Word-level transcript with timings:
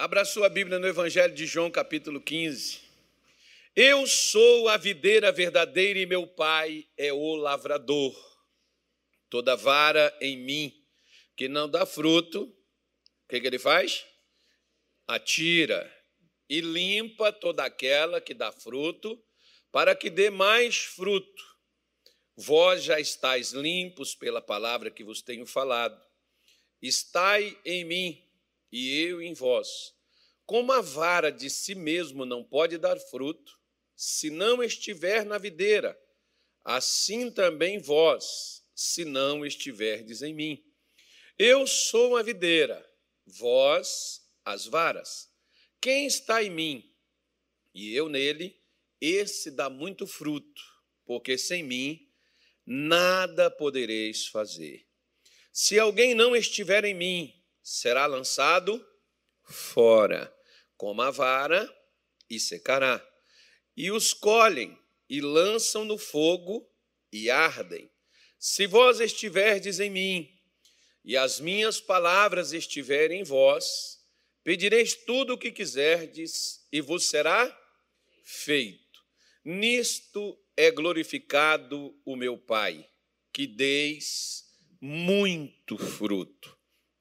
Abra 0.00 0.24
sua 0.24 0.48
Bíblia 0.48 0.78
no 0.78 0.86
Evangelho 0.86 1.34
de 1.34 1.44
João, 1.44 1.70
capítulo 1.70 2.22
15. 2.22 2.80
Eu 3.76 4.06
sou 4.06 4.66
a 4.66 4.78
videira 4.78 5.30
verdadeira 5.30 5.98
e 5.98 6.06
meu 6.06 6.26
pai 6.26 6.88
é 6.96 7.12
o 7.12 7.36
lavrador. 7.36 8.16
Toda 9.28 9.54
vara 9.54 10.16
em 10.18 10.38
mim 10.38 10.86
que 11.36 11.48
não 11.48 11.68
dá 11.68 11.84
fruto, 11.84 12.44
o 12.44 13.28
que, 13.28 13.42
que 13.42 13.46
ele 13.46 13.58
faz? 13.58 14.06
Atira 15.06 15.94
e 16.48 16.62
limpa 16.62 17.30
toda 17.30 17.62
aquela 17.62 18.22
que 18.22 18.32
dá 18.32 18.50
fruto, 18.50 19.22
para 19.70 19.94
que 19.94 20.08
dê 20.08 20.30
mais 20.30 20.76
fruto. 20.78 21.58
Vós 22.34 22.82
já 22.82 22.98
estáis 22.98 23.52
limpos 23.52 24.14
pela 24.14 24.40
palavra 24.40 24.90
que 24.90 25.04
vos 25.04 25.20
tenho 25.20 25.44
falado. 25.44 26.02
Estai 26.80 27.54
em 27.66 27.84
mim 27.84 28.29
e 28.70 29.00
eu 29.00 29.20
em 29.22 29.34
vós. 29.34 29.94
Como 30.46 30.72
a 30.72 30.80
vara 30.80 31.30
de 31.30 31.48
si 31.48 31.74
mesmo 31.74 32.24
não 32.24 32.42
pode 32.42 32.78
dar 32.78 32.98
fruto, 32.98 33.58
se 33.94 34.30
não 34.30 34.62
estiver 34.62 35.24
na 35.24 35.38
videira, 35.38 35.98
assim 36.64 37.30
também 37.30 37.78
vós, 37.78 38.64
se 38.74 39.04
não 39.04 39.44
estiverdes 39.44 40.22
em 40.22 40.34
mim. 40.34 40.64
Eu 41.38 41.66
sou 41.66 42.16
a 42.16 42.22
videira, 42.22 42.84
vós 43.26 44.22
as 44.44 44.66
varas. 44.66 45.30
Quem 45.80 46.06
está 46.06 46.42
em 46.42 46.50
mim 46.50 46.90
e 47.74 47.94
eu 47.94 48.08
nele, 48.08 48.60
esse 49.00 49.50
dá 49.50 49.70
muito 49.70 50.06
fruto, 50.06 50.62
porque 51.04 51.38
sem 51.38 51.62
mim 51.62 52.08
nada 52.66 53.50
podereis 53.50 54.26
fazer. 54.26 54.86
Se 55.52 55.78
alguém 55.78 56.14
não 56.14 56.34
estiver 56.34 56.84
em 56.84 56.94
mim, 56.94 57.39
será 57.72 58.04
lançado 58.04 58.84
fora, 59.44 60.34
como 60.76 61.02
a 61.02 61.10
vara, 61.12 61.72
e 62.28 62.40
secará. 62.40 63.00
E 63.76 63.92
os 63.92 64.12
colhem 64.12 64.76
e 65.08 65.20
lançam 65.20 65.84
no 65.84 65.96
fogo 65.96 66.68
e 67.12 67.30
ardem. 67.30 67.88
Se 68.40 68.66
vós 68.66 68.98
estiverdes 68.98 69.78
em 69.78 69.88
mim, 69.88 70.36
e 71.04 71.16
as 71.16 71.38
minhas 71.38 71.80
palavras 71.80 72.52
estiverem 72.52 73.20
em 73.20 73.24
vós, 73.24 74.04
pedireis 74.42 74.96
tudo 75.06 75.34
o 75.34 75.38
que 75.38 75.52
quiserdes, 75.52 76.66
e 76.72 76.80
vos 76.80 77.04
será 77.04 77.56
feito. 78.24 79.00
Nisto 79.44 80.36
é 80.56 80.72
glorificado 80.72 81.96
o 82.04 82.16
meu 82.16 82.36
Pai, 82.36 82.84
que 83.32 83.46
deis 83.46 84.44
muito 84.80 85.78
fruto, 85.78 86.59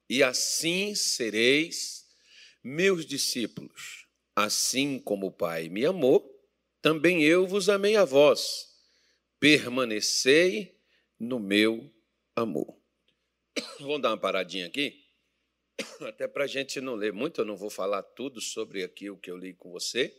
e 0.09 0.23
assim 0.23 0.95
sereis 0.95 2.07
meus 2.63 3.05
discípulos. 3.05 4.07
Assim 4.35 4.99
como 4.99 5.27
o 5.27 5.31
Pai 5.31 5.69
me 5.69 5.85
amou, 5.85 6.29
também 6.81 7.23
eu 7.23 7.45
vos 7.45 7.69
amei 7.69 7.95
a 7.95 8.05
vós. 8.05 8.67
Permanecei 9.39 10.77
no 11.19 11.39
meu 11.39 11.93
amor. 12.35 12.77
Vamos 13.79 14.01
dar 14.01 14.09
uma 14.09 14.17
paradinha 14.17 14.67
aqui, 14.67 15.05
até 16.01 16.27
para 16.27 16.45
a 16.45 16.47
gente 16.47 16.79
não 16.79 16.95
ler 16.95 17.13
muito, 17.13 17.41
eu 17.41 17.45
não 17.45 17.57
vou 17.57 17.69
falar 17.69 18.03
tudo 18.03 18.39
sobre 18.39 18.83
aquilo 18.83 19.17
que 19.17 19.29
eu 19.29 19.37
li 19.37 19.53
com 19.53 19.71
você. 19.71 20.15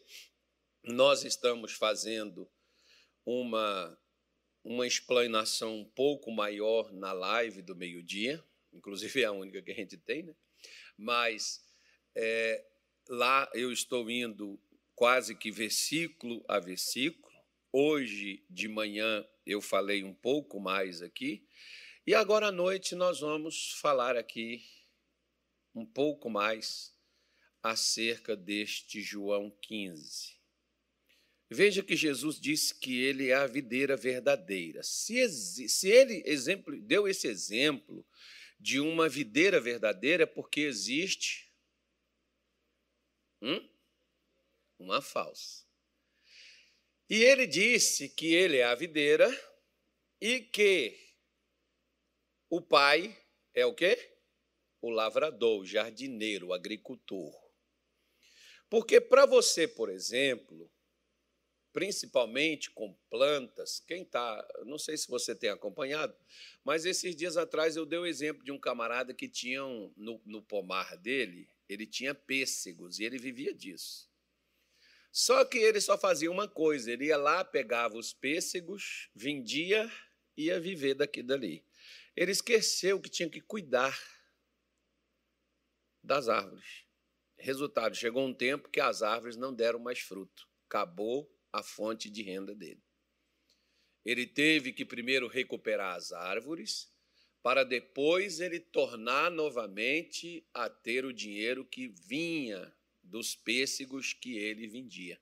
Nós 0.85 1.25
estamos 1.25 1.73
fazendo 1.73 2.49
uma 3.25 3.97
uma 4.63 4.87
explanação 4.87 5.79
um 5.79 5.85
pouco 5.85 6.31
maior 6.31 6.93
na 6.93 7.13
live 7.13 7.63
do 7.63 7.75
meio-dia, 7.75 8.45
inclusive 8.73 9.23
é 9.23 9.25
a 9.25 9.33
única 9.33 9.63
que 9.63 9.71
a 9.71 9.75
gente 9.75 9.97
tem, 9.97 10.23
né? 10.23 10.35
mas 10.97 11.63
é, 12.15 12.65
lá 13.09 13.51
eu 13.55 13.73
estou 13.73 14.11
indo 14.11 14.61
quase 14.95 15.35
que 15.35 15.51
versículo 15.51 16.45
a 16.49 16.59
versículo. 16.59 17.31
Hoje 17.73 18.45
de 18.51 18.69
manhã 18.69 19.27
eu 19.47 19.61
falei 19.61 20.05
um 20.05 20.15
pouco 20.15 20.61
mais 20.61 21.03
aqui, 21.03 21.47
e 22.07 22.15
agora 22.15 22.49
à 22.49 22.53
noite 22.53 22.95
nós 22.95 23.21
vamos 23.21 23.73
falar 23.81 24.17
aqui 24.17 24.65
um 25.75 25.87
pouco 25.87 26.29
mais 26.29 26.95
acerca 27.63 28.37
deste 28.37 29.01
João 29.01 29.51
15. 29.63 30.39
Veja 31.49 31.83
que 31.83 31.97
Jesus 31.97 32.41
disse 32.41 32.75
que 32.79 33.01
ele 33.03 33.29
é 33.29 33.35
a 33.35 33.47
videira 33.47 33.97
verdadeira. 33.97 34.83
Se, 34.83 35.29
se 35.69 35.89
ele 35.89 36.23
exemplo, 36.25 36.81
deu 36.81 37.09
esse 37.09 37.27
exemplo 37.27 38.07
de 38.61 38.79
uma 38.79 39.09
videira 39.09 39.59
verdadeira, 39.59 40.25
é 40.25 40.27
porque 40.27 40.61
existe 40.61 41.51
hum? 43.41 43.67
uma 44.79 45.01
falsa. 45.01 45.65
E 47.09 47.25
ele 47.25 47.47
disse 47.47 48.11
que 48.11 48.35
ele 48.35 48.59
é 48.59 48.65
a 48.65 48.75
videira 48.75 49.29
e 50.21 50.41
que 50.41 50.97
o 52.51 52.61
pai 52.61 53.17
é 53.55 53.65
o 53.65 53.75
quê? 53.75 54.15
O 54.83 54.91
lavrador, 54.91 55.61
o 55.61 55.67
jardineiro, 55.67 56.49
o 56.49 56.53
agricultor. 56.53 57.35
Porque 58.69 59.01
para 59.01 59.25
você, 59.27 59.67
por 59.67 59.89
exemplo, 59.89 60.71
principalmente 61.73 62.71
com 62.71 62.95
plantas. 63.09 63.81
Quem 63.81 64.03
está, 64.03 64.47
não 64.65 64.79
sei 64.79 64.97
se 64.97 65.09
você 65.09 65.35
tem 65.35 65.51
acompanhado, 65.51 66.15
mas 66.65 66.85
esses 66.85 67.15
dias 67.15 67.37
atrás 67.37 67.77
eu 67.77 67.87
dei 67.87 67.99
o 67.99 68.07
exemplo 68.07 68.45
de 68.45 68.53
um 68.53 68.59
camarada 68.59 69.15
que 69.15 69.29
tinha 69.29 69.65
um, 69.65 69.93
no, 69.97 70.21
no 70.25 70.43
pomar 70.43 70.97
dele, 70.97 71.49
ele 71.69 71.87
tinha 71.87 72.15
pêssegos 72.15 72.99
e 72.99 73.05
ele 73.05 73.19
vivia 73.19 73.55
disso. 73.55 74.11
Só 75.13 75.45
que 75.45 75.59
ele 75.59 75.81
só 75.81 75.99
fazia 75.99 76.31
uma 76.31 76.49
coisa: 76.49 76.91
ele 76.91 77.07
ia 77.07 77.17
lá, 77.17 77.45
pegava 77.45 77.97
os 77.97 78.13
pêssegos, 78.13 79.11
vendia 79.15 79.91
e 80.37 80.45
ia 80.45 80.61
viver 80.61 80.95
daqui 80.95 81.23
dali. 81.23 81.65
Ele 82.17 82.33
esqueceu 82.33 83.01
que 83.01 83.11
tinha 83.11 83.29
que 83.29 83.41
cuidar 83.41 83.99
das 86.03 86.29
árvores. 86.29 86.85
Resultado: 87.37 87.97
chegou 87.97 88.25
um 88.25 88.35
tempo 88.35 88.69
que 88.69 88.81
as 88.81 89.03
árvores 89.03 89.37
não 89.37 89.53
deram 89.53 89.79
mais 89.79 89.99
fruto. 89.99 90.49
Acabou 90.69 91.29
a 91.53 91.63
fonte 91.63 92.09
de 92.11 92.23
renda 92.23 92.55
dele. 92.55 92.83
Ele 94.05 94.27
teve 94.27 94.73
que 94.73 94.85
primeiro 94.85 95.29
recuperar 95.29 95.97
as 95.97 96.13
árvores, 96.13 96.91
para 97.43 97.65
depois 97.65 98.41
ele 98.41 98.61
tornar 98.61 99.31
novamente 99.31 100.47
a 100.53 100.69
ter 100.69 101.05
o 101.05 101.13
dinheiro 101.13 101.65
que 101.65 101.89
vinha 101.89 102.75
dos 103.03 103.35
pêssegos 103.35 104.13
que 104.13 104.37
ele 104.37 104.67
vendia. 104.67 105.21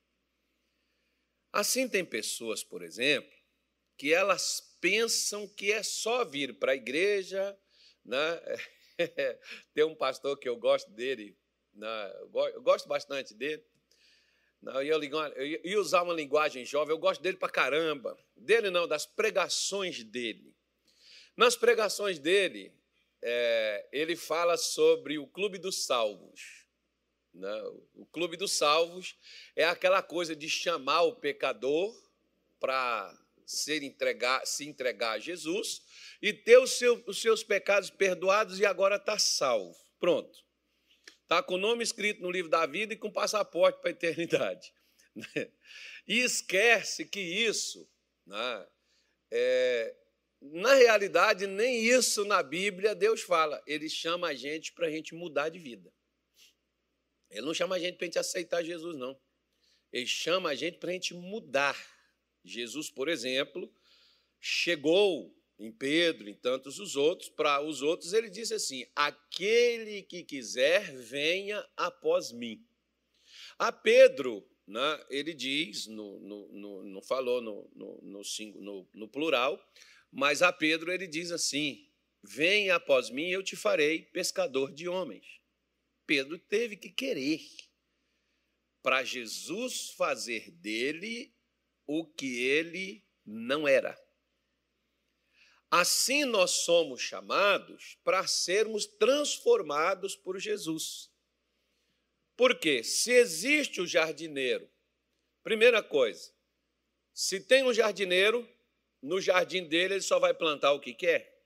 Assim, 1.51 1.87
tem 1.87 2.05
pessoas, 2.05 2.63
por 2.63 2.83
exemplo, 2.83 3.31
que 3.97 4.13
elas 4.13 4.77
pensam 4.79 5.47
que 5.47 5.71
é 5.71 5.81
só 5.81 6.23
vir 6.23 6.57
para 6.59 6.73
a 6.73 6.75
igreja. 6.75 7.57
Né? 8.05 8.41
tem 9.73 9.83
um 9.83 9.95
pastor 9.95 10.37
que 10.37 10.47
eu 10.47 10.57
gosto 10.57 10.91
dele, 10.91 11.37
né? 11.73 12.13
eu 12.53 12.61
gosto 12.61 12.87
bastante 12.87 13.33
dele, 13.33 13.63
não, 14.61 14.81
eu, 14.81 15.01
ia 15.63 15.79
usar 15.79 16.03
uma 16.03 16.13
linguagem 16.13 16.65
jovem, 16.65 16.93
eu 16.93 16.99
gosto 16.99 17.21
dele 17.21 17.37
pra 17.37 17.49
caramba. 17.49 18.17
Dele 18.35 18.69
não, 18.69 18.87
das 18.87 19.05
pregações 19.05 20.03
dele. 20.03 20.53
Nas 21.35 21.55
pregações 21.55 22.19
dele, 22.19 22.73
é, 23.21 23.87
ele 23.91 24.15
fala 24.15 24.57
sobre 24.57 25.17
o 25.17 25.27
Clube 25.27 25.57
dos 25.57 25.85
Salvos. 25.85 26.65
Né? 27.33 27.63
O 27.95 28.05
Clube 28.05 28.35
dos 28.35 28.51
Salvos 28.51 29.15
é 29.55 29.63
aquela 29.63 30.01
coisa 30.01 30.35
de 30.35 30.49
chamar 30.49 31.03
o 31.03 31.15
pecador 31.15 31.95
para 32.59 33.17
ser 33.45 33.81
entregar, 33.83 34.45
se 34.45 34.67
entregar 34.67 35.11
a 35.11 35.19
Jesus 35.19 35.81
e 36.21 36.33
ter 36.33 36.65
seu, 36.67 37.01
os 37.07 37.21
seus 37.21 37.43
pecados 37.43 37.89
perdoados 37.89 38.59
e 38.59 38.65
agora 38.65 38.97
está 38.97 39.17
salvo. 39.17 39.77
Pronto. 39.99 40.48
Está 41.29 41.43
com 41.43 41.53
o 41.53 41.57
nome 41.59 41.83
escrito 41.83 42.23
no 42.23 42.31
livro 42.31 42.49
da 42.49 42.65
vida 42.65 42.91
e 42.91 42.97
com 42.97 43.11
passaporte 43.11 43.79
para 43.81 43.91
a 43.91 43.93
eternidade. 43.93 44.73
E 46.07 46.21
esquece 46.21 47.05
que 47.05 47.19
isso, 47.19 47.87
né, 48.25 48.67
é, 49.29 49.95
na 50.41 50.73
realidade, 50.73 51.45
nem 51.45 51.85
isso 51.85 52.25
na 52.25 52.41
Bíblia 52.41 52.95
Deus 52.95 53.21
fala. 53.21 53.61
Ele 53.67 53.87
chama 53.87 54.29
a 54.29 54.33
gente 54.33 54.73
para 54.73 54.87
a 54.87 54.89
gente 54.89 55.13
mudar 55.13 55.49
de 55.49 55.59
vida. 55.59 55.93
Ele 57.29 57.45
não 57.45 57.53
chama 57.53 57.75
a 57.75 57.79
gente 57.79 57.97
para 57.97 58.05
a 58.05 58.07
gente 58.07 58.17
aceitar 58.17 58.63
Jesus, 58.63 58.97
não. 58.97 59.15
Ele 59.93 60.07
chama 60.07 60.49
a 60.49 60.55
gente 60.55 60.79
para 60.79 60.89
a 60.89 60.93
gente 60.93 61.13
mudar. 61.13 61.77
Jesus, 62.43 62.89
por 62.89 63.07
exemplo, 63.07 63.71
chegou 64.39 65.31
em 65.59 65.71
Pedro, 65.71 66.29
em 66.29 66.33
tantos 66.33 66.79
os 66.79 66.95
outros, 66.95 67.29
para 67.29 67.61
os 67.61 67.81
outros 67.81 68.13
ele 68.13 68.29
disse 68.29 68.53
assim: 68.53 68.85
aquele 68.95 70.01
que 70.03 70.23
quiser, 70.23 70.95
venha 70.95 71.67
após 71.75 72.31
mim. 72.31 72.65
A 73.57 73.71
Pedro, 73.71 74.47
né, 74.65 75.05
ele 75.09 75.33
diz, 75.33 75.85
no, 75.87 76.19
no, 76.21 76.47
no, 76.53 76.83
não 76.85 77.01
falou 77.01 77.41
no, 77.41 77.69
no, 77.75 78.87
no, 78.93 79.07
plural, 79.09 79.61
mas 80.09 80.41
a 80.41 80.53
Pedro 80.53 80.91
ele 80.91 81.07
diz 81.07 81.29
assim: 81.31 81.89
venha 82.23 82.75
após 82.75 83.09
mim, 83.09 83.29
eu 83.29 83.43
te 83.43 83.57
farei 83.57 84.03
pescador 84.03 84.71
de 84.71 84.87
homens. 84.87 85.41
Pedro 86.07 86.39
teve 86.39 86.77
que 86.77 86.89
querer 86.89 87.41
para 88.81 89.03
Jesus 89.03 89.89
fazer 89.91 90.49
dele 90.51 91.33
o 91.85 92.05
que 92.05 92.43
ele 92.45 93.03
não 93.25 93.67
era. 93.67 93.95
Assim 95.71 96.25
nós 96.25 96.51
somos 96.51 96.99
chamados 96.99 97.97
para 98.03 98.25
sermos 98.25 98.85
transformados 98.85 100.15
por 100.15 100.39
Jesus. 100.39 101.11
Porque 102.35 102.83
se 102.83 103.11
existe 103.11 103.79
o 103.79 103.85
jardineiro, 103.85 104.69
primeira 105.43 105.83
coisa, 105.83 106.31
se 107.13 107.39
tem 107.39 107.63
um 107.63 107.73
jardineiro, 107.73 108.47
no 109.01 109.21
jardim 109.21 109.65
dele 109.65 109.95
ele 109.95 110.01
só 110.01 110.17
vai 110.19 110.33
plantar 110.33 110.71
o 110.71 110.79
que 110.79 110.93
quer. 110.93 111.37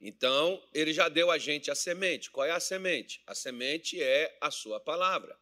Então, 0.00 0.62
ele 0.72 0.92
já 0.92 1.08
deu 1.08 1.30
a 1.30 1.38
gente 1.38 1.70
a 1.70 1.74
semente. 1.74 2.30
Qual 2.30 2.46
é 2.46 2.50
a 2.50 2.60
semente? 2.60 3.22
A 3.26 3.34
semente 3.34 4.00
é 4.02 4.36
a 4.40 4.50
sua 4.50 4.78
palavra. 4.78 5.38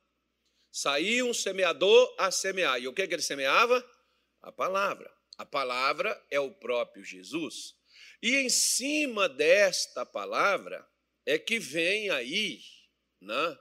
Saiu 0.70 1.28
um 1.28 1.34
semeador 1.34 2.14
a 2.18 2.30
semear. 2.30 2.80
E 2.80 2.88
o 2.88 2.92
que, 2.92 3.06
que 3.06 3.14
ele 3.14 3.22
semeava? 3.22 3.84
A 4.40 4.52
palavra. 4.52 5.15
A 5.38 5.44
palavra 5.44 6.20
é 6.30 6.40
o 6.40 6.50
próprio 6.50 7.04
Jesus. 7.04 7.74
E 8.22 8.36
em 8.36 8.48
cima 8.48 9.28
desta 9.28 10.04
palavra 10.06 10.86
é 11.24 11.38
que 11.38 11.58
vem 11.58 12.10
aí 12.10 12.60
né, 13.20 13.58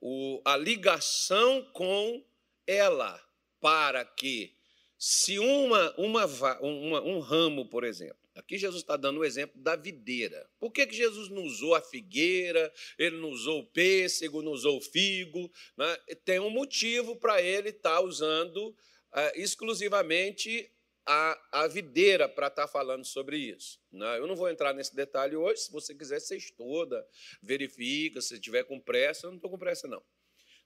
o, 0.00 0.40
a 0.44 0.56
ligação 0.56 1.62
com 1.72 2.24
ela, 2.66 3.22
para 3.60 4.04
que, 4.04 4.54
se 4.98 5.38
uma, 5.38 5.94
uma, 5.96 6.24
uma, 6.60 7.02
um 7.02 7.18
ramo, 7.18 7.68
por 7.68 7.84
exemplo, 7.84 8.28
Aqui 8.38 8.56
Jesus 8.56 8.82
está 8.82 8.96
dando 8.96 9.18
o 9.18 9.24
exemplo 9.24 9.60
da 9.60 9.74
videira. 9.74 10.48
Por 10.60 10.70
que, 10.70 10.86
que 10.86 10.94
Jesus 10.94 11.28
não 11.28 11.42
usou 11.42 11.74
a 11.74 11.82
figueira, 11.82 12.72
ele 12.96 13.16
não 13.16 13.30
usou 13.30 13.58
o 13.58 13.66
pêssego, 13.66 14.42
não 14.42 14.52
usou 14.52 14.78
o 14.78 14.80
figo? 14.80 15.50
Né? 15.76 15.96
Tem 16.24 16.38
um 16.38 16.48
motivo 16.48 17.16
para 17.16 17.42
ele 17.42 17.70
estar 17.70 17.96
tá 17.96 18.00
usando 18.00 18.76
é, 19.12 19.42
exclusivamente 19.42 20.70
a, 21.10 21.62
a 21.62 21.66
videira 21.66 22.28
para 22.28 22.48
estar 22.48 22.66
tá 22.66 22.68
falando 22.68 23.04
sobre 23.04 23.38
isso. 23.38 23.80
Né? 23.90 24.18
Eu 24.18 24.26
não 24.26 24.36
vou 24.36 24.48
entrar 24.48 24.74
nesse 24.74 24.94
detalhe 24.94 25.34
hoje. 25.34 25.62
Se 25.62 25.72
você 25.72 25.94
quiser, 25.94 26.20
você 26.20 26.36
estuda, 26.36 27.06
verifica. 27.42 28.20
Se 28.20 28.38
tiver 28.38 28.64
com 28.64 28.78
pressa, 28.78 29.26
eu 29.26 29.30
não 29.30 29.38
estou 29.38 29.50
com 29.50 29.58
pressa, 29.58 29.88
não. 29.88 30.04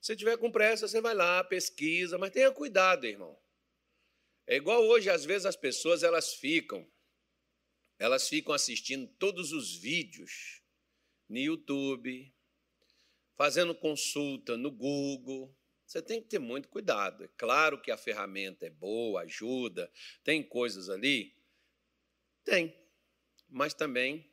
Se 0.01 0.17
tiver 0.17 0.37
com 0.37 0.51
pressa, 0.51 0.85
você 0.85 0.99
vai 0.99 1.13
lá, 1.13 1.41
pesquisa, 1.45 2.17
mas 2.17 2.31
tenha 2.31 2.51
cuidado, 2.51 3.05
irmão. 3.05 3.39
É 4.45 4.57
igual 4.57 4.83
hoje, 4.83 5.09
às 5.09 5.23
vezes 5.23 5.45
as 5.45 5.55
pessoas 5.55 6.03
elas 6.03 6.33
ficam 6.33 6.85
elas 7.97 8.27
ficam 8.27 8.53
assistindo 8.53 9.07
todos 9.17 9.53
os 9.53 9.77
vídeos 9.77 10.61
no 11.29 11.37
YouTube, 11.37 12.33
fazendo 13.37 13.73
consulta 13.73 14.57
no 14.57 14.69
Google. 14.69 15.55
Você 15.93 16.01
tem 16.01 16.19
que 16.19 16.27
ter 16.27 16.39
muito 16.39 16.69
cuidado. 16.69 17.23
É 17.23 17.27
claro 17.37 17.79
que 17.79 17.91
a 17.91 17.97
ferramenta 17.97 18.65
é 18.65 18.69
boa, 18.71 19.21
ajuda, 19.21 19.91
tem 20.23 20.41
coisas 20.41 20.89
ali. 20.89 21.37
Tem. 22.43 22.75
Mas 23.47 23.75
também 23.75 24.27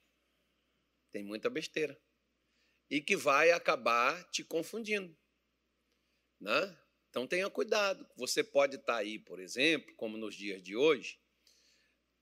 tem 1.11 1.23
muita 1.23 1.51
besteira. 1.51 2.01
E 2.89 3.03
que 3.03 3.15
vai 3.15 3.51
acabar 3.51 4.25
te 4.31 4.43
confundindo. 4.43 5.15
Né? 6.41 6.79
Então 7.11 7.27
tenha 7.27 7.51
cuidado. 7.51 8.09
Você 8.17 8.43
pode 8.43 8.77
estar 8.77 8.97
aí, 8.97 9.19
por 9.19 9.39
exemplo, 9.39 9.95
como 9.97 10.17
nos 10.17 10.35
dias 10.35 10.63
de 10.63 10.75
hoje, 10.75 11.21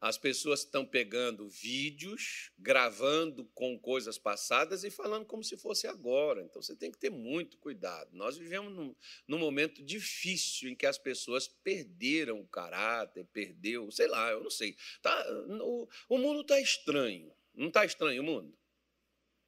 as 0.00 0.16
pessoas 0.16 0.60
estão 0.60 0.86
pegando 0.86 1.48
vídeos, 1.48 2.52
gravando 2.58 3.44
com 3.54 3.78
coisas 3.78 4.16
passadas 4.16 4.84
e 4.84 4.90
falando 4.90 5.26
como 5.26 5.42
se 5.42 5.56
fosse 5.56 5.86
agora. 5.86 6.42
Então 6.42 6.62
você 6.62 6.76
tem 6.76 6.90
que 6.90 6.98
ter 6.98 7.10
muito 7.10 7.58
cuidado. 7.58 8.10
Nós 8.12 8.36
vivemos 8.36 8.72
num, 8.72 8.94
num 9.26 9.38
momento 9.38 9.82
difícil 9.82 10.68
em 10.68 10.76
que 10.76 10.86
as 10.86 10.98
pessoas 10.98 11.48
perderam 11.48 12.40
o 12.40 12.46
caráter, 12.46 13.26
perdeu, 13.32 13.90
sei 13.90 14.06
lá, 14.06 14.30
eu 14.30 14.42
não 14.42 14.50
sei. 14.50 14.76
Tá, 15.02 15.26
o, 15.62 15.88
o 16.08 16.18
mundo 16.18 16.42
está 16.42 16.60
estranho. 16.60 17.32
Não 17.54 17.68
está 17.68 17.84
estranho 17.84 18.22
o 18.22 18.24
mundo? 18.24 18.56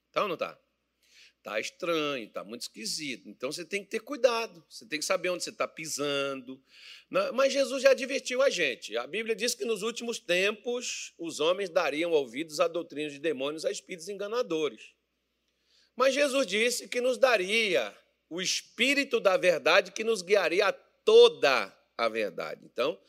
Está 0.09 0.23
ou 0.23 0.29
não 0.29 0.35
está? 0.35 0.59
Está 1.41 1.59
estranho, 1.59 2.27
está 2.27 2.45
muito 2.45 2.63
esquisito. 2.63 3.27
Então 3.27 3.51
você 3.51 3.65
tem 3.65 3.83
que 3.83 3.89
ter 3.89 4.01
cuidado, 4.01 4.63
você 4.69 4.85
tem 4.85 4.99
que 4.99 5.05
saber 5.07 5.31
onde 5.31 5.43
você 5.43 5.49
está 5.49 5.67
pisando. 5.67 6.63
Né? 7.11 7.31
Mas 7.31 7.51
Jesus 7.51 7.83
já 7.83 7.93
advertiu 7.93 8.43
a 8.43 8.51
gente. 8.51 8.95
A 8.99 9.07
Bíblia 9.07 9.35
diz 9.35 9.55
que 9.55 9.65
nos 9.65 9.81
últimos 9.81 10.19
tempos 10.19 11.15
os 11.19 11.41
homens 11.41 11.71
dariam 11.71 12.11
ouvidos 12.13 12.61
a 12.61 12.69
doutrinas 12.69 13.15
de 13.15 13.19
demônios, 13.19 13.65
a 13.65 13.71
espíritos 13.71 14.11
enganadores. 14.11 14.93
Mas 15.97 16.13
Jesus 16.13 16.47
disse 16.47 16.89
que 16.89 17.01
nos 17.01 17.17
daria 17.17 17.97
o 18.29 18.43
espírito 18.43 19.19
da 19.19 19.39
verdade 19.39 19.93
que 19.93 20.05
nos 20.05 20.21
guiaria 20.21 20.67
a 20.67 20.73
toda 20.73 21.75
a 21.97 22.07
verdade. 22.07 22.67
Então, 22.67 23.01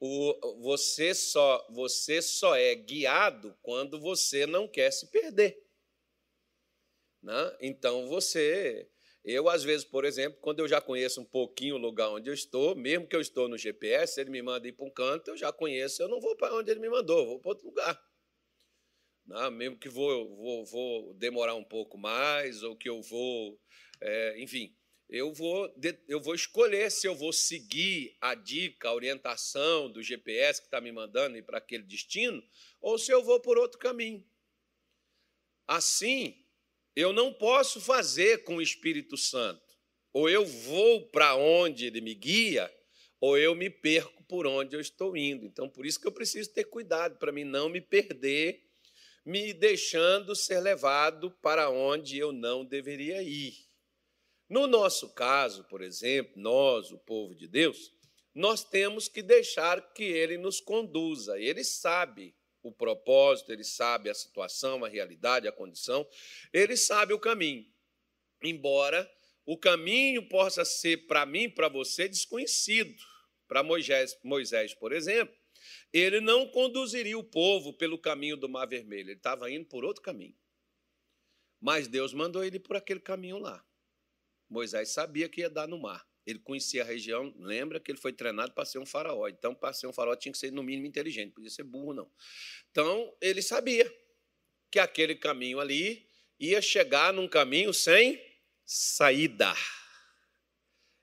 o, 0.00 0.62
você 0.62 1.14
só 1.14 1.66
você 1.70 2.22
só 2.22 2.56
é 2.56 2.74
guiado 2.74 3.54
quando 3.62 4.00
você 4.00 4.46
não 4.46 4.66
quer 4.66 4.90
se 4.90 5.06
perder. 5.08 5.63
Né? 7.24 7.56
Então 7.60 8.06
você. 8.06 8.86
Eu, 9.24 9.48
às 9.48 9.64
vezes, 9.64 9.86
por 9.86 10.04
exemplo, 10.04 10.38
quando 10.42 10.60
eu 10.60 10.68
já 10.68 10.82
conheço 10.82 11.18
um 11.18 11.24
pouquinho 11.24 11.76
o 11.76 11.78
lugar 11.78 12.10
onde 12.10 12.28
eu 12.28 12.34
estou, 12.34 12.76
mesmo 12.76 13.08
que 13.08 13.16
eu 13.16 13.22
estou 13.22 13.48
no 13.48 13.56
GPS, 13.56 14.20
ele 14.20 14.28
me 14.28 14.42
manda 14.42 14.68
ir 14.68 14.72
para 14.72 14.84
um 14.84 14.90
canto, 14.90 15.30
eu 15.30 15.36
já 15.36 15.50
conheço, 15.50 16.02
eu 16.02 16.08
não 16.08 16.20
vou 16.20 16.36
para 16.36 16.54
onde 16.54 16.70
ele 16.70 16.80
me 16.80 16.90
mandou, 16.90 17.24
vou 17.24 17.40
para 17.40 17.48
outro 17.48 17.66
lugar. 17.66 17.98
Né? 19.26 19.48
Mesmo 19.48 19.78
que 19.78 19.88
vou, 19.88 20.36
vou, 20.36 20.66
vou 20.66 21.14
demorar 21.14 21.54
um 21.54 21.64
pouco 21.64 21.96
mais, 21.96 22.62
ou 22.62 22.76
que 22.76 22.86
eu 22.86 23.00
vou. 23.00 23.58
É, 23.98 24.38
enfim, 24.42 24.76
eu 25.08 25.32
vou, 25.32 25.74
eu 26.06 26.20
vou 26.20 26.34
escolher 26.34 26.90
se 26.90 27.06
eu 27.06 27.14
vou 27.14 27.32
seguir 27.32 28.14
a 28.20 28.34
dica, 28.34 28.90
a 28.90 28.94
orientação 28.94 29.90
do 29.90 30.02
GPS 30.02 30.60
que 30.60 30.66
está 30.66 30.82
me 30.82 30.92
mandando 30.92 31.38
ir 31.38 31.42
para 31.42 31.56
aquele 31.56 31.84
destino, 31.84 32.42
ou 32.78 32.98
se 32.98 33.10
eu 33.10 33.24
vou 33.24 33.40
por 33.40 33.56
outro 33.56 33.78
caminho. 33.78 34.22
Assim, 35.66 36.43
eu 36.96 37.12
não 37.12 37.32
posso 37.32 37.80
fazer 37.80 38.44
com 38.44 38.56
o 38.56 38.62
Espírito 38.62 39.16
Santo. 39.16 39.62
Ou 40.12 40.28
eu 40.28 40.46
vou 40.46 41.08
para 41.08 41.34
onde 41.34 41.86
ele 41.86 42.00
me 42.00 42.14
guia, 42.14 42.72
ou 43.20 43.36
eu 43.36 43.54
me 43.54 43.68
perco 43.68 44.22
por 44.24 44.46
onde 44.46 44.76
eu 44.76 44.80
estou 44.80 45.16
indo. 45.16 45.44
Então, 45.44 45.68
por 45.68 45.84
isso 45.84 46.00
que 46.00 46.06
eu 46.06 46.12
preciso 46.12 46.52
ter 46.52 46.64
cuidado 46.64 47.18
para 47.18 47.32
mim 47.32 47.44
não 47.44 47.68
me 47.68 47.80
perder, 47.80 48.62
me 49.24 49.52
deixando 49.52 50.36
ser 50.36 50.60
levado 50.60 51.30
para 51.42 51.68
onde 51.70 52.18
eu 52.18 52.32
não 52.32 52.64
deveria 52.64 53.22
ir. 53.22 53.54
No 54.48 54.66
nosso 54.66 55.12
caso, 55.14 55.64
por 55.64 55.82
exemplo, 55.82 56.34
nós, 56.36 56.92
o 56.92 56.98
povo 56.98 57.34
de 57.34 57.48
Deus, 57.48 57.92
nós 58.34 58.62
temos 58.62 59.08
que 59.08 59.22
deixar 59.22 59.80
que 59.94 60.04
ele 60.04 60.36
nos 60.36 60.60
conduza. 60.60 61.40
Ele 61.40 61.64
sabe 61.64 62.34
o 62.64 62.72
propósito, 62.72 63.52
ele 63.52 63.62
sabe 63.62 64.08
a 64.08 64.14
situação, 64.14 64.84
a 64.84 64.88
realidade, 64.88 65.46
a 65.46 65.52
condição, 65.52 66.08
ele 66.52 66.76
sabe 66.76 67.12
o 67.12 67.20
caminho. 67.20 67.64
Embora 68.42 69.08
o 69.44 69.58
caminho 69.58 70.26
possa 70.28 70.64
ser 70.64 71.06
para 71.06 71.26
mim, 71.26 71.50
para 71.50 71.68
você, 71.68 72.08
desconhecido. 72.08 72.96
Para 73.46 73.62
Moisés, 73.62 74.18
Moisés, 74.24 74.72
por 74.72 74.92
exemplo, 74.92 75.36
ele 75.92 76.20
não 76.20 76.48
conduziria 76.48 77.18
o 77.18 77.22
povo 77.22 77.74
pelo 77.74 77.98
caminho 77.98 78.36
do 78.36 78.48
Mar 78.48 78.66
Vermelho, 78.66 79.10
ele 79.10 79.18
estava 79.18 79.50
indo 79.50 79.66
por 79.66 79.84
outro 79.84 80.02
caminho. 80.02 80.36
Mas 81.60 81.86
Deus 81.86 82.14
mandou 82.14 82.42
ele 82.42 82.58
por 82.58 82.76
aquele 82.76 83.00
caminho 83.00 83.38
lá. 83.38 83.64
Moisés 84.48 84.90
sabia 84.90 85.28
que 85.28 85.42
ia 85.42 85.50
dar 85.50 85.68
no 85.68 85.78
mar. 85.78 86.06
Ele 86.26 86.38
conhecia 86.38 86.82
a 86.82 86.84
região, 86.84 87.34
lembra 87.38 87.78
que 87.78 87.90
ele 87.90 87.98
foi 87.98 88.12
treinado 88.12 88.52
para 88.52 88.64
ser 88.64 88.78
um 88.78 88.86
faraó. 88.86 89.28
Então, 89.28 89.54
para 89.54 89.72
ser 89.72 89.86
um 89.86 89.92
faraó, 89.92 90.16
tinha 90.16 90.32
que 90.32 90.38
ser, 90.38 90.50
no 90.50 90.62
mínimo, 90.62 90.86
inteligente, 90.86 91.26
não 91.26 91.34
podia 91.34 91.50
ser 91.50 91.64
burro, 91.64 91.92
não. 91.92 92.10
Então, 92.70 93.14
ele 93.20 93.42
sabia 93.42 93.92
que 94.70 94.78
aquele 94.78 95.14
caminho 95.14 95.60
ali 95.60 96.08
ia 96.38 96.60
chegar 96.60 97.12
num 97.12 97.28
caminho 97.28 97.72
sem 97.72 98.20
saída. 98.64 99.54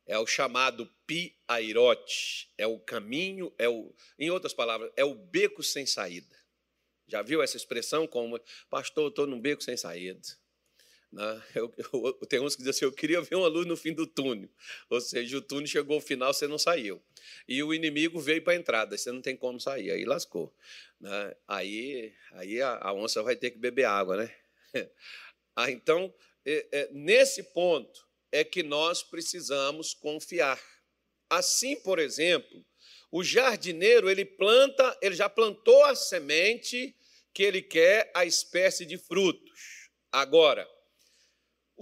É 0.06 0.18
o 0.18 0.26
chamado 0.26 0.92
piairote, 1.06 2.52
é 2.58 2.66
o 2.66 2.80
caminho, 2.80 3.54
é 3.58 3.70
o, 3.70 3.96
em 4.18 4.30
outras 4.30 4.54
palavras, 4.54 4.92
é 4.98 5.06
o 5.06 5.14
beco 5.14 5.64
sem 5.64 5.86
saída. 5.86 6.36
Já 7.08 7.22
viu 7.22 7.42
essa 7.42 7.58
expressão 7.58 8.08
como, 8.08 8.40
pastor, 8.70 9.10
estou 9.10 9.28
num 9.28 9.40
beco 9.40 9.62
sem 9.62 9.78
saída? 9.78 10.20
Né? 11.12 11.44
Eu, 11.54 11.74
eu, 11.78 12.14
tem 12.28 12.40
uns 12.40 12.56
que 12.56 12.62
dizem 12.62 12.70
assim: 12.72 12.86
eu 12.86 12.92
queria 12.92 13.22
ver 13.22 13.36
uma 13.36 13.48
luz 13.48 13.68
no 13.68 13.76
fim 13.76 13.94
do 13.94 14.08
túnel. 14.08 14.50
Ou 14.90 15.02
seja, 15.02 15.38
o 15.38 15.42
túnel 15.42 15.68
chegou 15.68 15.96
ao 15.96 16.02
final, 16.02 16.34
você 16.34 16.48
não 16.48 16.58
saiu. 16.58 17.02
E 17.48 17.62
o 17.62 17.74
inimigo 17.74 18.20
veio 18.20 18.42
para 18.42 18.54
a 18.54 18.56
entrada, 18.56 18.98
você 18.98 19.12
não 19.12 19.22
tem 19.22 19.36
como 19.36 19.60
sair, 19.60 19.92
aí 19.92 20.06
lascou. 20.06 20.56
Né? 21.00 21.36
Aí, 21.48 22.14
aí 22.32 22.62
a, 22.62 22.94
onça 22.94 23.22
vai 23.22 23.36
ter 23.36 23.52
que 23.52 23.58
beber 23.58 23.84
água, 23.84 24.18
né? 24.18 24.36
ah, 25.56 25.70
então, 25.70 26.14
é, 26.46 26.68
é, 26.72 26.90
nesse 26.92 27.44
ponto 27.44 28.08
é 28.32 28.44
que 28.44 28.64
nós 28.64 29.04
precisamos 29.04 29.94
confiar. 29.94 30.62
Assim, 31.30 31.76
por 31.82 32.00
exemplo, 32.00 32.66
o 33.12 33.24
jardineiro 33.24 34.10
ele 34.10 34.24
planta, 34.24 34.98
ele 35.02 35.16
já 35.16 35.28
plantou 35.28 35.84
a 35.84 35.96
semente 35.96 36.96
que 37.34 37.44
ele 37.44 37.62
quer 37.62 38.10
a 38.14 38.26
espécie 38.26 38.86
de 38.86 38.98
frutos. 38.98 39.52
Agora, 40.12 40.68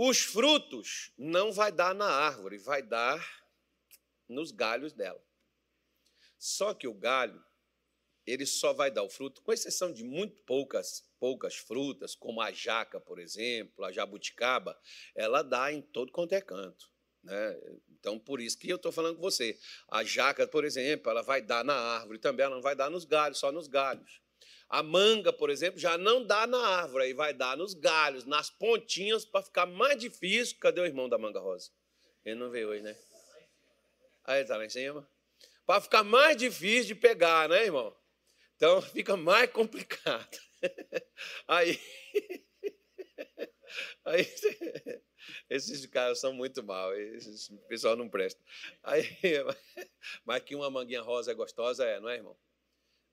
Os 0.01 0.19
frutos 0.19 1.11
não 1.17 1.51
vai 1.51 1.73
dar 1.73 1.93
na 1.93 2.09
árvore, 2.09 2.57
vai 2.57 2.81
dar 2.81 3.21
nos 4.29 4.49
galhos 4.49 4.93
dela. 4.93 5.21
Só 6.37 6.73
que 6.73 6.87
o 6.87 6.93
galho, 6.93 7.43
ele 8.25 8.45
só 8.45 8.71
vai 8.71 8.89
dar 8.89 9.03
o 9.03 9.09
fruto, 9.09 9.41
com 9.41 9.51
exceção 9.51 9.91
de 9.91 10.05
muito 10.05 10.41
poucas, 10.43 11.03
poucas 11.19 11.57
frutas, 11.57 12.15
como 12.15 12.39
a 12.39 12.49
jaca, 12.49 12.97
por 12.97 13.19
exemplo, 13.19 13.83
a 13.83 13.91
jabuticaba, 13.91 14.79
ela 15.13 15.41
dá 15.41 15.69
em 15.69 15.81
todo 15.81 16.13
quanto 16.13 16.31
é 16.31 16.39
canto. 16.39 16.89
Né? 17.21 17.59
Então, 17.89 18.17
por 18.17 18.39
isso 18.39 18.57
que 18.57 18.69
eu 18.69 18.77
estou 18.77 18.93
falando 18.93 19.17
com 19.17 19.21
você. 19.21 19.59
A 19.89 20.01
jaca, 20.01 20.47
por 20.47 20.63
exemplo, 20.63 21.11
ela 21.11 21.23
vai 21.23 21.41
dar 21.41 21.65
na 21.65 21.75
árvore 21.75 22.19
também, 22.19 22.45
ela 22.45 22.55
não 22.55 22.61
vai 22.61 22.73
dar 22.73 22.89
nos 22.89 23.03
galhos, 23.03 23.37
só 23.37 23.51
nos 23.51 23.67
galhos. 23.67 24.21
A 24.69 24.83
manga, 24.83 25.33
por 25.33 25.49
exemplo, 25.49 25.79
já 25.79 25.97
não 25.97 26.23
dá 26.23 26.45
na 26.45 26.59
árvore, 26.59 27.05
aí 27.05 27.13
vai 27.13 27.33
dar 27.33 27.57
nos 27.57 27.73
galhos, 27.73 28.25
nas 28.25 28.51
pontinhas, 28.51 29.25
para 29.25 29.41
ficar 29.41 29.65
mais 29.65 29.97
difícil. 29.97 30.57
Cadê 30.59 30.79
o 30.79 30.85
irmão 30.85 31.09
da 31.09 31.17
manga 31.17 31.39
rosa? 31.39 31.71
Ele 32.23 32.35
não 32.35 32.51
veio 32.51 32.69
hoje, 32.69 32.83
né? 32.83 32.95
Aí 34.25 34.43
está 34.43 34.57
lá 34.57 34.65
em 34.65 34.69
cima. 34.69 35.09
Para 35.65 35.81
ficar 35.81 36.03
mais 36.03 36.37
difícil 36.37 36.85
de 36.85 36.95
pegar, 36.95 37.49
né, 37.49 37.65
irmão? 37.65 37.95
Então 38.55 38.79
fica 38.93 39.17
mais 39.17 39.51
complicado. 39.51 40.37
Aí, 41.47 41.79
aí 44.05 44.27
esses 45.49 45.85
caras 45.85 46.19
são 46.19 46.33
muito 46.33 46.63
mal, 46.63 46.93
esses 46.95 47.49
pessoal 47.67 47.95
não 47.95 48.09
presta. 48.09 48.41
Aí, 48.83 49.05
mas 50.25 50.43
que 50.43 50.55
uma 50.55 50.69
manguinha 50.69 51.01
rosa 51.01 51.31
é 51.31 51.35
gostosa, 51.35 51.85
é, 51.85 51.99
não 51.99 52.09
é, 52.09 52.15
irmão? 52.15 52.37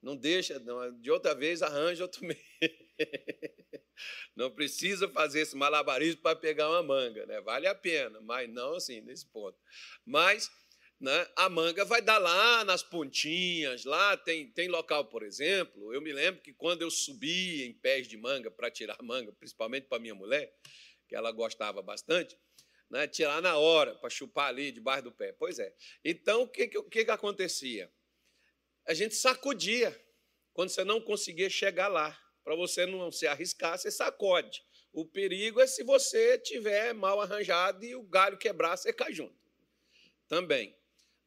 Não 0.07 0.15
deixa, 0.15 0.61
não, 0.61 0.97
de 1.01 1.11
outra 1.11 1.35
vez 1.35 1.63
arranja 1.63 2.05
outro 2.05 2.23
meio. 2.25 2.39
Não 4.37 4.53
precisa 4.53 5.09
fazer 5.09 5.41
esse 5.41 5.57
malabarismo 5.57 6.23
para 6.23 6.37
pegar 6.37 6.71
uma 6.71 6.81
manga, 6.81 7.27
né? 7.27 7.41
Vale 7.41 7.67
a 7.67 7.75
pena, 7.75 8.21
mas 8.21 8.49
não 8.49 8.77
assim, 8.77 9.01
nesse 9.01 9.27
ponto. 9.27 9.59
Mas 10.05 10.49
né, 11.01 11.27
a 11.35 11.49
manga 11.49 11.85
vai 11.85 12.01
dar 12.01 12.19
lá 12.19 12.65
nas 12.65 12.85
pontinhas, 12.85 13.85
lá 13.85 14.17
tem, 14.17 14.49
tem 14.53 14.69
local, 14.69 15.07
por 15.07 15.25
exemplo. 15.25 15.93
Eu 15.93 16.01
me 16.01 16.13
lembro 16.13 16.41
que 16.41 16.53
quando 16.55 16.83
eu 16.83 16.91
subi 16.91 17.65
em 17.65 17.73
pés 17.73 18.07
de 18.07 18.17
manga 18.17 18.49
para 18.49 18.71
tirar 18.71 18.97
manga, 19.03 19.33
principalmente 19.33 19.89
para 19.89 19.99
minha 19.99 20.15
mulher, 20.15 20.55
que 21.09 21.17
ela 21.17 21.33
gostava 21.33 21.83
bastante, 21.83 22.39
né, 22.89 23.09
tirar 23.09 23.43
na 23.43 23.57
hora, 23.57 23.97
para 23.97 24.09
chupar 24.09 24.51
ali 24.51 24.71
debaixo 24.71 25.03
do 25.03 25.13
pé. 25.13 25.33
Pois 25.33 25.59
é. 25.59 25.75
Então, 26.05 26.43
o 26.43 26.49
que, 26.49 26.69
que, 26.69 27.05
que 27.05 27.11
acontecia? 27.11 27.91
A 28.87 28.95
gente 28.95 29.15
sacudia 29.15 29.99
quando 30.53 30.71
você 30.71 30.85
não 30.85 31.01
conseguia 31.01 31.51
chegar 31.51 31.89
lá. 31.89 32.19
Para 32.43 32.55
você 32.55 32.87
não 32.87 33.11
se 33.11 33.27
arriscar, 33.27 33.77
você 33.77 33.91
sacode. 33.91 34.65
O 34.93 35.05
perigo 35.05 35.61
é 35.61 35.67
se 35.67 35.83
você 35.83 36.39
tiver 36.39 36.95
mal 36.95 37.21
arranjado 37.21 37.85
e 37.85 37.97
o 37.97 38.03
galho 38.05 38.39
quebrar, 38.39 38.77
você 38.77 38.93
cai 38.93 39.13
junto. 39.13 39.37
Também. 40.29 40.75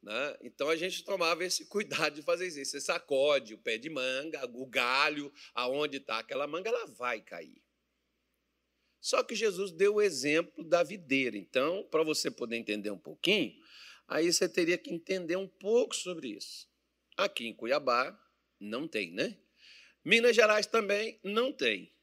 Né? 0.02 0.36
Então 0.42 0.70
a 0.70 0.76
gente 0.76 1.04
tomava 1.04 1.44
esse 1.44 1.66
cuidado 1.68 2.14
de 2.14 2.22
fazer 2.22 2.46
isso. 2.46 2.64
Você 2.64 2.80
sacode 2.80 3.54
o 3.54 3.58
pé 3.58 3.76
de 3.76 3.90
manga, 3.90 4.44
o 4.54 4.66
galho, 4.66 5.30
aonde 5.54 5.98
está 5.98 6.18
aquela 6.18 6.46
manga, 6.46 6.70
ela 6.70 6.86
vai 6.86 7.20
cair. 7.20 7.62
Só 8.98 9.22
que 9.22 9.34
Jesus 9.34 9.70
deu 9.70 9.96
o 9.96 10.02
exemplo 10.02 10.64
da 10.64 10.82
videira. 10.82 11.36
Então, 11.36 11.86
para 11.90 12.02
você 12.02 12.30
poder 12.30 12.56
entender 12.56 12.90
um 12.90 12.98
pouquinho, 12.98 13.54
aí 14.08 14.32
você 14.32 14.48
teria 14.48 14.78
que 14.78 14.92
entender 14.92 15.36
um 15.36 15.48
pouco 15.48 15.94
sobre 15.94 16.28
isso. 16.28 16.69
Aqui 17.20 17.46
em 17.46 17.54
Cuiabá 17.54 18.18
não 18.58 18.88
tem, 18.88 19.12
né? 19.12 19.36
Minas 20.02 20.34
Gerais 20.34 20.64
também 20.64 21.20
não 21.22 21.52
tem. 21.52 21.94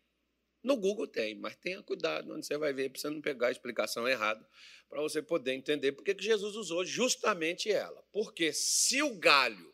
No 0.64 0.78
Google 0.78 1.08
tem, 1.08 1.34
mas 1.34 1.56
tenha 1.56 1.82
cuidado 1.82 2.32
onde 2.32 2.46
você 2.46 2.56
vai 2.56 2.72
ver 2.72 2.92
para 2.92 3.02
você 3.02 3.10
não 3.10 3.20
pegar 3.20 3.48
a 3.48 3.52
explicação 3.52 4.08
errada, 4.08 4.48
para 4.88 5.02
você 5.02 5.20
poder 5.20 5.54
entender 5.54 5.94
por 5.94 6.04
que 6.04 6.16
Jesus 6.20 6.56
usou 6.56 6.86
justamente 6.86 7.72
ela. 7.72 8.00
Porque 8.12 8.54
se 8.54 9.02
o 9.02 9.18
galho 9.18 9.74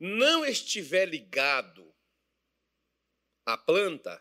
não 0.00 0.44
estiver 0.44 1.06
ligado 1.06 1.94
à 3.46 3.56
planta, 3.56 4.20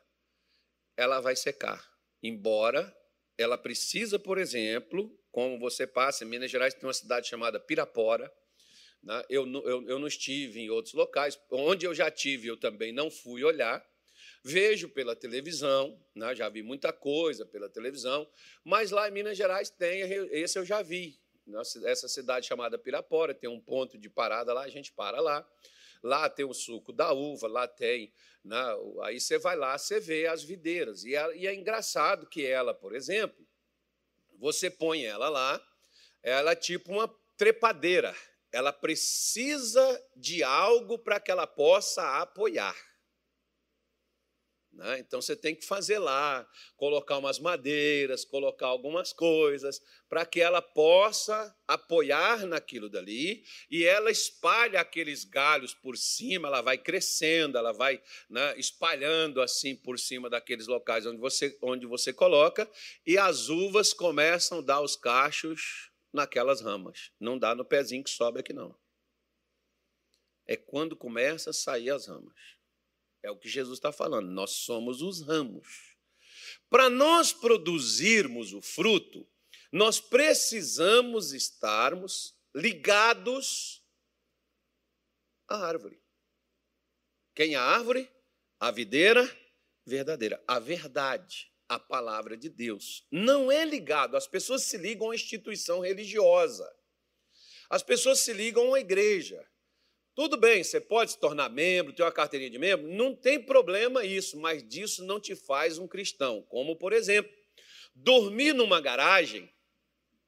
ela 0.95 1.19
vai 1.19 1.35
secar. 1.35 1.83
Embora 2.21 2.95
ela 3.39 3.57
precisa, 3.57 4.19
por 4.19 4.37
exemplo, 4.37 5.19
como 5.31 5.57
você 5.57 5.87
passa 5.87 6.23
em 6.23 6.27
Minas 6.27 6.51
Gerais, 6.51 6.75
tem 6.75 6.85
uma 6.85 6.93
cidade 6.93 7.27
chamada 7.27 7.59
Pirapora, 7.59 8.31
né? 9.03 9.23
Eu, 9.29 9.45
eu, 9.63 9.87
eu 9.87 9.99
não 9.99 10.07
estive 10.07 10.61
em 10.61 10.69
outros 10.69 10.93
locais, 10.93 11.37
onde 11.51 11.85
eu 11.85 11.93
já 11.93 12.09
tive, 12.09 12.47
eu 12.47 12.57
também 12.57 12.93
não 12.93 13.11
fui 13.11 13.43
olhar. 13.43 13.85
Vejo 14.45 14.89
pela 14.89 15.15
televisão, 15.15 15.97
né? 16.13 16.35
já 16.35 16.49
vi 16.49 16.61
muita 16.61 16.91
coisa 16.91 17.45
pela 17.45 17.69
televisão, 17.69 18.29
mas 18.63 18.91
lá 18.91 19.07
em 19.07 19.11
Minas 19.11 19.37
Gerais 19.37 19.69
tem, 19.69 20.01
esse 20.31 20.59
eu 20.59 20.65
já 20.65 20.81
vi. 20.81 21.17
Essa 21.85 22.07
cidade 22.07 22.45
chamada 22.45 22.77
Pirapora 22.77 23.33
tem 23.33 23.49
um 23.49 23.59
ponto 23.59 23.97
de 23.97 24.09
parada 24.09 24.53
lá, 24.53 24.63
a 24.63 24.69
gente 24.69 24.91
para 24.91 25.19
lá. 25.19 25.47
Lá 26.01 26.29
tem 26.29 26.43
o 26.43 26.53
suco 26.53 26.91
da 26.91 27.13
uva, 27.13 27.47
lá 27.47 27.67
tem. 27.67 28.13
Né? 28.43 28.61
Aí 29.03 29.19
você 29.19 29.37
vai 29.37 29.55
lá, 29.55 29.77
você 29.77 29.99
vê 29.99 30.27
as 30.27 30.43
videiras. 30.43 31.05
E 31.05 31.15
é, 31.15 31.37
e 31.37 31.47
é 31.47 31.55
engraçado 31.55 32.27
que 32.27 32.45
ela, 32.45 32.73
por 32.73 32.93
exemplo, 32.93 33.45
você 34.37 34.69
põe 34.69 35.05
ela 35.05 35.29
lá, 35.29 35.65
ela 36.21 36.51
é 36.51 36.55
tipo 36.55 36.91
uma 36.91 37.07
trepadeira 37.37 38.13
ela 38.53 38.71
precisa 38.71 40.01
de 40.15 40.43
algo 40.43 40.99
para 40.99 41.19
que 41.19 41.31
ela 41.31 41.47
possa 41.47 42.21
apoiar. 42.21 42.75
Né? 44.71 44.99
Então 44.99 45.21
você 45.21 45.35
tem 45.35 45.55
que 45.55 45.65
fazer 45.65 45.99
lá, 45.99 46.47
colocar 46.75 47.17
umas 47.17 47.39
madeiras, 47.39 48.25
colocar 48.25 48.67
algumas 48.67 49.13
coisas, 49.13 49.79
para 50.09 50.25
que 50.25 50.41
ela 50.41 50.61
possa 50.61 51.55
apoiar 51.67 52.45
naquilo 52.45 52.89
dali, 52.89 53.43
e 53.69 53.83
ela 53.83 54.09
espalha 54.09 54.81
aqueles 54.81 55.23
galhos 55.23 55.73
por 55.75 55.95
cima, 55.95 56.47
ela 56.47 56.61
vai 56.61 56.77
crescendo, 56.77 57.57
ela 57.57 57.71
vai 57.71 58.01
né, 58.29 58.57
espalhando 58.57 59.41
assim 59.41 59.75
por 59.75 59.99
cima 59.99 60.29
daqueles 60.29 60.67
locais 60.67 61.05
onde 61.05 61.19
você, 61.19 61.55
onde 61.61 61.85
você 61.85 62.11
coloca, 62.11 62.69
e 63.05 63.17
as 63.17 63.49
uvas 63.49 63.93
começam 63.93 64.59
a 64.59 64.61
dar 64.61 64.81
os 64.81 64.95
cachos 64.95 65.92
naquelas 66.13 66.61
ramas. 66.61 67.11
Não 67.19 67.37
dá 67.37 67.55
no 67.55 67.65
pezinho 67.65 68.03
que 68.03 68.09
sobe 68.09 68.39
aqui, 68.39 68.53
não. 68.53 68.77
É 70.45 70.55
quando 70.55 70.95
começa 70.95 71.49
a 71.49 71.53
sair 71.53 71.89
as 71.89 72.05
ramas. 72.05 72.37
É 73.23 73.31
o 73.31 73.37
que 73.37 73.49
Jesus 73.49 73.79
está 73.79 73.91
falando. 73.91 74.29
Nós 74.29 74.51
somos 74.51 75.01
os 75.01 75.21
ramos. 75.21 75.95
Para 76.69 76.89
nós 76.89 77.33
produzirmos 77.33 78.53
o 78.53 78.61
fruto, 78.61 79.27
nós 79.71 79.99
precisamos 79.99 81.33
estarmos 81.33 82.37
ligados 82.53 83.83
à 85.47 85.57
árvore. 85.65 86.01
Quem 87.33 87.53
é 87.53 87.57
a 87.57 87.63
árvore? 87.63 88.11
A 88.59 88.69
videira 88.69 89.23
verdadeira. 89.85 90.43
A 90.47 90.59
verdade 90.59 91.52
a 91.75 91.79
palavra 91.79 92.37
de 92.37 92.49
Deus. 92.49 93.05
Não 93.11 93.51
é 93.51 93.65
ligado, 93.65 94.15
as 94.15 94.27
pessoas 94.27 94.63
se 94.63 94.77
ligam 94.77 95.07
uma 95.07 95.15
instituição 95.15 95.79
religiosa. 95.79 96.71
As 97.69 97.81
pessoas 97.81 98.19
se 98.19 98.33
ligam 98.33 98.67
uma 98.67 98.79
igreja. 98.79 99.43
Tudo 100.15 100.37
bem, 100.37 100.63
você 100.63 100.79
pode 100.79 101.11
se 101.11 101.19
tornar 101.19 101.49
membro, 101.49 101.93
ter 101.93 102.03
uma 102.03 102.11
carteirinha 102.11 102.51
de 102.51 102.59
membro, 102.59 102.87
não 102.87 103.15
tem 103.15 103.43
problema 103.43 104.05
isso, 104.05 104.39
mas 104.39 104.67
disso 104.67 105.03
não 105.03 105.19
te 105.19 105.35
faz 105.35 105.79
um 105.79 105.87
cristão. 105.87 106.43
Como, 106.43 106.75
por 106.75 106.93
exemplo, 106.93 107.31
dormir 107.95 108.53
numa 108.53 108.79
garagem 108.79 109.51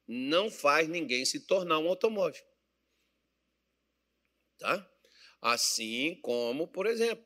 não 0.08 0.50
faz 0.50 0.88
ninguém 0.88 1.24
se 1.24 1.42
tornar 1.42 1.78
um 1.80 1.88
automóvel. 1.88 2.44
Tá? 4.58 4.90
Assim 5.42 6.20
como, 6.22 6.68
por 6.68 6.88
exemplo, 6.88 7.24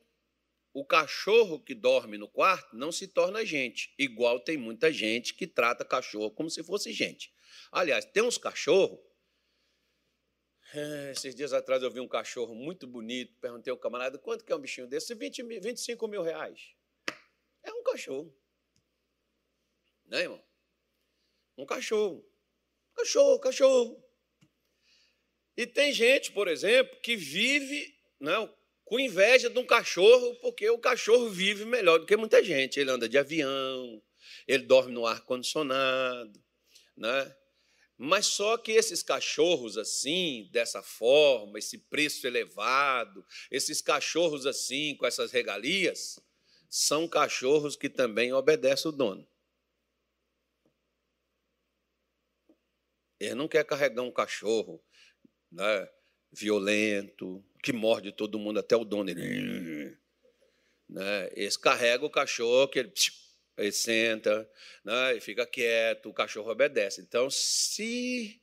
o 0.72 0.84
cachorro 0.84 1.60
que 1.60 1.74
dorme 1.74 2.16
no 2.16 2.28
quarto 2.28 2.76
não 2.76 2.92
se 2.92 3.08
torna 3.08 3.44
gente, 3.44 3.92
igual 3.98 4.38
tem 4.38 4.56
muita 4.56 4.92
gente 4.92 5.34
que 5.34 5.46
trata 5.46 5.84
cachorro 5.84 6.30
como 6.30 6.48
se 6.48 6.62
fosse 6.62 6.92
gente. 6.92 7.32
Aliás, 7.72 8.04
tem 8.04 8.22
uns 8.22 8.38
cachorros. 8.38 8.98
É, 10.72 11.10
esses 11.10 11.34
dias 11.34 11.52
atrás 11.52 11.82
eu 11.82 11.90
vi 11.90 11.98
um 11.98 12.06
cachorro 12.06 12.54
muito 12.54 12.86
bonito, 12.86 13.34
perguntei 13.40 13.72
ao 13.72 13.76
camarada 13.76 14.18
quanto 14.18 14.44
que 14.44 14.52
é 14.52 14.56
um 14.56 14.60
bichinho 14.60 14.86
desse? 14.86 15.14
20 15.14 15.42
mil, 15.42 15.60
25 15.60 16.06
mil 16.06 16.22
reais. 16.22 16.74
É 17.62 17.72
um 17.72 17.82
cachorro. 17.82 18.32
Né, 20.06 20.20
irmão? 20.22 20.44
Um 21.58 21.66
cachorro. 21.66 22.24
Cachorro, 22.94 23.40
cachorro. 23.40 24.10
E 25.56 25.66
tem 25.66 25.92
gente, 25.92 26.30
por 26.32 26.46
exemplo, 26.46 26.98
que 27.00 27.16
vive, 27.16 27.92
não, 28.20 28.46
né, 28.46 28.54
com 28.90 28.98
inveja 28.98 29.48
de 29.48 29.56
um 29.56 29.64
cachorro, 29.64 30.34
porque 30.40 30.68
o 30.68 30.76
cachorro 30.76 31.30
vive 31.30 31.64
melhor 31.64 32.00
do 32.00 32.06
que 32.06 32.16
muita 32.16 32.42
gente. 32.42 32.80
Ele 32.80 32.90
anda 32.90 33.08
de 33.08 33.16
avião, 33.16 34.02
ele 34.48 34.64
dorme 34.64 34.90
no 34.90 35.06
ar-condicionado, 35.06 36.42
né? 36.96 37.36
Mas 37.96 38.26
só 38.26 38.58
que 38.58 38.72
esses 38.72 39.00
cachorros 39.00 39.78
assim, 39.78 40.48
dessa 40.50 40.82
forma, 40.82 41.56
esse 41.56 41.78
preço 41.78 42.26
elevado, 42.26 43.24
esses 43.48 43.80
cachorros 43.80 44.44
assim, 44.44 44.96
com 44.96 45.06
essas 45.06 45.30
regalias, 45.30 46.18
são 46.68 47.06
cachorros 47.06 47.76
que 47.76 47.88
também 47.88 48.32
obedecem 48.32 48.88
o 48.88 48.92
dono. 48.92 49.24
Ele 53.20 53.36
não 53.36 53.46
quer 53.46 53.64
carregar 53.64 54.02
um 54.02 54.10
cachorro 54.10 54.82
né, 55.52 55.88
violento, 56.32 57.44
que 57.62 57.72
morde 57.72 58.12
todo 58.12 58.38
mundo, 58.38 58.58
até 58.58 58.76
o 58.76 58.84
dono. 58.84 59.10
Ele, 59.10 59.96
né, 60.88 61.30
esse 61.34 61.58
carrega 61.58 62.04
o 62.04 62.10
cachorro, 62.10 62.68
que 62.68 62.78
ele, 62.78 62.92
ele 63.56 63.72
senta 63.72 64.48
né, 64.84 65.16
e 65.16 65.20
fica 65.20 65.46
quieto, 65.46 66.08
o 66.08 66.14
cachorro 66.14 66.50
obedece. 66.50 67.00
Então, 67.00 67.28
se 67.30 68.40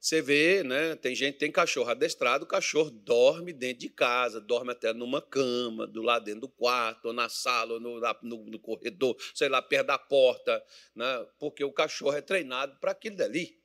você 0.00 0.22
vê, 0.22 0.62
né? 0.62 0.94
Tem 0.94 1.12
gente 1.12 1.38
tem 1.38 1.50
cachorro 1.50 1.90
adestrado, 1.90 2.44
o 2.44 2.48
cachorro 2.48 2.88
dorme 2.88 3.52
dentro 3.52 3.80
de 3.80 3.88
casa, 3.88 4.40
dorme 4.40 4.70
até 4.70 4.92
numa 4.92 5.20
cama, 5.20 5.88
do 5.88 6.02
lado 6.02 6.24
dentro 6.24 6.42
do 6.42 6.48
quarto, 6.48 7.06
ou 7.06 7.12
na 7.12 7.28
sala, 7.28 7.74
ou 7.74 7.80
no, 7.80 8.00
no, 8.22 8.44
no 8.44 8.58
corredor, 8.60 9.16
sei 9.34 9.48
lá, 9.48 9.60
perto 9.60 9.88
da 9.88 9.98
porta, 9.98 10.64
né? 10.94 11.26
porque 11.38 11.64
o 11.64 11.72
cachorro 11.72 12.16
é 12.16 12.20
treinado 12.20 12.78
para 12.78 12.92
aquilo 12.92 13.16
dali. 13.16 13.57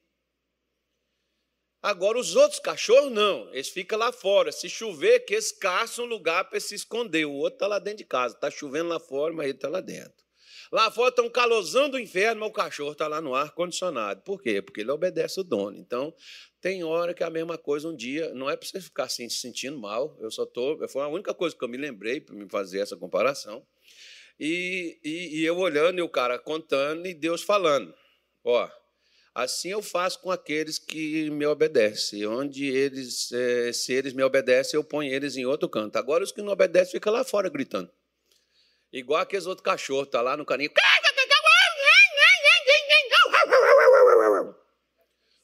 Agora, 1.83 2.17
os 2.17 2.33
outros 2.33 2.61
cachorros 2.61 3.11
não, 3.11 3.53
eles 3.53 3.67
ficam 3.67 3.99
lá 3.99 4.09
fora. 4.13 4.53
Se 4.53 4.69
chover, 4.69 5.19
que 5.25 5.33
eles 5.33 5.51
caçam 5.51 6.05
um 6.05 6.07
lugar 6.07 6.49
para 6.49 6.57
se 6.57 6.73
esconder. 6.73 7.25
O 7.25 7.33
outro 7.33 7.55
está 7.55 7.67
lá 7.67 7.77
dentro 7.77 7.97
de 7.97 8.05
casa. 8.05 8.35
Está 8.35 8.49
chovendo 8.49 8.87
lá 8.87 9.01
fora, 9.01 9.33
mas 9.33 9.47
ele 9.47 9.57
está 9.57 9.67
lá 9.67 9.81
dentro. 9.81 10.23
Lá 10.71 10.89
fora 10.89 11.09
está 11.09 11.21
um 11.21 11.29
calorzão 11.29 11.89
do 11.89 11.99
inferno, 11.99 12.39
mas 12.39 12.49
o 12.49 12.53
cachorro 12.53 12.93
está 12.93 13.05
lá 13.09 13.19
no 13.19 13.35
ar-condicionado. 13.35 14.21
Por 14.21 14.41
quê? 14.41 14.61
Porque 14.61 14.79
ele 14.79 14.91
obedece 14.91 15.41
o 15.41 15.43
dono. 15.43 15.77
Então, 15.77 16.15
tem 16.61 16.85
hora 16.85 17.13
que 17.13 17.21
é 17.21 17.25
a 17.25 17.29
mesma 17.29 17.57
coisa 17.57 17.89
um 17.89 17.95
dia. 17.95 18.33
Não 18.33 18.49
é 18.49 18.55
para 18.55 18.65
você 18.65 18.79
ficar 18.79 19.03
assim, 19.03 19.27
se 19.27 19.39
sentindo 19.39 19.77
mal. 19.77 20.17
Eu 20.21 20.31
só 20.31 20.43
estou. 20.43 20.87
Foi 20.87 21.01
a 21.01 21.09
única 21.09 21.33
coisa 21.33 21.53
que 21.53 21.65
eu 21.65 21.67
me 21.67 21.75
lembrei 21.75 22.21
para 22.21 22.33
me 22.33 22.47
fazer 22.47 22.79
essa 22.79 22.95
comparação. 22.95 23.61
E, 24.39 24.97
e, 25.03 25.41
e 25.41 25.45
eu 25.45 25.57
olhando 25.57 25.99
e 25.99 26.01
o 26.01 26.07
cara 26.07 26.39
contando 26.39 27.05
e 27.05 27.13
Deus 27.13 27.43
falando. 27.43 27.93
Ó, 28.41 28.69
Assim 29.35 29.69
eu 29.69 29.81
faço 29.81 30.19
com 30.19 30.29
aqueles 30.29 30.77
que 30.77 31.29
me 31.31 31.45
obedecem. 31.45 32.25
Onde 32.27 32.67
eles, 32.67 33.31
eh, 33.31 33.73
se 33.73 33.91
eles 33.91 34.13
me 34.13 34.21
obedecem, 34.21 34.77
eu 34.77 34.83
ponho 34.83 35.11
eles 35.11 35.35
em 35.35 35.45
outro 35.45 35.67
canto. 35.67 35.95
Agora 35.97 36.23
os 36.23 36.31
que 36.31 36.41
não 36.41 36.53
obedecem 36.53 36.91
ficam 36.91 37.11
lá 37.11 37.23
fora 37.23 37.49
gritando. 37.49 37.91
Igual 38.91 39.21
aqueles 39.21 39.47
outros 39.47 39.65
cachorros, 39.65 40.09
tá 40.09 40.21
lá 40.21 40.37
no 40.37 40.45
caninho. 40.45 40.71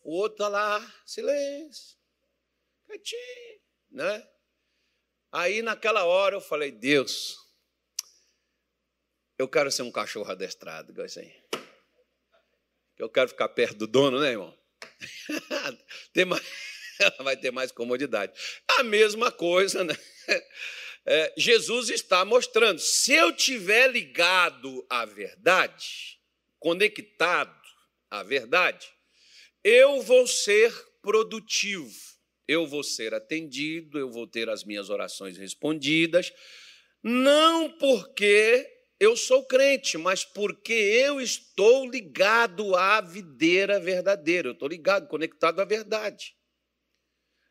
O 0.03 0.17
outro 0.17 0.38
tá 0.38 0.48
lá, 0.48 0.93
silêncio, 1.05 1.98
quietinho, 2.88 3.62
né? 3.91 4.27
Aí 5.31 5.62
naquela 5.62 6.03
hora 6.05 6.36
eu 6.36 6.41
falei, 6.41 6.72
Deus, 6.72 7.38
eu 9.38 9.48
quero 9.48 9.72
ser 9.72 9.84
um 9.84 9.91
cachorro 9.91 10.31
adestrado, 10.31 10.91
igual 10.91 11.05
isso 11.05 11.19
aí. 11.19 11.31
Eu 13.00 13.10
quero 13.10 13.29
ficar 13.29 13.48
perto 13.48 13.77
do 13.77 13.88
dono, 13.88 14.20
né, 14.20 14.32
irmão? 14.32 14.56
Tem 16.13 16.25
mais, 16.25 16.44
vai 17.20 17.38
ter 17.38 17.51
mais 17.51 17.72
comodidade. 17.72 18.34
A 18.77 18.84
mesma 18.84 19.32
coisa, 19.32 19.84
né? 19.84 19.96
é, 21.06 21.34
Jesus 21.38 21.89
está 21.89 22.25
mostrando. 22.25 22.79
Se 22.79 23.13
eu 23.13 23.32
tiver 23.32 23.88
ligado 23.88 24.86
à 24.89 25.06
verdade, 25.06 26.20
conectado 26.60 27.58
à 28.12 28.22
verdade, 28.22 28.88
eu 29.63 30.01
vou 30.01 30.27
ser 30.27 30.74
produtivo, 31.01 31.96
eu 32.48 32.68
vou 32.68 32.84
ser 32.84 33.13
atendido, 33.13 33.98
eu 33.98 34.10
vou 34.10 34.27
ter 34.27 34.50
as 34.50 34.63
minhas 34.63 34.89
orações 34.89 35.38
respondidas, 35.38 36.34
não 37.01 37.72
porque 37.77 38.79
eu 39.00 39.15
sou 39.15 39.46
crente, 39.46 39.98
mas 39.98 40.25
porque 40.25 40.74
eu 40.74 41.22
estou 41.22 41.89
ligado 41.89 42.75
à 42.75 43.00
videira 43.00 43.79
verdadeira, 43.79 44.50
eu 44.50 44.53
estou 44.53 44.68
ligado, 44.68 45.08
conectado 45.08 45.62
à 45.62 45.65
verdade. 45.65 46.36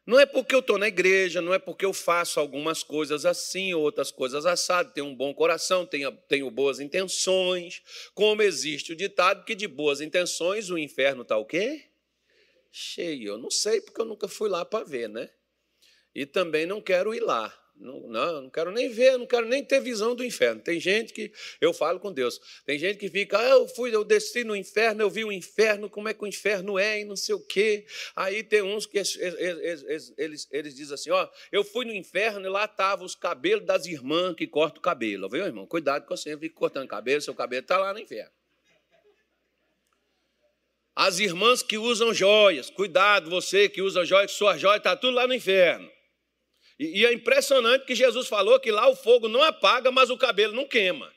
Não 0.08 0.18
é 0.18 0.24
porque 0.24 0.54
eu 0.54 0.60
estou 0.60 0.78
na 0.78 0.88
igreja, 0.88 1.42
não 1.42 1.52
é 1.52 1.58
porque 1.58 1.84
eu 1.84 1.92
faço 1.92 2.40
algumas 2.40 2.82
coisas 2.82 3.26
assim, 3.26 3.74
outras 3.74 4.10
coisas 4.10 4.46
assado, 4.46 4.92
tenho 4.94 5.06
um 5.06 5.14
bom 5.14 5.34
coração, 5.34 5.84
tenho, 5.84 6.10
tenho 6.26 6.50
boas 6.50 6.80
intenções. 6.80 7.82
Como 8.14 8.40
existe 8.40 8.92
o 8.92 8.96
ditado 8.96 9.44
que 9.44 9.54
de 9.54 9.68
boas 9.68 10.00
intenções 10.00 10.70
o 10.70 10.78
inferno 10.78 11.22
está 11.22 11.36
o 11.36 11.44
quê? 11.44 11.84
Cheio. 12.72 13.32
Eu 13.32 13.38
não 13.38 13.50
sei 13.50 13.82
porque 13.82 14.00
eu 14.00 14.06
nunca 14.06 14.28
fui 14.28 14.48
lá 14.48 14.64
para 14.64 14.82
ver, 14.82 15.10
né? 15.10 15.28
E 16.14 16.24
também 16.24 16.64
não 16.64 16.80
quero 16.80 17.14
ir 17.14 17.20
lá. 17.20 17.54
Não, 17.80 18.00
não, 18.08 18.42
não 18.42 18.50
quero 18.50 18.72
nem 18.72 18.88
ver, 18.88 19.16
não 19.16 19.26
quero 19.26 19.46
nem 19.46 19.64
ter 19.64 19.80
visão 19.80 20.14
do 20.14 20.24
inferno. 20.24 20.60
Tem 20.60 20.80
gente 20.80 21.12
que, 21.12 21.32
eu 21.60 21.72
falo 21.72 22.00
com 22.00 22.12
Deus, 22.12 22.40
tem 22.66 22.78
gente 22.78 22.98
que 22.98 23.08
fica, 23.08 23.38
ah, 23.38 23.50
eu 23.50 23.68
fui, 23.68 23.94
eu 23.94 24.04
desci 24.04 24.42
no 24.42 24.56
inferno, 24.56 25.02
eu 25.02 25.08
vi 25.08 25.24
o 25.24 25.30
inferno, 25.30 25.88
como 25.88 26.08
é 26.08 26.14
que 26.14 26.24
o 26.24 26.26
inferno 26.26 26.78
é 26.78 27.00
e 27.00 27.04
não 27.04 27.14
sei 27.14 27.36
o 27.36 27.40
quê. 27.40 27.86
Aí 28.16 28.42
tem 28.42 28.62
uns 28.62 28.84
que 28.84 28.98
eles, 28.98 29.16
eles, 29.16 30.14
eles, 30.18 30.48
eles 30.50 30.74
dizem 30.74 30.94
assim, 30.94 31.10
ó, 31.10 31.28
eu 31.52 31.62
fui 31.62 31.84
no 31.84 31.94
inferno 31.94 32.44
e 32.46 32.48
lá 32.48 32.64
estavam 32.64 33.06
os 33.06 33.14
cabelos 33.14 33.64
das 33.64 33.86
irmãs 33.86 34.34
que 34.34 34.46
cortam 34.46 34.80
o 34.80 34.82
cabelo. 34.82 35.28
Viu, 35.28 35.44
irmão? 35.44 35.66
Cuidado 35.66 36.02
que 36.02 36.10
você 36.10 36.36
fica 36.36 36.54
cortando 36.54 36.88
cabelo, 36.88 37.20
seu 37.20 37.34
cabelo 37.34 37.62
está 37.62 37.78
lá 37.78 37.92
no 37.92 38.00
inferno. 38.00 38.32
As 40.96 41.20
irmãs 41.20 41.62
que 41.62 41.78
usam 41.78 42.12
joias, 42.12 42.70
cuidado, 42.70 43.30
você 43.30 43.68
que 43.68 43.80
usa 43.80 44.04
joias, 44.04 44.32
sua 44.32 44.58
joia 44.58 44.78
está 44.78 44.96
tudo 44.96 45.14
lá 45.14 45.28
no 45.28 45.34
inferno. 45.34 45.88
E, 46.78 47.00
e 47.00 47.06
é 47.06 47.12
impressionante 47.12 47.84
que 47.84 47.94
Jesus 47.94 48.28
falou 48.28 48.60
que 48.60 48.70
lá 48.70 48.88
o 48.88 48.96
fogo 48.96 49.28
não 49.28 49.42
apaga, 49.42 49.90
mas 49.90 50.10
o 50.10 50.18
cabelo 50.18 50.54
não 50.54 50.66
queima. 50.66 51.12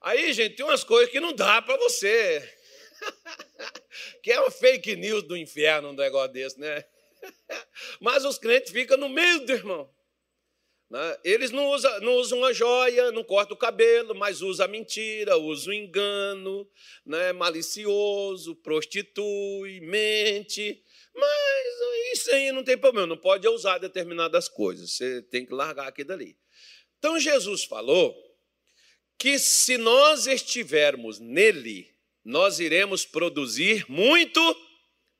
Aí, 0.00 0.32
gente, 0.32 0.56
tem 0.56 0.64
umas 0.64 0.84
coisas 0.84 1.10
que 1.10 1.18
não 1.18 1.32
dá 1.32 1.60
para 1.62 1.76
você. 1.78 2.56
que 4.22 4.30
é 4.30 4.40
uma 4.40 4.50
fake 4.50 4.94
news 4.96 5.22
do 5.22 5.36
inferno, 5.36 5.90
um 5.90 5.94
negócio 5.94 6.32
desse, 6.32 6.60
né? 6.60 6.84
Mas 8.00 8.24
os 8.24 8.38
crentes 8.38 8.72
ficam 8.72 8.96
no 8.96 9.08
meio 9.08 9.44
do 9.44 9.52
irmão. 9.52 9.90
Né? 10.88 11.18
Eles 11.24 11.50
não 11.50 11.66
usam, 11.70 12.00
não 12.00 12.14
usam 12.14 12.44
a 12.44 12.52
joia, 12.52 13.10
não 13.10 13.24
cortam 13.24 13.56
o 13.56 13.58
cabelo, 13.58 14.14
mas 14.14 14.40
usam 14.40 14.66
a 14.66 14.68
mentira, 14.68 15.36
usam 15.36 15.72
o 15.72 15.76
engano, 15.76 16.68
né? 17.04 17.32
malicioso, 17.32 18.54
prostitui, 18.56 19.80
mente. 19.80 20.80
Mas 21.16 21.66
isso 22.12 22.30
aí 22.30 22.52
não 22.52 22.62
tem 22.62 22.76
problema, 22.76 23.06
não 23.06 23.16
pode 23.16 23.48
usar 23.48 23.78
determinadas 23.78 24.48
coisas, 24.48 24.92
você 24.92 25.22
tem 25.22 25.46
que 25.46 25.54
largar 25.54 25.88
aquilo 25.88 26.08
dali. 26.08 26.36
Então 26.98 27.18
Jesus 27.18 27.64
falou 27.64 28.14
que 29.18 29.38
se 29.38 29.78
nós 29.78 30.26
estivermos 30.26 31.18
nele, 31.18 31.90
nós 32.24 32.60
iremos 32.60 33.04
produzir 33.06 33.88
muito 33.88 34.40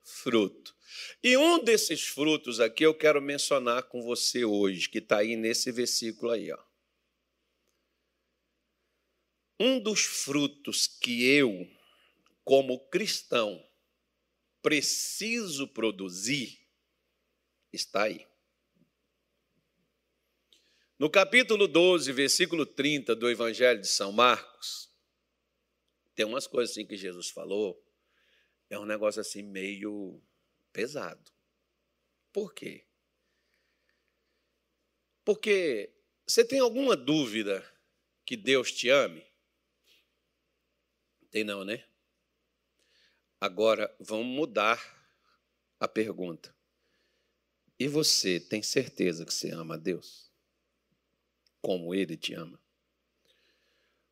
fruto. 0.03 0.75
E 1.23 1.37
um 1.37 1.63
desses 1.63 2.03
frutos 2.03 2.61
aqui 2.61 2.85
eu 2.85 2.95
quero 2.95 3.21
mencionar 3.21 3.85
com 3.85 4.03
você 4.03 4.45
hoje, 4.45 4.89
que 4.89 4.99
está 4.99 5.19
aí 5.19 5.35
nesse 5.35 5.73
versículo 5.73 6.31
aí. 6.31 6.53
Ó. 6.53 6.59
Um 9.59 9.81
dos 9.81 10.03
frutos 10.03 10.87
que 10.87 11.27
eu, 11.27 11.67
como 12.45 12.79
cristão, 12.91 13.66
preciso 14.67 15.69
produzir 15.69 16.59
está 17.73 18.03
aí. 18.03 18.27
No 20.99 21.09
capítulo 21.09 21.69
12, 21.69 22.11
versículo 22.11 22.67
30 22.67 23.15
do 23.15 23.31
Evangelho 23.31 23.81
de 23.81 23.87
São 23.87 24.11
Marcos, 24.11 24.93
tem 26.17 26.27
umas 26.27 26.49
coisas 26.49 26.73
assim 26.73 26.85
que 26.85 26.97
Jesus 26.97 27.31
falou, 27.31 27.81
é 28.69 28.77
um 28.77 28.85
negócio 28.85 29.21
assim 29.21 29.41
meio 29.41 30.21
pesado. 30.73 31.31
Por 32.33 32.53
quê? 32.53 32.85
Porque 35.25 35.95
você 36.27 36.45
tem 36.45 36.59
alguma 36.59 36.97
dúvida 36.97 37.65
que 38.25 38.37
Deus 38.37 38.73
te 38.73 38.89
ame? 38.89 39.25
Tem 41.31 41.45
não, 41.45 41.65
né? 41.65 41.87
Agora, 43.41 43.97
vamos 44.01 44.27
mudar 44.27 44.81
a 45.79 45.87
pergunta. 45.87 46.57
E 47.79 47.87
você 47.87 48.41
tem 48.41 48.63
certeza 48.63 49.27
que 49.27 49.35
você 49.35 49.51
ama 49.51 49.75
a 49.75 49.79
Deus? 49.79 50.33
Como 51.61 51.95
Ele 51.95 52.17
te 52.17 52.33
ama? 52.33 52.59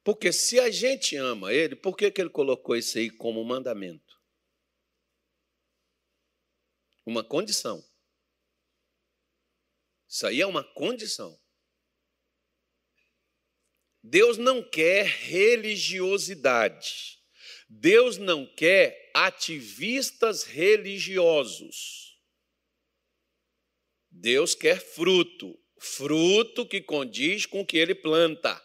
Porque 0.03 0.31
se 0.31 0.61
a 0.61 0.71
gente 0.71 1.17
ama 1.17 1.51
Ele, 1.53 1.75
por 1.75 1.97
que, 1.97 2.11
que 2.11 2.21
Ele 2.21 2.29
colocou 2.29 2.77
isso 2.77 2.99
aí 2.99 3.09
como 3.09 3.43
mandamento? 3.43 4.21
Uma 7.07 7.25
condição. 7.25 7.83
Isso 10.07 10.27
aí 10.27 10.43
é 10.43 10.47
uma 10.47 10.63
condição. 10.63 11.41
Deus 14.03 14.37
não 14.37 14.63
quer 14.63 15.07
religiosidade. 15.07 17.24
Deus 17.81 18.19
não 18.19 18.47
quer 18.47 19.11
ativistas 19.13 20.45
religiosos. 20.45 22.21
Deus 24.11 24.55
quer 24.55 24.81
fruto, 24.81 25.59
fruto 25.79 26.67
que 26.67 26.81
condiz 26.81 27.47
com 27.47 27.61
o 27.61 27.67
que 27.67 27.77
ele 27.77 27.95
planta. 27.95 28.63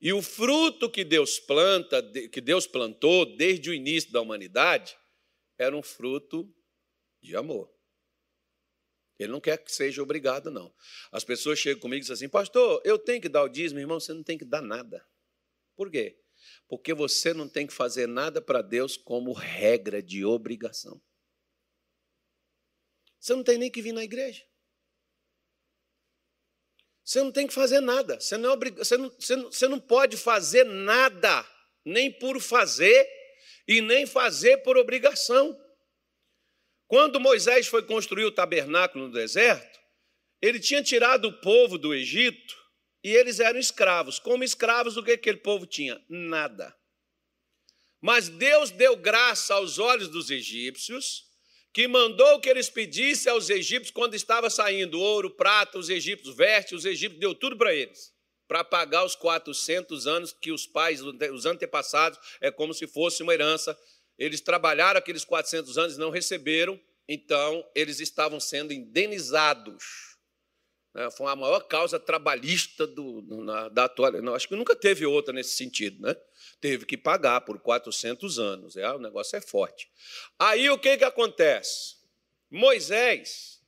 E 0.00 0.12
o 0.12 0.20
fruto 0.20 0.90
que 0.90 1.04
Deus 1.04 1.38
planta, 1.38 2.02
que 2.30 2.40
Deus 2.40 2.66
plantou 2.66 3.24
desde 3.36 3.70
o 3.70 3.74
início 3.74 4.12
da 4.12 4.20
humanidade, 4.20 4.96
era 5.58 5.74
um 5.76 5.82
fruto 5.82 6.52
de 7.22 7.34
amor. 7.34 7.72
Ele 9.18 9.32
não 9.32 9.40
quer 9.40 9.56
que 9.56 9.72
seja 9.72 10.02
obrigado, 10.02 10.50
não. 10.50 10.74
As 11.10 11.24
pessoas 11.24 11.58
chegam 11.58 11.80
comigo 11.80 11.98
e 11.98 12.02
dizem 12.02 12.14
assim, 12.14 12.28
pastor, 12.28 12.82
eu 12.84 12.98
tenho 12.98 13.22
que 13.22 13.28
dar 13.28 13.44
o 13.44 13.48
dízimo, 13.48 13.80
irmão, 13.80 13.98
você 13.98 14.12
não 14.12 14.22
tem 14.22 14.36
que 14.36 14.44
dar 14.44 14.60
nada. 14.60 15.06
Por 15.76 15.90
quê? 15.90 16.21
Porque 16.72 16.94
você 16.94 17.34
não 17.34 17.46
tem 17.46 17.66
que 17.66 17.72
fazer 17.74 18.08
nada 18.08 18.40
para 18.40 18.62
Deus 18.62 18.96
como 18.96 19.34
regra 19.34 20.02
de 20.02 20.24
obrigação. 20.24 20.98
Você 23.20 23.34
não 23.34 23.44
tem 23.44 23.58
nem 23.58 23.70
que 23.70 23.82
vir 23.82 23.92
na 23.92 24.02
igreja. 24.02 24.42
Você 27.04 27.22
não 27.22 27.30
tem 27.30 27.46
que 27.46 27.52
fazer 27.52 27.80
nada. 27.80 28.18
Você 28.18 28.38
não, 28.38 28.48
é 28.48 28.52
obrig... 28.54 28.74
você 28.74 28.96
não, 28.96 29.10
você 29.10 29.36
não, 29.36 29.52
você 29.52 29.68
não 29.68 29.78
pode 29.78 30.16
fazer 30.16 30.64
nada, 30.64 31.46
nem 31.84 32.10
por 32.10 32.40
fazer 32.40 33.06
e 33.68 33.82
nem 33.82 34.06
fazer 34.06 34.62
por 34.62 34.78
obrigação. 34.78 35.54
Quando 36.86 37.20
Moisés 37.20 37.66
foi 37.66 37.84
construir 37.84 38.24
o 38.24 38.32
tabernáculo 38.32 39.08
no 39.08 39.12
deserto, 39.12 39.78
ele 40.40 40.58
tinha 40.58 40.82
tirado 40.82 41.26
o 41.26 41.40
povo 41.42 41.76
do 41.76 41.92
Egito 41.92 42.61
e 43.02 43.10
eles 43.14 43.40
eram 43.40 43.58
escravos. 43.58 44.18
Como 44.18 44.44
escravos, 44.44 44.96
o 44.96 45.02
que 45.02 45.12
aquele 45.12 45.38
povo 45.38 45.66
tinha? 45.66 46.00
Nada. 46.08 46.74
Mas 48.00 48.28
Deus 48.28 48.70
deu 48.70 48.96
graça 48.96 49.54
aos 49.54 49.78
olhos 49.78 50.08
dos 50.08 50.30
egípcios, 50.30 51.24
que 51.72 51.88
mandou 51.88 52.40
que 52.40 52.48
eles 52.48 52.68
pedissem 52.68 53.32
aos 53.32 53.48
egípcios 53.48 53.90
quando 53.90 54.14
estava 54.14 54.50
saindo 54.50 55.00
ouro, 55.00 55.30
prata, 55.30 55.78
os 55.78 55.88
egípcios 55.88 56.36
vestes, 56.36 56.80
os 56.80 56.84
egípcios 56.84 57.20
deu 57.20 57.34
tudo 57.34 57.56
para 57.56 57.74
eles, 57.74 58.12
para 58.46 58.62
pagar 58.62 59.04
os 59.04 59.14
400 59.14 60.06
anos 60.06 60.32
que 60.32 60.52
os 60.52 60.66
pais, 60.66 61.00
os 61.00 61.46
antepassados, 61.46 62.18
é 62.40 62.50
como 62.50 62.74
se 62.74 62.86
fosse 62.86 63.22
uma 63.22 63.32
herança 63.32 63.76
eles 64.18 64.40
trabalharam 64.40 64.98
aqueles 64.98 65.24
400 65.24 65.78
anos 65.78 65.96
e 65.96 65.98
não 65.98 66.10
receberam, 66.10 66.80
então 67.08 67.68
eles 67.74 68.00
estavam 68.00 68.38
sendo 68.38 68.72
indenizados. 68.72 70.11
Né? 70.94 71.10
Foi 71.10 71.30
a 71.30 71.36
maior 71.36 71.60
causa 71.60 71.98
trabalhista 71.98 72.86
do, 72.86 73.22
na, 73.42 73.68
da 73.68 73.84
atualidade. 73.84 74.36
Acho 74.36 74.48
que 74.48 74.56
nunca 74.56 74.76
teve 74.76 75.06
outra 75.06 75.32
nesse 75.32 75.56
sentido. 75.56 76.02
Né? 76.02 76.14
Teve 76.60 76.84
que 76.84 76.96
pagar 76.96 77.40
por 77.42 77.58
400 77.60 78.38
anos. 78.38 78.76
É, 78.76 78.90
o 78.92 78.98
negócio 78.98 79.36
é 79.36 79.40
forte. 79.40 79.88
Aí 80.38 80.68
o 80.70 80.78
que, 80.78 80.96
que 80.96 81.04
acontece? 81.04 81.96
Moisés 82.50 83.60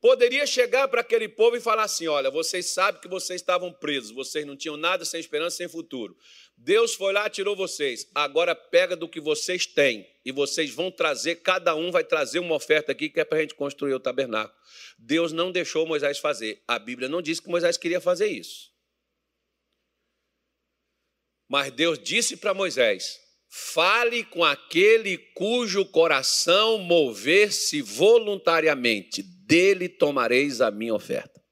poderia 0.00 0.46
chegar 0.46 0.86
para 0.88 1.00
aquele 1.00 1.28
povo 1.28 1.56
e 1.56 1.60
falar 1.60 1.84
assim: 1.84 2.06
olha, 2.06 2.30
vocês 2.30 2.66
sabem 2.66 3.00
que 3.00 3.08
vocês 3.08 3.40
estavam 3.40 3.72
presos, 3.72 4.10
vocês 4.10 4.44
não 4.44 4.56
tinham 4.56 4.76
nada 4.76 5.04
sem 5.04 5.18
esperança, 5.18 5.56
sem 5.56 5.68
futuro. 5.68 6.14
Deus 6.56 6.94
foi 6.94 7.12
lá, 7.12 7.28
tirou 7.28 7.54
vocês. 7.54 8.08
Agora 8.14 8.54
pega 8.54 8.96
do 8.96 9.08
que 9.08 9.20
vocês 9.20 9.66
têm 9.66 10.08
e 10.24 10.32
vocês 10.32 10.70
vão 10.70 10.90
trazer, 10.90 11.36
cada 11.36 11.74
um 11.74 11.90
vai 11.90 12.04
trazer 12.04 12.38
uma 12.38 12.54
oferta 12.54 12.92
aqui 12.92 13.10
que 13.10 13.20
é 13.20 13.24
para 13.24 13.38
a 13.38 13.40
gente 13.42 13.54
construir 13.54 13.92
o 13.94 14.00
tabernáculo. 14.00 14.58
Deus 14.98 15.32
não 15.32 15.52
deixou 15.52 15.86
Moisés 15.86 16.18
fazer. 16.18 16.62
A 16.66 16.78
Bíblia 16.78 17.08
não 17.08 17.20
diz 17.20 17.40
que 17.40 17.48
Moisés 17.48 17.76
queria 17.76 18.00
fazer 18.00 18.28
isso. 18.28 18.72
Mas 21.48 21.70
Deus 21.72 21.98
disse 21.98 22.36
para 22.36 22.54
Moisés: 22.54 23.20
fale 23.48 24.24
com 24.24 24.42
aquele 24.42 25.18
cujo 25.18 25.84
coração 25.84 26.78
mover-se 26.78 27.82
voluntariamente, 27.82 29.22
dele 29.22 29.88
tomareis 29.88 30.60
a 30.60 30.70
minha 30.70 30.94
oferta. 30.94 31.44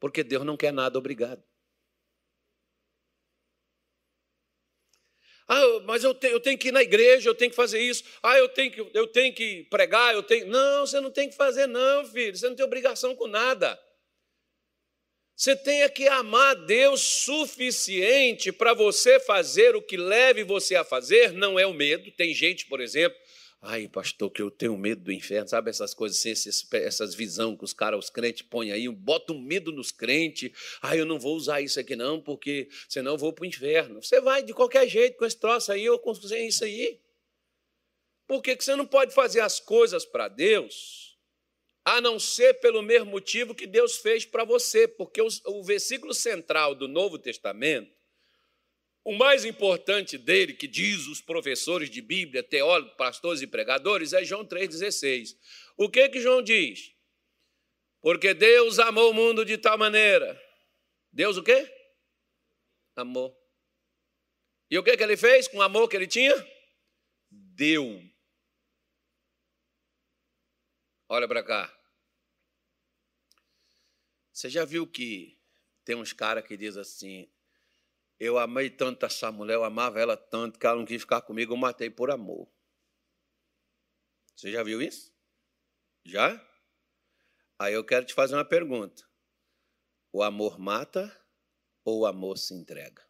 Porque 0.00 0.24
Deus 0.24 0.44
não 0.44 0.56
quer 0.56 0.72
nada 0.72 0.98
obrigado. 0.98 1.49
Ah, 5.52 5.80
mas 5.84 6.04
eu, 6.04 6.16
eu 6.22 6.38
tenho 6.38 6.56
que 6.56 6.68
ir 6.68 6.72
na 6.72 6.80
igreja, 6.80 7.28
eu 7.28 7.34
tenho 7.34 7.50
que 7.50 7.56
fazer 7.56 7.80
isso. 7.80 8.04
Ah, 8.22 8.38
eu 8.38 8.48
tenho 8.48 8.70
que, 8.70 8.88
eu 8.94 9.08
tenho 9.08 9.34
que 9.34 9.64
pregar, 9.64 10.14
eu 10.14 10.22
tenho. 10.22 10.46
Não, 10.46 10.86
você 10.86 11.00
não 11.00 11.10
tem 11.10 11.28
que 11.28 11.34
fazer, 11.34 11.66
não, 11.66 12.06
filho. 12.06 12.36
Você 12.36 12.48
não 12.48 12.54
tem 12.54 12.64
obrigação 12.64 13.16
com 13.16 13.26
nada. 13.26 13.76
Você 15.34 15.56
tem 15.56 15.88
que 15.88 16.06
amar 16.06 16.54
Deus 16.54 17.00
suficiente 17.00 18.52
para 18.52 18.74
você 18.74 19.18
fazer 19.18 19.74
o 19.74 19.82
que 19.82 19.96
leve 19.96 20.44
você 20.44 20.76
a 20.76 20.84
fazer, 20.84 21.32
não 21.32 21.58
é 21.58 21.66
o 21.66 21.74
medo. 21.74 22.12
Tem 22.12 22.32
gente, 22.32 22.66
por 22.66 22.80
exemplo, 22.80 23.18
Ai, 23.62 23.88
pastor, 23.88 24.30
que 24.30 24.40
eu 24.40 24.50
tenho 24.50 24.76
medo 24.76 25.02
do 25.02 25.12
inferno, 25.12 25.46
sabe 25.46 25.68
essas 25.68 25.92
coisas, 25.92 26.18
assim, 26.18 26.30
essas, 26.30 26.66
essas 26.72 27.14
visões 27.14 27.58
que 27.58 27.64
os 27.64 27.74
caras, 27.74 28.06
os 28.06 28.10
crentes 28.10 28.40
põem 28.40 28.72
aí, 28.72 28.88
botam 28.88 29.38
medo 29.38 29.70
nos 29.70 29.92
crentes. 29.92 30.50
Ai, 30.80 30.98
eu 30.98 31.04
não 31.04 31.18
vou 31.18 31.36
usar 31.36 31.60
isso 31.60 31.78
aqui 31.78 31.94
não, 31.94 32.22
porque 32.22 32.70
senão 32.88 33.12
eu 33.12 33.18
vou 33.18 33.34
para 33.34 33.42
o 33.42 33.46
inferno. 33.46 34.02
Você 34.02 34.18
vai 34.18 34.42
de 34.42 34.54
qualquer 34.54 34.88
jeito 34.88 35.18
com 35.18 35.26
esse 35.26 35.36
troço 35.36 35.70
aí 35.70 35.88
ou 35.90 35.98
com 35.98 36.12
isso 36.12 36.64
aí. 36.64 36.98
Por 38.26 38.40
que 38.40 38.56
você 38.56 38.74
não 38.74 38.86
pode 38.86 39.12
fazer 39.12 39.40
as 39.40 39.60
coisas 39.60 40.06
para 40.06 40.26
Deus, 40.28 41.18
a 41.84 42.00
não 42.00 42.18
ser 42.18 42.54
pelo 42.60 42.80
mesmo 42.80 43.10
motivo 43.10 43.54
que 43.54 43.66
Deus 43.66 43.98
fez 43.98 44.24
para 44.24 44.42
você? 44.42 44.88
Porque 44.88 45.20
o, 45.20 45.28
o 45.46 45.62
versículo 45.62 46.14
central 46.14 46.74
do 46.74 46.88
Novo 46.88 47.18
Testamento 47.18 47.99
o 49.04 49.12
mais 49.16 49.44
importante 49.44 50.18
dele, 50.18 50.52
que 50.52 50.68
diz 50.68 51.06
os 51.06 51.20
professores 51.20 51.88
de 51.88 52.02
Bíblia, 52.02 52.42
teólogos, 52.42 52.94
pastores 52.96 53.40
e 53.40 53.46
pregadores, 53.46 54.12
é 54.12 54.24
João 54.24 54.44
3,16. 54.44 55.36
O 55.76 55.88
que 55.88 56.08
que 56.08 56.20
João 56.20 56.42
diz? 56.42 56.94
Porque 58.00 58.34
Deus 58.34 58.78
amou 58.78 59.10
o 59.10 59.14
mundo 59.14 59.44
de 59.44 59.56
tal 59.56 59.78
maneira. 59.78 60.40
Deus 61.12 61.36
o 61.36 61.42
quê? 61.42 61.68
Amou. 62.94 63.36
E 64.70 64.78
o 64.78 64.84
que, 64.84 64.96
que 64.96 65.02
ele 65.02 65.16
fez 65.16 65.48
com 65.48 65.58
o 65.58 65.62
amor 65.62 65.88
que 65.88 65.96
ele 65.96 66.06
tinha? 66.06 66.34
Deu. 67.30 68.02
Olha 71.08 71.26
para 71.26 71.42
cá. 71.42 71.76
Você 74.32 74.48
já 74.48 74.64
viu 74.64 74.86
que 74.86 75.38
tem 75.84 75.96
uns 75.96 76.12
caras 76.12 76.46
que 76.46 76.56
diz 76.56 76.76
assim: 76.76 77.28
eu 78.20 78.38
amei 78.38 78.68
tanto 78.68 79.06
essa 79.06 79.32
mulher, 79.32 79.54
eu 79.54 79.64
amava 79.64 79.98
ela 79.98 80.14
tanto 80.14 80.58
que 80.58 80.66
ela 80.66 80.76
não 80.76 80.84
quis 80.84 81.00
ficar 81.00 81.22
comigo, 81.22 81.54
eu 81.54 81.56
matei 81.56 81.88
por 81.88 82.10
amor. 82.10 82.46
Você 84.36 84.52
já 84.52 84.62
viu 84.62 84.82
isso? 84.82 85.10
Já? 86.04 86.38
Aí 87.58 87.72
eu 87.72 87.84
quero 87.84 88.04
te 88.04 88.12
fazer 88.12 88.34
uma 88.34 88.44
pergunta: 88.44 89.08
o 90.12 90.22
amor 90.22 90.58
mata 90.58 91.10
ou 91.82 92.00
o 92.00 92.06
amor 92.06 92.36
se 92.36 92.52
entrega? 92.52 93.08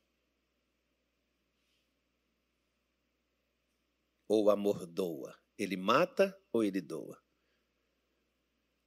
Ou 4.29 4.45
o 4.45 4.51
amor 4.51 4.87
doa? 4.87 5.37
Ele 5.59 5.77
mata 5.77 6.41
ou 6.53 6.63
ele 6.63 6.81
doa? 6.81 7.21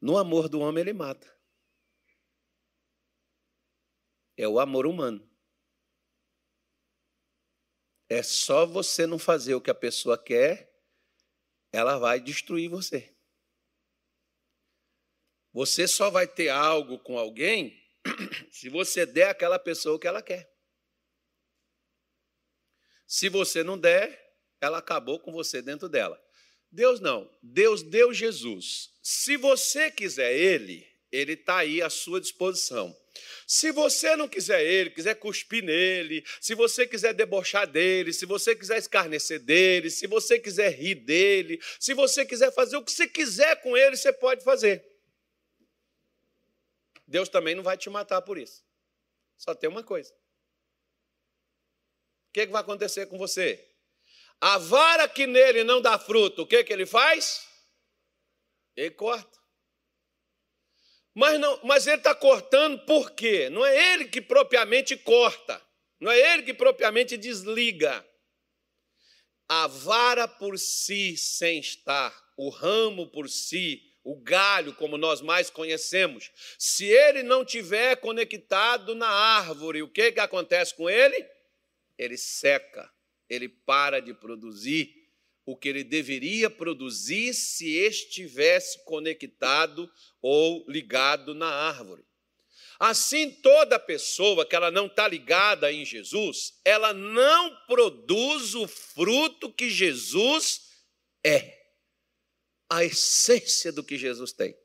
No 0.01 0.17
amor 0.17 0.47
do 0.47 0.61
homem, 0.61 0.81
ele 0.81 0.93
mata. 0.93 1.29
É 4.37 4.47
o 4.47 4.59
amor 4.59 4.85
humano. 4.85 5.32
É 8.13 8.21
só 8.21 8.63
você 8.63 9.07
não 9.07 9.17
fazer 9.17 9.55
o 9.55 9.61
que 9.61 9.71
a 9.71 9.75
pessoa 9.75 10.15
quer, 10.15 10.71
ela 11.71 11.97
vai 11.97 12.19
destruir 12.19 12.69
você. 12.69 13.11
Você 15.51 15.87
só 15.87 16.11
vai 16.11 16.27
ter 16.27 16.49
algo 16.49 16.99
com 16.99 17.17
alguém 17.17 17.75
se 18.51 18.69
você 18.69 19.03
der 19.03 19.29
àquela 19.29 19.57
pessoa 19.57 19.95
o 19.95 19.99
que 19.99 20.05
ela 20.05 20.21
quer. 20.21 20.47
Se 23.07 23.29
você 23.29 23.63
não 23.63 23.79
der, 23.79 24.37
ela 24.61 24.77
acabou 24.77 25.19
com 25.19 25.31
você 25.31 25.59
dentro 25.59 25.89
dela. 25.89 26.23
Deus 26.71 26.99
não. 26.99 27.27
Deus 27.41 27.81
deu 27.81 28.13
Jesus. 28.13 28.91
Se 29.01 29.37
você 29.37 29.89
quiser 29.89 30.31
Ele, 30.31 30.87
Ele 31.11 31.33
está 31.33 31.57
aí 31.57 31.81
à 31.81 31.89
sua 31.89 32.21
disposição. 32.21 32.95
Se 33.45 33.71
você 33.71 34.15
não 34.15 34.27
quiser 34.27 34.63
ele, 34.63 34.89
quiser 34.89 35.15
cuspir 35.15 35.63
nele, 35.63 36.25
se 36.41 36.55
você 36.55 36.87
quiser 36.87 37.13
debochar 37.13 37.67
dele, 37.67 38.11
se 38.11 38.25
você 38.25 38.55
quiser 38.55 38.77
escarnecer 38.77 39.39
dele, 39.39 39.89
se 39.89 40.07
você 40.07 40.39
quiser 40.39 40.69
rir 40.69 40.95
dele, 40.95 41.61
se 41.79 41.93
você 41.93 42.25
quiser 42.25 42.51
fazer 42.51 42.77
o 42.77 42.83
que 42.83 42.91
você 42.91 43.07
quiser 43.07 43.61
com 43.61 43.77
ele, 43.77 43.95
você 43.95 44.11
pode 44.11 44.43
fazer. 44.43 44.83
Deus 47.05 47.29
também 47.29 47.53
não 47.53 47.63
vai 47.63 47.77
te 47.77 47.89
matar 47.89 48.21
por 48.21 48.37
isso. 48.37 48.63
Só 49.37 49.53
tem 49.53 49.69
uma 49.69 49.83
coisa. 49.83 50.11
O 52.29 52.33
que, 52.33 52.41
é 52.41 52.45
que 52.47 52.51
vai 52.51 52.61
acontecer 52.61 53.05
com 53.05 53.17
você? 53.17 53.63
A 54.41 54.57
vara 54.57 55.07
que 55.07 55.27
nele 55.27 55.63
não 55.63 55.81
dá 55.81 55.99
fruto, 55.99 56.41
o 56.41 56.47
que, 56.47 56.63
que 56.63 56.73
ele 56.73 56.85
faz? 56.85 57.47
Ele 58.75 58.91
corta. 58.91 59.42
Mas, 61.15 61.39
não, 61.39 61.59
mas 61.63 61.85
ele 61.85 61.97
está 61.97 62.15
cortando 62.15 62.83
por 62.85 63.11
quê? 63.11 63.49
Não 63.49 63.63
é 63.65 63.93
ele 63.93 64.05
que 64.05 64.19
propriamente 64.19 64.97
corta, 64.97 65.61
não 65.99 66.11
é 66.11 66.33
ele 66.33 66.43
que 66.43 66.53
propriamente 66.53 67.15
desliga. 67.15 68.05
A 69.47 69.67
vara 69.67 70.27
por 70.27 70.57
si 70.57 71.15
sem 71.15 71.59
estar, 71.59 72.13
o 72.35 72.49
ramo 72.49 73.07
por 73.11 73.29
si, 73.29 73.83
o 74.03 74.19
galho, 74.19 74.73
como 74.73 74.97
nós 74.97 75.21
mais 75.21 75.49
conhecemos, 75.49 76.31
se 76.57 76.85
ele 76.85 77.21
não 77.21 77.45
tiver 77.45 77.95
conectado 77.97 78.95
na 78.95 79.07
árvore, 79.07 79.83
o 79.83 79.87
que, 79.87 80.11
que 80.11 80.19
acontece 80.19 80.75
com 80.75 80.89
ele? 80.89 81.25
Ele 81.97 82.17
seca, 82.17 82.91
ele 83.29 83.47
para 83.47 84.01
de 84.01 84.13
produzir 84.13 85.02
o 85.45 85.57
que 85.57 85.69
ele 85.69 85.83
deveria 85.83 86.49
produzir 86.49 87.33
se 87.33 87.69
estivesse 87.69 88.83
conectado 88.85 89.91
ou 90.21 90.65
ligado 90.69 91.33
na 91.33 91.47
árvore. 91.47 92.03
Assim, 92.79 93.29
toda 93.29 93.79
pessoa 93.79 94.45
que 94.45 94.55
ela 94.55 94.71
não 94.71 94.87
está 94.87 95.07
ligada 95.07 95.71
em 95.71 95.85
Jesus, 95.85 96.59
ela 96.65 96.93
não 96.93 97.55
produz 97.65 98.55
o 98.55 98.67
fruto 98.67 99.53
que 99.53 99.69
Jesus 99.69 100.61
é, 101.25 101.63
a 102.69 102.83
essência 102.83 103.71
do 103.71 103.83
que 103.83 103.97
Jesus 103.97 104.33
tem. 104.33 104.57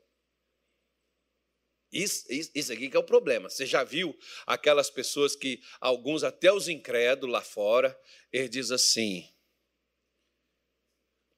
Isso, 1.91 2.25
isso, 2.29 2.71
aqui 2.71 2.87
que 2.89 2.95
é 2.95 2.99
o 2.99 3.03
problema. 3.03 3.49
Você 3.49 3.65
já 3.65 3.83
viu 3.83 4.17
aquelas 4.45 4.91
pessoas 4.91 5.35
que, 5.35 5.59
alguns, 5.79 6.23
até 6.23 6.51
os 6.51 6.67
incrédulos 6.67 7.33
lá 7.33 7.41
fora, 7.41 7.99
eles 8.31 8.49
dizem 8.49 8.75
assim: 8.75 9.38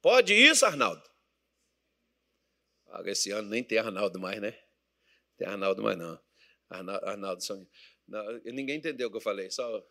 Pode 0.01 0.33
isso, 0.33 0.65
Arnaldo? 0.65 1.03
Esse 3.05 3.31
ano 3.31 3.49
nem 3.49 3.63
tem 3.63 3.77
Arnaldo 3.77 4.19
mais, 4.19 4.41
né? 4.41 4.57
Tem 5.37 5.47
Arnaldo 5.47 5.81
mais, 5.81 5.97
não. 5.97 6.19
Arnaldo, 6.69 7.05
Arnaldo 7.05 7.43
são, 7.43 7.67
não, 8.07 8.25
ninguém 8.45 8.77
entendeu 8.77 9.07
o 9.07 9.11
que 9.11 9.17
eu 9.17 9.21
falei, 9.21 9.49
só, 9.51 9.85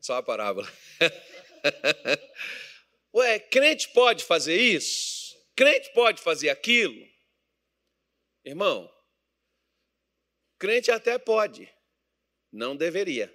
só 0.00 0.16
a 0.16 0.22
parábola. 0.22 0.66
Ué, 3.14 3.38
crente 3.38 3.88
pode 3.88 4.24
fazer 4.24 4.56
isso? 4.56 5.36
Crente 5.56 5.92
pode 5.92 6.20
fazer 6.20 6.50
aquilo? 6.50 7.06
Irmão, 8.44 8.92
crente 10.58 10.90
até 10.90 11.18
pode, 11.18 11.72
não 12.52 12.76
deveria. 12.76 13.34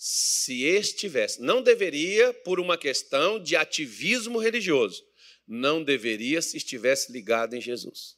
Se 0.00 0.62
estivesse, 0.62 1.42
não 1.42 1.60
deveria 1.60 2.32
por 2.32 2.60
uma 2.60 2.78
questão 2.78 3.42
de 3.42 3.56
ativismo 3.56 4.38
religioso, 4.38 5.04
não 5.44 5.82
deveria 5.82 6.40
se 6.40 6.56
estivesse 6.56 7.10
ligado 7.10 7.54
em 7.54 7.60
Jesus. 7.60 8.16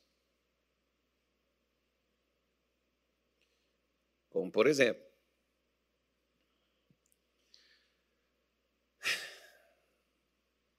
Como 4.28 4.52
por 4.52 4.66
exemplo, 4.66 5.02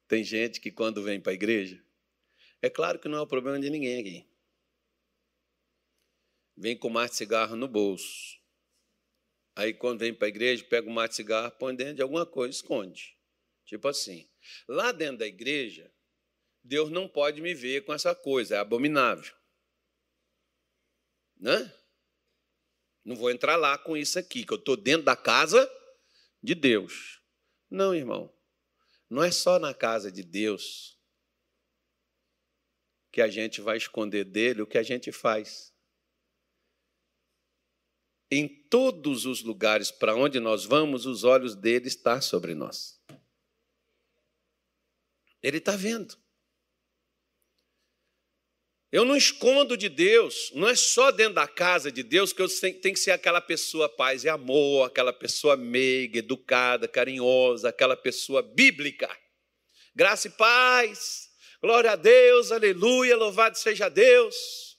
tem 0.07 0.23
gente 0.23 0.61
que 0.61 0.71
quando 0.71 1.01
vem 1.01 1.19
para 1.19 1.31
a 1.31 1.35
igreja, 1.35 1.83
é 2.61 2.69
claro 2.69 2.99
que 2.99 3.09
não 3.09 3.17
é 3.17 3.21
o 3.21 3.27
problema 3.27 3.59
de 3.59 3.71
ninguém 3.71 3.99
aqui. 3.99 4.29
Vem 6.55 6.77
com 6.77 6.91
maço 6.91 7.13
de 7.13 7.17
cigarro 7.17 7.55
no 7.55 7.67
bolso. 7.67 8.40
Aí 9.55 9.73
quando 9.73 9.99
vem 9.99 10.13
para 10.13 10.27
a 10.27 10.29
igreja, 10.29 10.63
pega 10.63 10.87
o 10.87 10.91
maço 10.91 11.09
de 11.09 11.15
cigarro, 11.15 11.51
põe 11.51 11.75
dentro 11.75 11.95
de 11.95 12.01
alguma 12.01 12.25
coisa, 12.25 12.55
esconde. 12.55 13.17
Tipo 13.65 13.87
assim. 13.87 14.29
Lá 14.67 14.91
dentro 14.91 15.17
da 15.17 15.27
igreja, 15.27 15.91
Deus 16.63 16.89
não 16.89 17.07
pode 17.07 17.41
me 17.41 17.53
ver 17.53 17.85
com 17.85 17.93
essa 17.93 18.15
coisa, 18.15 18.55
é 18.55 18.57
abominável. 18.59 19.33
Né? 21.39 21.73
Não 23.03 23.15
vou 23.15 23.31
entrar 23.31 23.55
lá 23.55 23.77
com 23.77 23.97
isso 23.97 24.19
aqui, 24.19 24.45
que 24.45 24.53
eu 24.53 24.57
estou 24.57 24.77
dentro 24.77 25.03
da 25.03 25.15
casa 25.15 25.69
de 26.41 26.53
Deus. 26.53 27.21
Não, 27.69 27.95
irmão. 27.95 28.33
Não 29.09 29.23
é 29.23 29.31
só 29.31 29.59
na 29.59 29.73
casa 29.73 30.11
de 30.11 30.23
Deus 30.23 30.97
que 33.11 33.21
a 33.21 33.27
gente 33.27 33.59
vai 33.59 33.75
esconder 33.75 34.23
dele 34.23 34.61
o 34.61 34.67
que 34.67 34.77
a 34.77 34.83
gente 34.83 35.11
faz. 35.11 35.70
Em 38.31 38.47
todos 38.47 39.25
os 39.25 39.43
lugares 39.43 39.91
para 39.91 40.15
onde 40.15 40.39
nós 40.39 40.63
vamos, 40.63 41.05
os 41.05 41.25
olhos 41.25 41.53
dele 41.53 41.89
estão 41.89 42.21
sobre 42.21 42.55
nós. 42.55 42.97
Ele 45.43 45.57
está 45.57 45.75
vendo. 45.75 46.17
Eu 48.89 49.05
não 49.05 49.15
escondo 49.15 49.77
de 49.77 49.87
Deus, 49.87 50.51
não 50.53 50.67
é 50.67 50.75
só 50.75 51.11
dentro 51.11 51.35
da 51.35 51.47
casa 51.47 51.91
de 51.91 52.03
Deus 52.03 52.33
que 52.33 52.41
eu 52.41 52.47
tenho 52.59 52.93
que 52.93 52.97
ser 52.97 53.11
aquela 53.11 53.39
pessoa 53.39 53.87
paz 53.87 54.25
e 54.25 54.29
amor, 54.29 54.85
aquela 54.85 55.13
pessoa 55.13 55.55
meiga, 55.55 56.19
educada, 56.19 56.89
carinhosa, 56.89 57.69
aquela 57.69 57.95
pessoa 57.95 58.41
bíblica. 58.41 59.09
Graça 59.95 60.27
e 60.27 60.31
paz, 60.31 61.29
glória 61.61 61.91
a 61.91 61.95
Deus, 61.95 62.51
aleluia, 62.51 63.15
louvado 63.15 63.57
seja 63.57 63.87
Deus. 63.87 64.70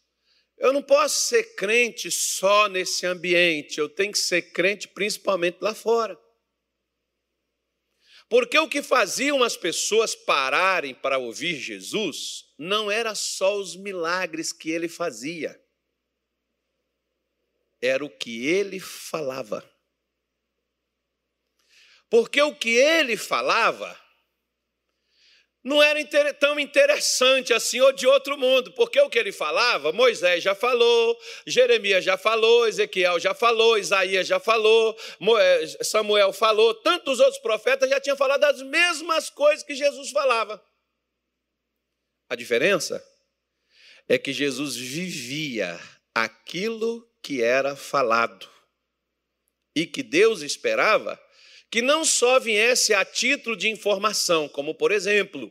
Eu 0.63 0.73
não 0.73 0.81
posso 0.81 1.23
ser 1.23 1.57
crente 1.57 2.09
só 2.09 2.69
nesse 2.69 3.05
ambiente, 3.05 3.81
eu 3.81 3.89
tenho 3.89 4.13
que 4.13 4.19
ser 4.19 4.53
crente 4.53 4.87
principalmente 4.87 5.59
lá 5.61 5.75
fora. 5.75 6.17
Porque 8.29 8.57
o 8.57 8.69
que 8.69 8.81
faziam 8.81 9.43
as 9.43 9.57
pessoas 9.57 10.15
pararem 10.15 10.95
para 10.95 11.19
ouvir 11.19 11.57
Jesus 11.57 12.55
não 12.57 12.89
era 12.89 13.13
só 13.17 13.57
os 13.57 13.75
milagres 13.75 14.53
que 14.53 14.71
ele 14.71 14.89
fazia, 14.89 15.61
era 17.81 18.05
o 18.05 18.09
que 18.09 18.47
ele 18.47 18.79
falava. 18.79 19.69
Porque 22.09 22.41
o 22.41 22.55
que 22.55 22.71
ele 22.71 23.17
falava 23.17 24.01
não 25.65 25.81
era 25.81 26.03
tão 26.35 26.59
interessante 26.59 27.55
assim 27.55 27.81
ou 27.81 27.93
de 27.93 28.07
outro 28.07 28.37
mundo, 28.37 28.73
porque 28.73 29.01
o 29.01 29.09
que 29.09 29.19
ele 29.19 29.31
falava, 29.31 29.93
Moisés 29.93 30.43
já 30.43 30.55
falou, 30.55 31.17
Jeremias 31.47 32.05
já 32.05 32.17
falou, 32.17 32.67
Ezequiel 32.67 33.21
já 33.21 33.33
falou, 33.33 33.79
Isaías 33.79 34.27
já 34.27 34.41
falou, 34.41 34.97
eh, 35.39 35.67
Samuel 35.83 36.33
falou, 36.33 36.75
tantos 36.75 37.21
outros 37.21 37.41
profetas 37.41 37.89
já 37.89 38.01
tinham 38.01 38.17
falado 38.17 38.43
as 38.45 38.61
mesmas 38.63 39.31
coisas 39.31 39.65
que 39.65 39.75
Jesus 39.75 40.11
falava. 40.11 40.63
A 42.29 42.35
diferença 42.35 43.05
é 44.09 44.19
que 44.19 44.33
Jesus 44.33 44.77
vivia 44.77 45.79
aquilo 46.13 47.09
que 47.23 47.41
era 47.41 47.77
falado 47.77 48.51
e 49.77 49.87
que 49.87 50.03
Deus 50.03 50.43
esperava 50.43 51.21
que 51.73 51.81
não 51.81 52.05
só 52.05 52.39
viesse 52.39 52.93
a 52.93 53.03
título 53.03 53.57
de 53.57 53.71
informação, 53.71 54.47
como 54.47 54.75
por 54.75 54.93
exemplo, 54.93 55.51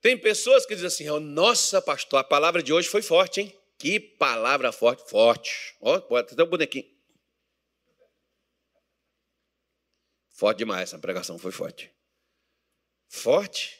tem 0.00 0.18
pessoas 0.18 0.66
que 0.66 0.74
dizem 0.74 0.88
assim: 0.88 1.08
oh, 1.08 1.20
nossa, 1.20 1.80
pastor, 1.80 2.18
a 2.18 2.24
palavra 2.24 2.60
de 2.60 2.72
hoje 2.72 2.88
foi 2.88 3.00
forte, 3.00 3.40
hein? 3.40 3.56
Que 3.78 4.00
palavra 4.00 4.72
forte, 4.72 5.08
forte. 5.08 5.76
Ó, 5.80 6.02
oh, 6.10 6.16
até 6.16 6.42
um 6.42 6.46
bonequinho. 6.46 6.84
Forte 10.30 10.58
demais, 10.58 10.88
essa 10.88 10.98
pregação 10.98 11.38
foi 11.38 11.52
forte. 11.52 11.88
Forte 13.08 13.78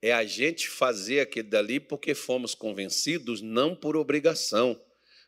é 0.00 0.12
a 0.12 0.24
gente 0.24 0.66
fazer 0.66 1.20
aquilo 1.20 1.50
dali 1.50 1.78
porque 1.78 2.14
fomos 2.14 2.54
convencidos, 2.54 3.42
não 3.42 3.76
por 3.76 3.98
obrigação, 3.98 4.82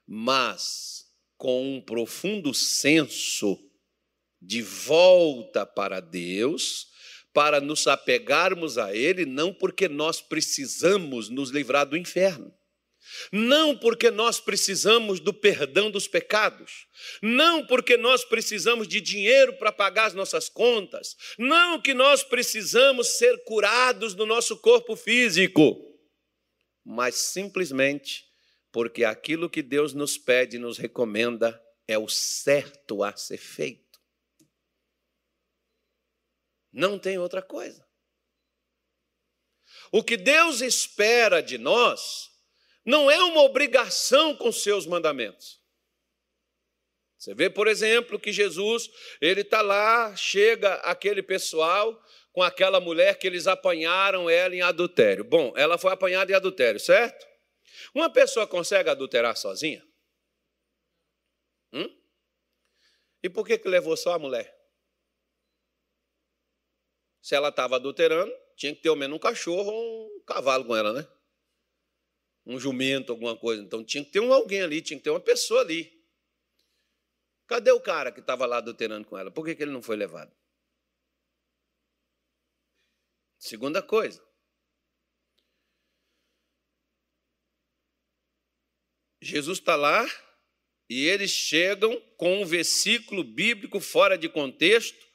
mas 0.07 1.13
com 1.37 1.77
um 1.77 1.81
profundo 1.83 2.55
senso 2.55 3.64
de 4.47 4.63
volta 4.63 5.65
para 5.65 6.01
Deus, 6.01 6.89
para 7.33 7.61
nos 7.61 7.87
apegarmos 7.87 8.79
a 8.79 8.95
Ele, 8.95 9.25
não 9.25 9.53
porque 9.53 9.89
nós 9.89 10.21
precisamos 10.21 11.29
nos 11.29 11.51
livrar 11.51 11.87
do 11.87 11.97
inferno. 11.97 12.53
Não 13.31 13.77
porque 13.77 14.11
nós 14.11 14.41
precisamos 14.41 15.21
do 15.21 15.33
perdão 15.33 15.91
dos 15.91 16.09
pecados, 16.09 16.87
não 17.23 17.67
porque 17.67 17.97
nós 17.97 18.25
precisamos 18.25 18.89
de 18.89 19.01
dinheiro 19.01 19.53
para 19.59 19.71
pagar 19.71 20.07
as 20.07 20.15
nossas 20.15 20.49
contas, 20.49 21.15
não 21.39 21.81
que 21.81 21.93
nós 21.93 22.25
precisamos 22.25 23.19
ser 23.19 23.45
curados 23.45 24.15
do 24.15 24.25
nosso 24.25 24.57
corpo 24.57 24.97
físico, 24.97 25.77
mas 26.85 27.15
simplesmente 27.15 28.25
porque 28.73 29.05
aquilo 29.05 29.51
que 29.51 29.63
Deus 29.63 29.93
nos 29.93 30.17
pede 30.17 30.57
e 30.57 30.61
nos 30.61 30.79
recomenda 30.79 31.61
é 31.87 31.99
o 31.99 32.09
certo 32.09 33.05
a 33.05 33.15
ser 33.15 33.39
feito. 33.39 33.84
Não 36.75 36.99
tem 36.99 37.19
outra 37.19 37.41
coisa. 37.41 37.87
O 39.93 40.03
que 40.03 40.17
Deus 40.17 40.61
espera 40.61 41.41
de 41.41 41.57
nós 41.57 42.31
não 42.85 43.09
é 43.09 43.23
uma 43.23 43.43
obrigação 43.43 44.37
com 44.37 44.51
seus 44.51 44.85
mandamentos. 44.85 45.63
Você 47.17 47.33
vê, 47.33 47.49
por 47.49 47.69
exemplo, 47.69 48.19
que 48.19 48.33
Jesus, 48.33 48.91
ele 49.21 49.43
está 49.43 49.63
lá, 49.63 50.15
chega 50.17 50.75
aquele 50.77 51.23
pessoal 51.23 51.99
com 52.33 52.43
aquela 52.43 52.81
mulher 52.81 53.19
que 53.19 53.27
eles 53.27 53.47
apanharam 53.47 54.29
ela 54.29 54.55
em 54.55 54.61
adultério. 54.61 55.23
Bom, 55.23 55.55
ela 55.57 55.79
foi 55.79 55.93
apanhada 55.93 56.33
em 56.33 56.35
adultério, 56.35 56.81
certo? 56.81 57.25
Uma 57.95 58.11
pessoa 58.11 58.49
consegue 58.49 58.91
adulterar 58.91 59.37
sozinha? 59.37 59.87
Hum? 61.73 61.89
E 63.23 63.31
por 63.31 63.47
que, 63.47 63.57
que 63.57 63.69
levou 63.69 63.97
só 63.97 64.15
a 64.15 64.19
mulher? 64.19 64.54
Se 67.25 67.35
ela 67.35 67.49
estava 67.49 67.77
adulterando, 67.77 68.31
tinha 68.55 68.75
que 68.77 68.83
ter 68.83 68.91
ao 68.91 68.97
menos 68.97 69.17
um 69.17 69.19
cachorro 69.19 69.73
ou 69.73 70.15
um 70.15 70.21
cavalo 70.27 70.63
com 70.67 70.77
ela, 70.77 70.93
né? 70.93 71.09
Um 72.45 72.61
jumento, 72.61 73.13
alguma 73.13 73.35
coisa. 73.35 73.63
Então 73.63 73.83
tinha 73.83 74.05
que 74.05 74.11
ter 74.11 74.21
um 74.21 74.31
alguém 74.31 74.61
ali, 74.61 74.83
tinha 74.83 74.99
que 74.99 75.05
ter 75.05 75.09
uma 75.09 75.19
pessoa 75.19 75.63
ali. 75.63 75.91
Cadê 77.47 77.73
o 77.73 77.81
cara 77.81 78.13
que 78.13 78.21
estava 78.21 78.45
lá 78.45 78.59
adulterando 78.59 79.09
com 79.09 79.17
ela? 79.17 79.31
Por 79.31 79.43
que, 79.43 79.55
que 79.55 79.63
ele 79.63 79.73
não 79.73 79.81
foi 79.81 79.97
levado? 79.97 80.37
Segunda 83.39 83.83
coisa. 83.83 84.23
Jesus 89.23 89.61
está 89.61 89.77
lá 89.77 90.07
e 90.91 91.07
eles 91.07 91.31
chegam 91.31 91.99
com 92.19 92.43
um 92.43 92.45
versículo 92.45 93.25
bíblico 93.25 93.81
fora 93.81 94.19
de 94.19 94.29
contexto 94.29 95.14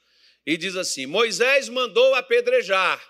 e 0.50 0.56
diz 0.56 0.74
assim: 0.74 1.06
Moisés 1.06 1.68
mandou 1.68 2.12
apedrejar. 2.16 3.00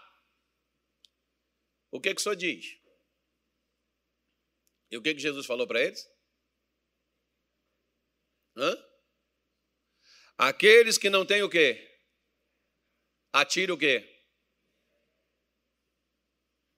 O 1.91 1.99
que, 1.99 2.15
que 2.15 2.21
o 2.21 2.23
senhor 2.23 2.37
diz? 2.37 2.79
E 4.91 4.99
o 4.99 5.03
que, 5.03 5.15
que 5.15 5.21
Jesus 5.21 5.47
falou 5.47 5.67
para 5.67 5.81
eles? 5.81 6.07
Hã? 8.55 8.77
Aqueles 10.37 10.99
que 10.99 11.09
não 11.09 11.25
têm 11.25 11.43
o 11.43 11.49
quê? 11.49 11.99
Atire 13.33 13.73
o 13.73 13.79
quê? 13.79 14.07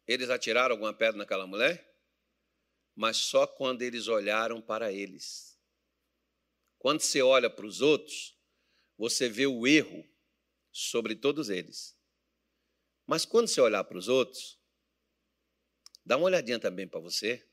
Eles 0.06 0.30
atiraram 0.30 0.74
alguma 0.74 0.94
pedra 0.94 1.18
naquela 1.18 1.44
mulher? 1.44 1.92
Mas 2.94 3.16
só 3.16 3.48
quando 3.48 3.82
eles 3.82 4.06
olharam 4.06 4.62
para 4.62 4.92
eles. 4.92 5.60
Quando 6.78 7.00
você 7.00 7.20
olha 7.20 7.50
para 7.50 7.66
os 7.66 7.80
outros, 7.80 8.38
você 8.96 9.28
vê 9.28 9.48
o 9.48 9.66
erro 9.66 10.11
sobre 10.72 11.14
todos 11.14 11.50
eles. 11.50 11.96
Mas 13.06 13.24
quando 13.24 13.48
você 13.48 13.60
olhar 13.60 13.84
para 13.84 13.98
os 13.98 14.08
outros, 14.08 14.58
dá 16.04 16.16
uma 16.16 16.26
olhadinha 16.26 16.58
também 16.58 16.88
para 16.88 17.00
você. 17.00 17.46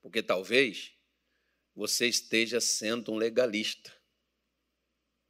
Porque 0.00 0.22
talvez 0.22 0.92
você 1.74 2.06
esteja 2.06 2.60
sendo 2.60 3.12
um 3.12 3.16
legalista, 3.16 3.92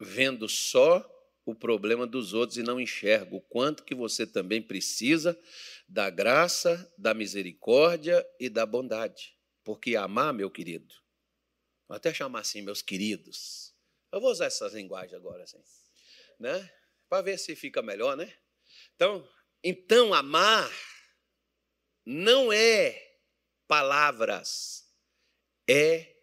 vendo 0.01 0.49
só 0.49 1.11
o 1.47 1.55
problema 1.55 2.07
dos 2.07 2.33
outros 2.33 2.59
e 2.59 2.63
não 2.63 2.81
enxerga 2.81 3.35
o 3.35 3.41
quanto 3.41 3.85
que 3.85 3.95
você 3.95 4.27
também 4.27 4.63
precisa 4.63 5.39
da 5.89 6.09
graça, 6.11 6.93
da 6.97 7.13
misericórdia 7.15 8.27
e 8.41 8.49
da 8.49 8.65
bondade. 8.65 9.39
Porque 9.63 9.97
amar, 9.97 10.33
meu 10.33 10.51
querido, 10.51 10.95
vou 11.87 11.97
até 11.97 12.13
chamar 12.13 12.41
assim, 12.41 12.63
meus 12.63 12.83
queridos. 12.83 13.64
Eu 14.15 14.21
vou 14.21 14.31
usar 14.31 14.45
essas 14.45 14.73
linguagens 14.75 15.13
agora 15.13 15.43
assim, 15.43 15.61
né? 16.39 16.73
Para 17.09 17.21
ver 17.21 17.37
se 17.37 17.57
fica 17.57 17.83
melhor, 17.83 18.17
né? 18.17 18.33
Então, 18.95 19.29
então 19.61 20.15
amar 20.15 20.71
não 22.07 22.53
é 22.53 22.97
palavras, 23.67 24.89
é 25.69 26.15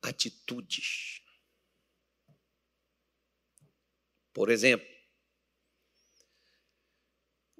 atitudes. 0.00 1.22
Por 4.32 4.48
exemplo, 4.48 4.86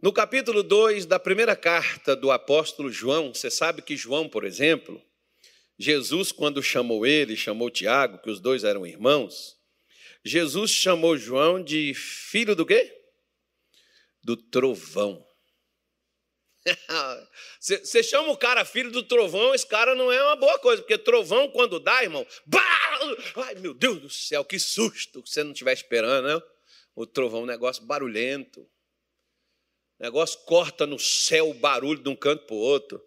no 0.01 0.13
capítulo 0.13 0.63
2 0.63 1.05
da 1.05 1.19
primeira 1.19 1.57
carta 1.57 2.15
do 2.15 2.31
apóstolo 2.31 2.93
João, 2.93 3.35
você 3.35 3.51
sabe 3.51 3.83
que 3.83 3.97
João, 3.97 4.29
por 4.29 4.45
exemplo, 4.45 5.05
Jesus, 5.77 6.31
quando 6.31 6.63
chamou 6.63 7.05
ele, 7.05 7.37
chamou 7.37 7.69
Tiago, 7.69 8.23
que 8.23 8.31
os 8.31 8.39
dois 8.39 8.63
eram 8.63 8.87
irmãos, 8.87 9.63
Jesus 10.25 10.71
chamou 10.71 11.17
João 11.17 11.63
de 11.63 11.93
filho 11.95 12.57
do 12.57 12.65
quê? 12.65 12.93
Do 14.23 14.37
trovão. 14.37 15.25
Você 17.61 18.03
chama 18.03 18.31
o 18.31 18.39
cara 18.39 18.65
filho 18.65 18.91
do 18.91 19.03
trovão, 19.03 19.55
esse 19.55 19.67
cara 19.67 19.95
não 19.95 20.11
é 20.11 20.23
uma 20.23 20.37
boa 20.37 20.59
coisa, 20.59 20.81
porque 20.81 20.97
trovão, 20.97 21.51
quando 21.51 21.79
dá, 21.79 22.03
irmão, 22.03 22.27
bah! 22.47 22.99
ai 23.37 23.55
meu 23.57 23.75
Deus 23.75 24.01
do 24.01 24.09
céu, 24.09 24.45
que 24.45 24.59
susto, 24.59 25.23
que 25.23 25.29
você 25.29 25.45
não 25.45 25.53
estiver 25.53 25.75
esperando, 25.75 26.27
né? 26.27 26.43
o 26.95 27.07
trovão, 27.07 27.43
um 27.43 27.47
negócio 27.47 27.85
barulhento. 27.85 28.61
O 29.99 30.03
negócio 30.03 30.41
corta 30.45 30.87
no 30.87 30.99
céu 30.99 31.51
o 31.51 31.55
barulho 31.55 32.03
de 32.03 32.09
um 32.09 32.17
canto 32.17 32.47
para 32.47 32.55
o 32.55 32.59
outro. 32.59 33.03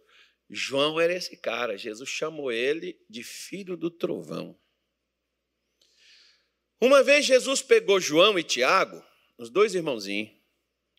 João 0.50 1.00
era 1.00 1.14
esse 1.14 1.38
cara. 1.38 1.78
Jesus 1.78 2.10
chamou 2.10 2.52
ele 2.52 3.00
de 3.10 3.24
filho 3.24 3.78
do 3.78 3.90
trovão. 3.90 4.58
Uma 6.80 7.04
vez 7.04 7.26
Jesus 7.26 7.62
pegou 7.62 8.00
João 8.00 8.38
e 8.38 8.44
Tiago, 8.44 9.04
os 9.38 9.50
dois 9.50 9.74
irmãozinhos, 9.74 10.32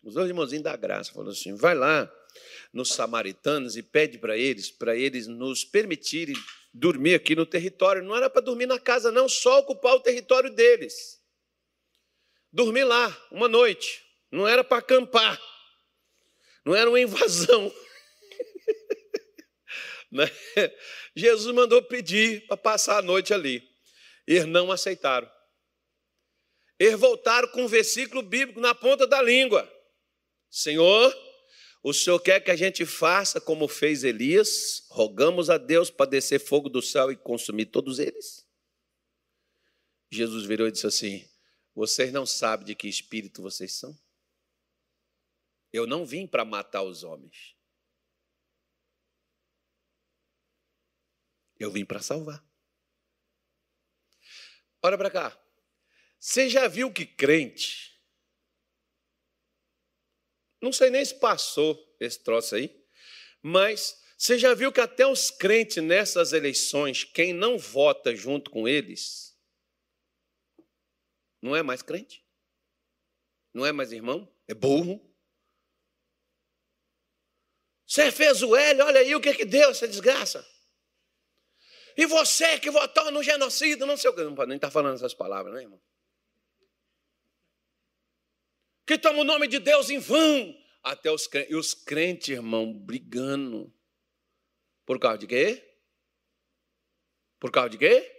os 0.03 0.13
dois 0.13 0.27
irmãozinhos 0.27 0.63
da 0.63 0.75
graça, 0.75 1.13
falou 1.13 1.31
assim: 1.31 1.55
vai 1.55 1.75
lá 1.75 2.11
nos 2.73 2.89
samaritanos 2.89 3.77
e 3.77 3.83
pede 3.83 4.17
para 4.17 4.37
eles, 4.37 4.69
para 4.69 4.95
eles 4.95 5.27
nos 5.27 5.63
permitirem 5.63 6.35
dormir 6.73 7.15
aqui 7.15 7.35
no 7.35 7.45
território. 7.45 8.03
Não 8.03 8.15
era 8.15 8.29
para 8.29 8.41
dormir 8.41 8.65
na 8.65 8.79
casa, 8.79 9.11
não, 9.11 9.27
só 9.27 9.59
ocupar 9.59 9.95
o 9.95 9.99
território 9.99 10.53
deles 10.53 11.19
dormir 12.51 12.83
lá 12.83 13.15
uma 13.31 13.47
noite. 13.47 14.03
Não 14.31 14.47
era 14.47 14.63
para 14.63 14.77
acampar. 14.77 15.39
Não 16.65 16.75
era 16.75 16.89
uma 16.89 16.99
invasão. 16.99 17.71
Né? 20.11 20.27
Jesus 21.15 21.53
mandou 21.53 21.83
pedir 21.83 22.47
para 22.47 22.57
passar 22.57 22.97
a 22.97 23.01
noite 23.03 23.31
ali. 23.31 23.61
Eles 24.25 24.47
não 24.47 24.71
aceitaram. 24.71 25.29
Eles 26.79 26.99
voltaram 26.99 27.49
com 27.49 27.63
um 27.63 27.67
versículo 27.67 28.23
bíblico 28.23 28.59
na 28.59 28.73
ponta 28.73 29.05
da 29.05 29.21
língua. 29.21 29.69
Senhor, 30.49 31.13
o 31.83 31.93
Senhor 31.93 32.19
quer 32.19 32.39
que 32.39 32.49
a 32.49 32.55
gente 32.55 32.85
faça 32.85 33.41
como 33.41 33.67
fez 33.67 34.03
Elias? 34.03 34.85
Rogamos 34.89 35.49
a 35.49 35.57
Deus 35.57 35.89
para 35.91 36.09
descer 36.09 36.39
fogo 36.39 36.69
do 36.69 36.81
céu 36.81 37.11
e 37.11 37.17
consumir 37.17 37.65
todos 37.65 37.99
eles? 37.99 38.47
Jesus 40.09 40.45
virou 40.45 40.67
e 40.67 40.71
disse 40.71 40.87
assim: 40.87 41.29
vocês 41.75 42.11
não 42.11 42.25
sabem 42.25 42.65
de 42.65 42.75
que 42.75 42.87
espírito 42.87 43.41
vocês 43.41 43.73
são? 43.73 43.97
Eu 45.71 45.85
não 45.85 46.05
vim 46.05 46.27
para 46.27 46.43
matar 46.43 46.81
os 46.81 47.03
homens. 47.03 47.55
Eu 51.57 51.71
vim 51.71 51.85
para 51.85 52.01
salvar. 52.01 52.43
Olha 54.81 54.97
para 54.97 55.11
cá. 55.11 55.48
Você 56.19 56.49
já 56.49 56.67
viu 56.67 56.91
que 56.91 57.05
crente? 57.05 57.97
Não 60.61 60.73
sei 60.73 60.89
nem 60.89 61.03
se 61.03 61.17
passou 61.17 61.95
esse 61.99 62.21
troço 62.21 62.55
aí, 62.55 62.85
mas 63.41 64.03
você 64.17 64.37
já 64.37 64.53
viu 64.53 64.71
que 64.71 64.81
até 64.81 65.07
os 65.07 65.31
crentes 65.31 65.81
nessas 65.81 66.33
eleições, 66.33 67.05
quem 67.05 67.31
não 67.31 67.57
vota 67.57 68.13
junto 68.13 68.51
com 68.51 68.67
eles, 68.67 69.39
não 71.41 71.55
é 71.55 71.63
mais 71.63 71.81
crente? 71.81 72.25
Não 73.53 73.65
é 73.65 73.71
mais 73.71 73.93
irmão? 73.93 74.29
É 74.45 74.53
burro? 74.53 75.09
Você 77.87 78.11
fez 78.11 78.43
o 78.43 78.55
L, 78.55 78.81
olha 78.81 78.99
aí 78.99 79.15
o 79.15 79.21
que, 79.21 79.33
que 79.33 79.45
deu 79.45 79.71
essa 79.71 79.87
desgraça. 79.87 80.45
E 81.95 82.05
você 82.05 82.59
que 82.59 82.69
votou 82.69 83.09
no 83.09 83.23
genocídio, 83.23 83.85
não 83.85 83.97
sei 83.97 84.09
o 84.09 84.13
que. 84.13 84.21
Não 84.21 84.35
pode 84.35 84.49
nem 84.49 84.57
estar 84.57 84.67
tá 84.67 84.71
falando 84.71 84.95
essas 84.95 85.13
palavras, 85.13 85.53
né, 85.53 85.61
irmão? 85.61 85.81
Que 88.89 88.97
toma 88.97 89.19
o 89.19 89.23
nome 89.23 89.47
de 89.47 89.59
Deus 89.59 89.91
em 89.91 89.99
vão. 89.99 90.59
Até 90.81 91.11
os 91.11 91.27
crentes, 91.27 91.51
e 91.51 91.55
os 91.55 91.75
crentes, 91.75 92.29
irmão, 92.29 92.73
brigando. 92.73 93.71
Por 94.83 94.99
causa 94.99 95.19
de 95.19 95.27
quê? 95.27 95.63
Por 97.39 97.51
causa 97.51 97.69
de 97.69 97.77
quê? 97.77 98.11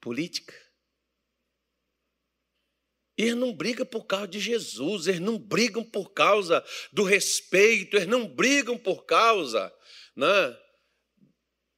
Política. 0.00 0.52
Eles 3.16 3.36
não 3.36 3.54
brigam 3.54 3.86
por 3.86 4.06
causa 4.06 4.26
de 4.26 4.40
Jesus, 4.40 5.06
eles 5.06 5.20
não 5.20 5.38
brigam 5.38 5.84
por 5.84 6.12
causa 6.12 6.64
do 6.92 7.04
respeito, 7.04 7.96
eles 7.96 8.08
não 8.08 8.26
brigam 8.26 8.76
por 8.76 9.04
causa 9.04 9.72
né, 10.16 10.58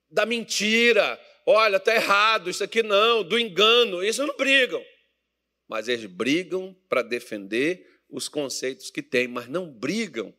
da 0.09 0.25
mentira. 0.25 1.21
Olha, 1.45 1.77
está 1.77 1.95
errado, 1.95 2.49
isso 2.49 2.65
aqui 2.65 2.83
não, 2.83 3.23
do 3.23 3.39
engano, 3.39 4.03
isso 4.03 4.27
não 4.27 4.35
brigam. 4.35 4.83
Mas 5.71 5.87
eles 5.87 6.07
brigam 6.07 6.77
para 6.89 7.01
defender 7.01 8.03
os 8.09 8.29
conceitos 8.29 8.91
que 8.91 9.01
têm, 9.01 9.29
mas 9.29 9.47
não 9.49 9.71
brigam 9.71 10.37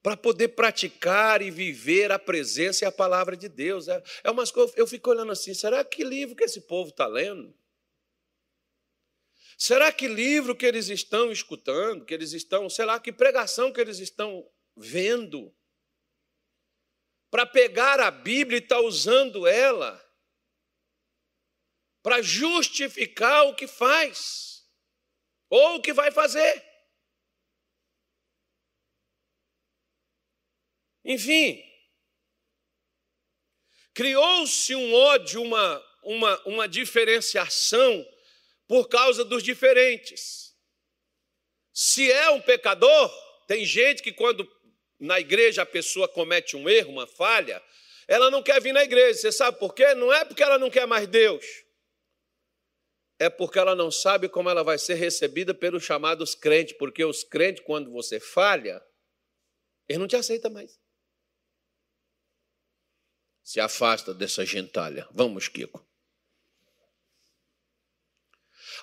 para 0.00 0.16
poder 0.16 0.50
praticar 0.50 1.42
e 1.42 1.50
viver 1.50 2.12
a 2.12 2.20
presença 2.20 2.84
e 2.84 2.86
a 2.86 2.92
palavra 2.92 3.36
de 3.36 3.48
Deus. 3.48 3.88
É, 3.88 4.00
é 4.22 4.30
umas 4.30 4.52
coisas, 4.52 4.76
eu 4.76 4.86
fico 4.86 5.10
olhando 5.10 5.32
assim, 5.32 5.52
será 5.52 5.84
que 5.84 6.04
livro 6.04 6.36
que 6.36 6.44
esse 6.44 6.60
povo 6.60 6.90
está 6.90 7.04
lendo? 7.04 7.52
Será 9.58 9.90
que 9.90 10.06
livro 10.06 10.54
que 10.54 10.66
eles 10.66 10.88
estão 10.88 11.32
escutando, 11.32 12.04
que 12.04 12.14
eles 12.14 12.32
estão, 12.32 12.70
sei 12.70 12.84
lá, 12.84 13.00
que 13.00 13.12
pregação 13.12 13.72
que 13.72 13.80
eles 13.80 13.98
estão 13.98 14.48
vendo, 14.76 15.52
para 17.28 17.44
pegar 17.44 17.98
a 17.98 18.10
Bíblia 18.12 18.60
e 18.60 18.62
estar 18.62 18.76
tá 18.76 18.82
usando 18.82 19.48
ela 19.48 20.00
para 22.02 22.20
justificar 22.20 23.46
o 23.46 23.54
que 23.54 23.66
faz 23.66 24.66
ou 25.48 25.76
o 25.76 25.82
que 25.82 25.92
vai 25.92 26.10
fazer? 26.10 26.64
Enfim, 31.04 31.62
criou-se 33.92 34.74
um 34.74 34.94
ódio, 34.94 35.42
uma, 35.42 35.84
uma, 36.02 36.42
uma 36.46 36.68
diferenciação 36.68 38.06
por 38.66 38.88
causa 38.88 39.24
dos 39.24 39.42
diferentes. 39.42 40.54
se 41.72 42.10
é 42.10 42.30
um 42.30 42.40
pecador, 42.40 43.10
tem 43.46 43.64
gente 43.64 44.02
que 44.02 44.12
quando 44.12 44.48
na 44.98 45.18
igreja 45.18 45.62
a 45.62 45.66
pessoa 45.66 46.08
comete 46.08 46.56
um 46.56 46.68
erro, 46.68 46.92
uma 46.92 47.06
falha, 47.06 47.62
ela 48.06 48.30
não 48.30 48.42
quer 48.42 48.60
vir 48.60 48.72
na 48.72 48.84
igreja. 48.84 49.18
Você 49.18 49.32
sabe 49.32 49.58
por 49.58 49.74
quê? 49.74 49.94
Não 49.94 50.12
é 50.12 50.24
porque 50.24 50.42
ela 50.42 50.58
não 50.58 50.70
quer 50.70 50.86
mais 50.86 51.06
Deus. 51.08 51.44
É 53.22 53.30
porque 53.30 53.56
ela 53.56 53.76
não 53.76 53.88
sabe 53.88 54.28
como 54.28 54.50
ela 54.50 54.64
vai 54.64 54.76
ser 54.76 54.94
recebida 54.94 55.54
pelos 55.54 55.84
chamados 55.84 56.34
crentes. 56.34 56.76
Porque 56.76 57.04
os 57.04 57.22
crentes, 57.22 57.62
quando 57.64 57.88
você 57.92 58.18
falha, 58.18 58.84
eles 59.88 60.00
não 60.00 60.08
te 60.08 60.16
aceitam 60.16 60.50
mais. 60.50 60.76
Se 63.40 63.60
afasta 63.60 64.12
dessa 64.12 64.44
gentalha. 64.44 65.06
Vamos, 65.12 65.46
Kiko. 65.46 65.88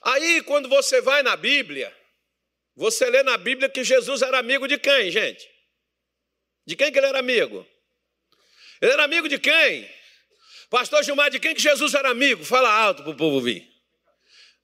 Aí, 0.04 0.42
quando 0.44 0.70
você 0.70 1.02
vai 1.02 1.22
na 1.22 1.36
Bíblia, 1.36 1.94
você 2.78 3.10
lê 3.10 3.22
na 3.24 3.38
Bíblia 3.38 3.68
que 3.68 3.84
Jesus 3.84 4.22
era 4.22 4.40
amigo 4.40 4.70
de 4.70 4.78
quem, 4.78 5.12
gente? 5.12 5.46
De 6.66 6.78
quem 6.78 6.94
que 6.94 6.98
ele 6.98 7.08
era 7.08 7.20
amigo? 7.20 7.68
Ele 8.82 8.94
era 8.94 9.04
amigo 9.04 9.28
de 9.28 9.38
quem? 9.38 9.94
Pastor 10.70 11.04
Gilmar, 11.04 11.30
de 11.30 11.42
quem 11.42 11.54
que 11.54 11.62
Jesus 11.62 11.94
era 11.94 12.10
amigo? 12.10 12.46
Fala 12.46 12.72
alto 12.72 13.04
para 13.04 13.12
o 13.12 13.18
povo 13.18 13.36
ouvir. 13.36 13.69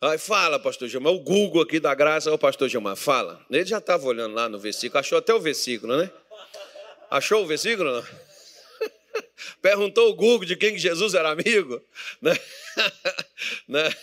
Aí 0.02 0.18
fala, 0.18 0.60
pastor 0.60 0.88
Gilmar, 0.88 1.14
o 1.14 1.20
Google 1.20 1.62
aqui 1.62 1.80
da 1.80 1.96
graça, 1.96 2.32
o 2.32 2.38
pastor 2.38 2.70
Gilmar, 2.70 2.96
fala. 2.96 3.44
Ele 3.50 3.66
já 3.66 3.78
estava 3.78 4.06
olhando 4.06 4.36
lá 4.36 4.50
no 4.50 4.60
versículo, 4.60 5.00
achou 5.00 5.18
até 5.18 5.34
o 5.34 5.40
versículo, 5.40 5.98
né? 5.98 6.12
Achou 7.10 7.44
o 7.44 7.48
versículo? 7.48 7.92
Não? 7.92 8.06
Perguntou 9.62 10.10
o 10.10 10.16
Google 10.16 10.46
de 10.46 10.56
quem 10.56 10.74
que 10.74 10.80
Jesus 10.80 11.14
era 11.14 11.30
amigo. 11.30 11.82
Né? 12.22 12.34
né? 13.68 13.96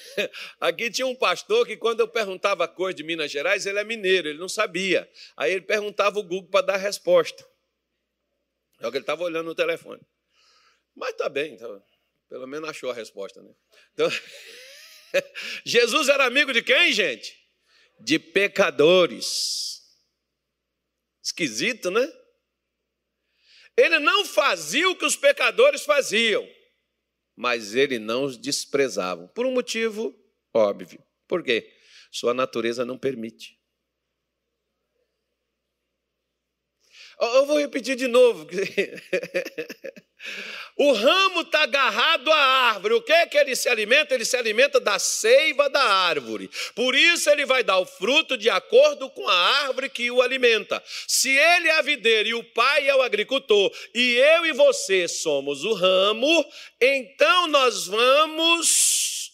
Aqui 0.61 0.90
tinha 0.90 1.07
um 1.07 1.14
pastor 1.14 1.66
que, 1.66 1.76
quando 1.76 2.01
eu 2.01 2.09
perguntava 2.09 2.66
coisa 2.66 2.95
de 2.95 3.03
Minas 3.03 3.30
Gerais, 3.30 3.66
ele 3.66 3.78
é 3.78 3.84
mineiro, 3.84 4.28
ele 4.28 4.38
não 4.38 4.49
sabia. 4.49 5.09
Aí 5.36 5.53
ele 5.53 5.62
perguntava 5.62 6.18
o 6.18 6.22
Google 6.22 6.51
para 6.51 6.66
dar 6.66 6.76
resposta. 6.76 7.47
É 8.80 8.86
o 8.86 8.90
que 8.90 8.97
ele 8.97 9.03
estava 9.03 9.22
olhando 9.22 9.47
no 9.47 9.55
telefone. 9.55 10.01
Mas 10.95 11.14
tá 11.14 11.28
bem, 11.28 11.57
tá, 11.57 11.68
pelo 12.28 12.47
menos 12.47 12.68
achou 12.68 12.90
a 12.90 12.95
resposta, 12.95 13.40
né? 13.43 13.51
Então, 13.95 14.09
Jesus 15.65 16.09
era 16.09 16.27
amigo 16.27 16.53
de 16.53 16.63
quem, 16.63 16.93
gente? 16.93 17.37
De 18.01 18.19
pecadores. 18.19 19.81
Esquisito, 21.23 21.91
né? 21.91 22.07
Ele 23.77 23.99
não 23.99 24.25
fazia 24.25 24.89
o 24.91 24.97
que 24.97 25.05
os 25.05 25.17
pecadores 25.17 25.83
faziam, 25.83 26.47
mas 27.35 27.75
ele 27.75 27.99
não 27.99 28.25
os 28.25 28.37
desprezava, 28.37 29.29
por 29.29 29.47
um 29.47 29.53
motivo 29.53 30.15
óbvio. 30.53 31.03
Por 31.27 31.43
quê? 31.43 31.73
Sua 32.11 32.35
natureza 32.35 32.85
não 32.85 32.99
permite. 32.99 33.59
Eu 37.23 37.47
vou 37.47 37.59
repetir 37.59 37.97
de 37.97 38.09
novo. 38.09 38.47
O 40.77 40.93
ramo 40.93 41.41
está 41.41 41.64
agarrado 41.64 42.31
à 42.31 42.37
árvore. 42.37 42.95
O 42.95 43.03
que 43.03 43.12
é 43.12 43.27
que 43.27 43.37
ele 43.37 43.55
se 43.55 43.68
alimenta? 43.68 44.14
Ele 44.14 44.25
se 44.25 44.37
alimenta 44.37 44.81
da 44.81 44.99
seiva 44.99 45.68
da 45.68 45.83
árvore. 45.83 46.49
Por 46.75 46.95
isso 46.95 47.29
ele 47.29 47.45
vai 47.45 47.62
dar 47.62 47.79
o 47.79 47.87
fruto 47.87 48.37
de 48.37 48.49
acordo 48.49 49.11
com 49.11 49.29
a 49.29 49.35
árvore 49.64 49.89
que 49.89 50.11
o 50.11 50.23
alimenta. 50.23 50.83
Se 51.07 51.29
ele 51.29 51.68
é 51.68 51.79
a 51.79 51.83
videira 51.83 52.29
e 52.29 52.35
o 52.35 52.45
pai 52.45 52.89
é 52.89 52.95
o 52.95 53.03
agricultor, 53.03 53.70
e 53.95 54.14
eu 54.14 54.47
e 54.47 54.53
você 54.53 55.07
somos 55.09 55.64
o 55.64 55.75
ramo, 55.75 56.45
então 56.81 57.49
nós 57.49 57.87
vamos 57.87 59.33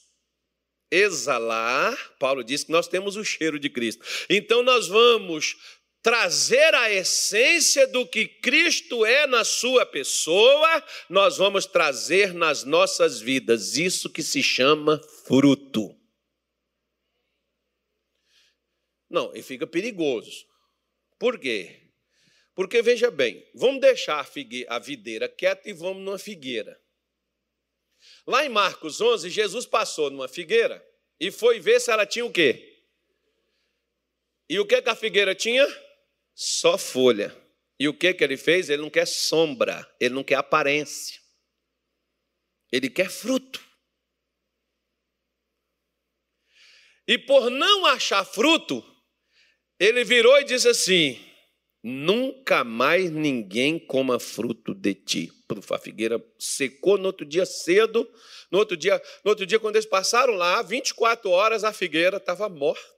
exalar. 0.91 1.97
Paulo 2.19 2.43
diz 2.43 2.65
que 2.65 2.73
nós 2.73 2.89
temos 2.89 3.17
o 3.17 3.25
cheiro 3.25 3.59
de 3.59 3.69
Cristo. 3.69 4.05
Então 4.29 4.63
nós 4.63 4.89
vamos 4.89 5.57
trazer 6.03 6.75
a 6.75 6.91
essência 6.91 7.87
do 7.87 8.07
que 8.07 8.27
Cristo 8.27 9.05
é 9.05 9.27
na 9.27 9.45
sua 9.45 9.85
pessoa, 9.85 10.85
nós 11.09 11.37
vamos 11.37 11.67
trazer 11.67 12.33
nas 12.33 12.65
nossas 12.65 13.21
vidas. 13.21 13.77
Isso 13.77 14.11
que 14.11 14.23
se 14.23 14.43
chama 14.43 15.01
fruto. 15.27 15.95
Não, 19.11 19.35
e 19.35 19.43
fica 19.43 19.67
perigoso. 19.67 20.47
Por 21.19 21.39
quê? 21.39 21.83
Porque 22.55 22.83
veja 22.83 23.11
bem, 23.11 23.49
vamos 23.55 23.81
deixar 23.81 24.29
a 24.69 24.79
videira 24.79 25.29
quieta 25.29 25.69
e 25.69 25.73
vamos 25.73 26.03
numa 26.03 26.19
figueira. 26.19 26.81
Lá 28.27 28.45
em 28.45 28.49
Marcos 28.49 29.01
11, 29.01 29.31
Jesus 29.31 29.67
passou 29.67 30.11
numa 30.11 30.29
figueira 30.29 30.85
e 31.19 31.31
foi 31.31 31.59
ver 31.59 31.81
se 31.81 31.91
ela 31.91 32.07
tinha 32.07 32.25
o 32.25 32.33
quê? 32.33 32.85
E 34.49 34.59
o 34.59 34.67
que, 34.67 34.81
que 34.81 34.89
a 34.89 34.95
figueira 34.95 35.35
tinha? 35.35 35.67
Só 36.41 36.79
folha. 36.79 37.37
E 37.81 37.89
o 37.89 37.95
que, 37.95 38.15
que 38.15 38.23
ele 38.23 38.37
fez? 38.37 38.71
Ele 38.71 38.83
não 38.83 38.91
quer 38.91 39.07
sombra, 39.07 39.85
ele 39.99 40.15
não 40.15 40.23
quer 40.23 40.37
aparência. 40.37 41.21
Ele 42.71 42.89
quer 42.89 43.11
fruto. 43.11 43.61
E 47.09 47.19
por 47.19 47.51
não 47.51 47.87
achar 47.87 48.25
fruto, 48.25 48.85
ele 49.81 50.05
virou 50.05 50.39
e 50.39 50.45
disse 50.45 50.69
assim: 50.69 51.19
Nunca 51.83 52.63
mais 52.63 53.11
ninguém 53.11 53.79
coma 53.79 54.21
fruto 54.21 54.75
de 54.75 54.95
ti. 54.95 55.33
A 55.71 55.79
figueira 55.79 56.23
secou 56.39 56.99
no 56.99 57.07
outro 57.07 57.27
dia 57.27 57.47
cedo. 57.47 58.09
No 58.51 58.59
outro 58.59 58.77
dia, 58.77 59.03
no 59.25 59.31
outro 59.31 59.47
dia 59.47 59.59
quando 59.59 59.77
eles 59.77 59.87
passaram 59.87 60.35
lá, 60.35 60.63
24 60.63 61.31
horas, 61.31 61.65
a 61.65 61.73
figueira 61.73 62.19
estava 62.19 62.49
morta. 62.49 62.98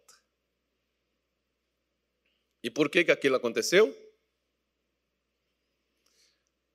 E 2.63 2.71
por 2.71 2.91
que, 2.91 3.05
que 3.05 3.11
aquilo 3.11 3.37
aconteceu? 3.37 3.97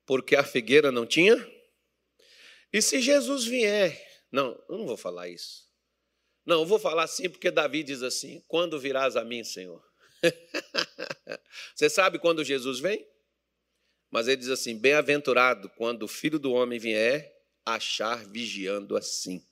Porque 0.04 0.36
a 0.36 0.44
figueira 0.44 0.90
não 0.90 1.06
tinha? 1.06 1.36
E 2.72 2.82
se 2.82 3.00
Jesus 3.00 3.44
vier? 3.44 4.00
Não, 4.30 4.52
eu 4.68 4.78
não 4.78 4.86
vou 4.86 4.96
falar 4.96 5.28
isso. 5.28 5.66
Não, 6.44 6.60
eu 6.60 6.66
vou 6.66 6.78
falar 6.78 7.04
assim 7.04 7.28
porque 7.28 7.50
Davi 7.50 7.82
diz 7.82 8.02
assim: 8.02 8.42
Quando 8.46 8.78
virás 8.78 9.16
a 9.16 9.24
mim, 9.24 9.42
Senhor? 9.42 9.84
Você 11.74 11.90
sabe 11.90 12.18
quando 12.18 12.44
Jesus 12.44 12.78
vem? 12.78 13.06
Mas 14.10 14.28
ele 14.28 14.36
diz 14.36 14.50
assim: 14.50 14.78
Bem-aventurado 14.78 15.68
quando 15.70 16.04
o 16.04 16.08
filho 16.08 16.38
do 16.38 16.52
homem 16.52 16.78
vier, 16.78 17.34
achar 17.64 18.24
vigiando 18.26 18.96
assim. 18.96 19.44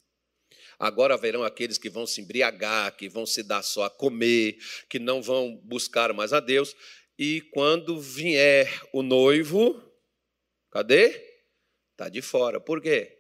Agora 0.79 1.15
haverão 1.15 1.43
aqueles 1.43 1.79
que 1.79 1.89
vão 1.89 2.07
se 2.07 2.21
embriagar, 2.21 2.97
que 2.97 3.09
vão 3.09 3.25
se 3.25 3.43
dar 3.43 3.63
só 3.63 3.85
a 3.85 3.91
comer, 3.91 4.59
que 4.89 4.99
não 4.99 5.23
vão 5.23 5.57
buscar 5.65 6.13
mais 6.13 6.33
a 6.33 6.41
Deus. 6.41 6.75
E 7.19 7.41
quando 7.53 8.01
vier 8.01 8.69
o 8.93 9.03
noivo, 9.03 9.81
cadê? 10.71 11.35
Está 11.93 12.09
de 12.09 12.21
fora. 12.21 12.61
Por 12.61 12.81
quê? 12.81 13.19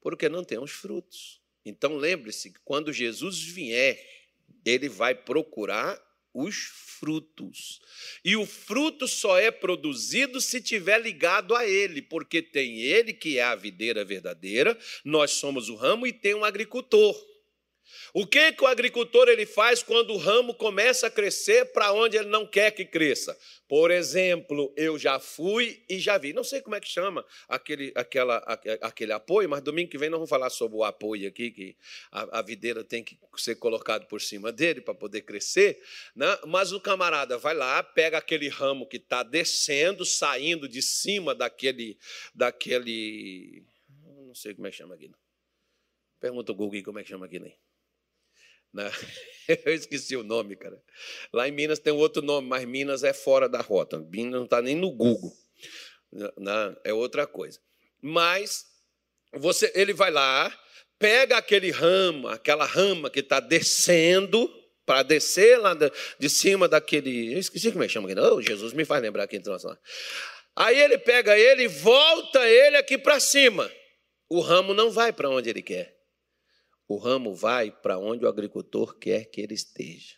Porque 0.00 0.28
não 0.28 0.44
tem 0.44 0.58
os 0.58 0.70
frutos. 0.70 1.40
Então 1.64 1.96
lembre-se 1.96 2.52
que 2.52 2.60
quando 2.64 2.92
Jesus 2.92 3.40
vier, 3.40 3.98
ele 4.64 4.88
vai 4.88 5.14
procurar 5.14 5.98
os 6.34 6.56
frutos. 6.98 7.80
E 8.24 8.36
o 8.36 8.44
fruto 8.44 9.06
só 9.06 9.38
é 9.38 9.50
produzido 9.50 10.40
se 10.40 10.60
tiver 10.60 11.00
ligado 11.00 11.54
a 11.54 11.66
ele, 11.66 12.02
porque 12.02 12.42
tem 12.42 12.80
ele 12.80 13.12
que 13.12 13.38
é 13.38 13.44
a 13.44 13.54
videira 13.54 14.04
verdadeira, 14.04 14.76
nós 15.04 15.32
somos 15.32 15.68
o 15.68 15.76
ramo 15.76 16.06
e 16.06 16.12
tem 16.12 16.34
um 16.34 16.44
agricultor. 16.44 17.14
O 18.12 18.26
que, 18.26 18.52
que 18.52 18.64
o 18.64 18.66
agricultor 18.66 19.28
ele 19.28 19.46
faz 19.46 19.82
quando 19.82 20.12
o 20.12 20.16
ramo 20.16 20.54
começa 20.54 21.06
a 21.06 21.10
crescer 21.10 21.72
para 21.72 21.92
onde 21.92 22.16
ele 22.16 22.28
não 22.28 22.46
quer 22.46 22.70
que 22.70 22.84
cresça? 22.84 23.36
Por 23.68 23.90
exemplo, 23.90 24.72
eu 24.76 24.98
já 24.98 25.18
fui 25.18 25.82
e 25.88 25.98
já 25.98 26.18
vi. 26.18 26.32
Não 26.32 26.44
sei 26.44 26.60
como 26.60 26.76
é 26.76 26.80
que 26.80 26.88
chama 26.88 27.24
aquele, 27.48 27.92
aquela, 27.94 28.36
aquele 28.80 29.12
apoio, 29.12 29.48
mas 29.48 29.62
domingo 29.62 29.90
que 29.90 29.98
vem 29.98 30.10
nós 30.10 30.18
vamos 30.18 30.30
falar 30.30 30.50
sobre 30.50 30.76
o 30.76 30.84
apoio 30.84 31.28
aqui, 31.28 31.50
que 31.50 31.76
a, 32.12 32.38
a 32.38 32.42
videira 32.42 32.84
tem 32.84 33.02
que 33.02 33.18
ser 33.36 33.56
colocado 33.56 34.06
por 34.06 34.20
cima 34.20 34.52
dele 34.52 34.80
para 34.80 34.94
poder 34.94 35.22
crescer. 35.22 35.80
Né? 36.14 36.26
Mas 36.46 36.72
o 36.72 36.80
camarada 36.80 37.38
vai 37.38 37.54
lá, 37.54 37.82
pega 37.82 38.18
aquele 38.18 38.48
ramo 38.48 38.86
que 38.86 38.96
está 38.96 39.22
descendo, 39.22 40.04
saindo 40.04 40.68
de 40.68 40.82
cima 40.82 41.34
daquele. 41.34 41.98
daquele 42.34 43.64
não 44.34 44.34
sei 44.34 44.54
como 44.54 44.66
é 44.66 44.70
que 44.70 44.76
chama 44.76 44.94
aqui. 44.94 45.10
Pergunta 46.18 46.50
o 46.50 46.54
Google 46.54 46.82
como 46.82 46.98
é 46.98 47.02
que 47.02 47.08
chama 47.08 47.26
aqui. 47.26 47.38
Né? 47.38 47.54
Né? 48.74 48.90
Eu 49.64 49.72
esqueci 49.72 50.16
o 50.16 50.24
nome, 50.24 50.56
cara. 50.56 50.82
Lá 51.32 51.48
em 51.48 51.52
Minas 51.52 51.78
tem 51.78 51.92
outro 51.92 52.20
nome, 52.20 52.48
mas 52.48 52.64
Minas 52.66 53.04
é 53.04 53.12
fora 53.12 53.48
da 53.48 53.60
rota. 53.60 53.98
Minas 53.98 54.32
não 54.32 54.44
está 54.44 54.60
nem 54.60 54.74
no 54.74 54.90
Google. 54.90 55.32
Né? 56.12 56.76
É 56.84 56.92
outra 56.92 57.26
coisa. 57.26 57.60
Mas 58.02 58.66
você, 59.32 59.70
ele 59.74 59.92
vai 59.92 60.10
lá, 60.10 60.52
pega 60.98 61.36
aquele 61.36 61.70
ramo, 61.70 62.28
aquela 62.28 62.64
rama 62.64 63.08
que 63.08 63.20
está 63.20 63.40
descendo, 63.40 64.50
para 64.86 65.02
descer 65.02 65.58
lá 65.58 65.74
de 66.18 66.28
cima 66.28 66.68
daquele. 66.68 67.34
Eu 67.34 67.38
esqueci 67.38 67.70
como 67.72 67.84
é 67.84 67.86
que 67.86 67.92
chama 67.92 68.10
aqui. 68.10 68.20
Oh, 68.20 68.40
Jesus 68.40 68.72
me 68.72 68.84
faz 68.84 69.02
lembrar 69.02 69.24
aqui 69.24 69.36
então. 69.36 69.56
Aí 70.56 70.78
ele 70.78 70.98
pega 70.98 71.38
ele 71.38 71.64
e 71.64 71.68
volta 71.68 72.46
ele 72.46 72.76
aqui 72.76 72.98
para 72.98 73.18
cima. 73.18 73.70
O 74.28 74.40
ramo 74.40 74.74
não 74.74 74.90
vai 74.90 75.12
para 75.12 75.30
onde 75.30 75.48
ele 75.50 75.62
quer. 75.62 75.96
O 76.94 76.96
ramo 76.96 77.34
vai 77.34 77.72
para 77.72 77.98
onde 77.98 78.24
o 78.24 78.28
agricultor 78.28 78.96
quer 78.96 79.24
que 79.24 79.40
ele 79.40 79.54
esteja. 79.54 80.14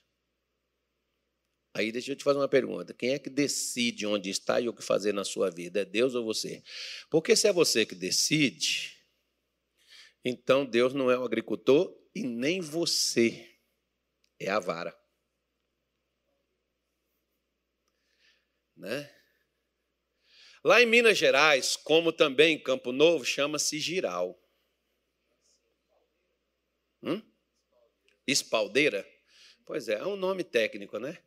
Aí 1.72 1.90
deixa 1.90 2.12
eu 2.12 2.16
te 2.16 2.22
fazer 2.22 2.38
uma 2.38 2.50
pergunta: 2.50 2.92
quem 2.92 3.14
é 3.14 3.18
que 3.18 3.30
decide 3.30 4.06
onde 4.06 4.28
está 4.28 4.60
e 4.60 4.68
o 4.68 4.74
que 4.74 4.82
fazer 4.82 5.14
na 5.14 5.24
sua 5.24 5.50
vida? 5.50 5.80
É 5.80 5.84
Deus 5.86 6.14
ou 6.14 6.22
você? 6.22 6.62
Porque 7.08 7.34
se 7.34 7.48
é 7.48 7.52
você 7.52 7.86
que 7.86 7.94
decide, 7.94 8.94
então 10.22 10.66
Deus 10.66 10.92
não 10.92 11.10
é 11.10 11.18
o 11.18 11.24
agricultor 11.24 11.96
e 12.14 12.24
nem 12.24 12.60
você 12.60 13.58
é 14.38 14.50
a 14.50 14.58
vara. 14.58 14.94
Né? 18.76 19.10
Lá 20.62 20.82
em 20.82 20.86
Minas 20.86 21.16
Gerais, 21.16 21.74
como 21.74 22.12
também 22.12 22.56
em 22.56 22.62
Campo 22.62 22.92
Novo, 22.92 23.24
chama-se 23.24 23.78
giral. 23.78 24.38
Hum? 27.06 27.22
Espaldeira? 28.26 29.06
Pois 29.64 29.88
é, 29.88 29.94
é 29.94 30.06
um 30.06 30.16
nome 30.16 30.42
técnico, 30.42 30.98
né? 30.98 31.18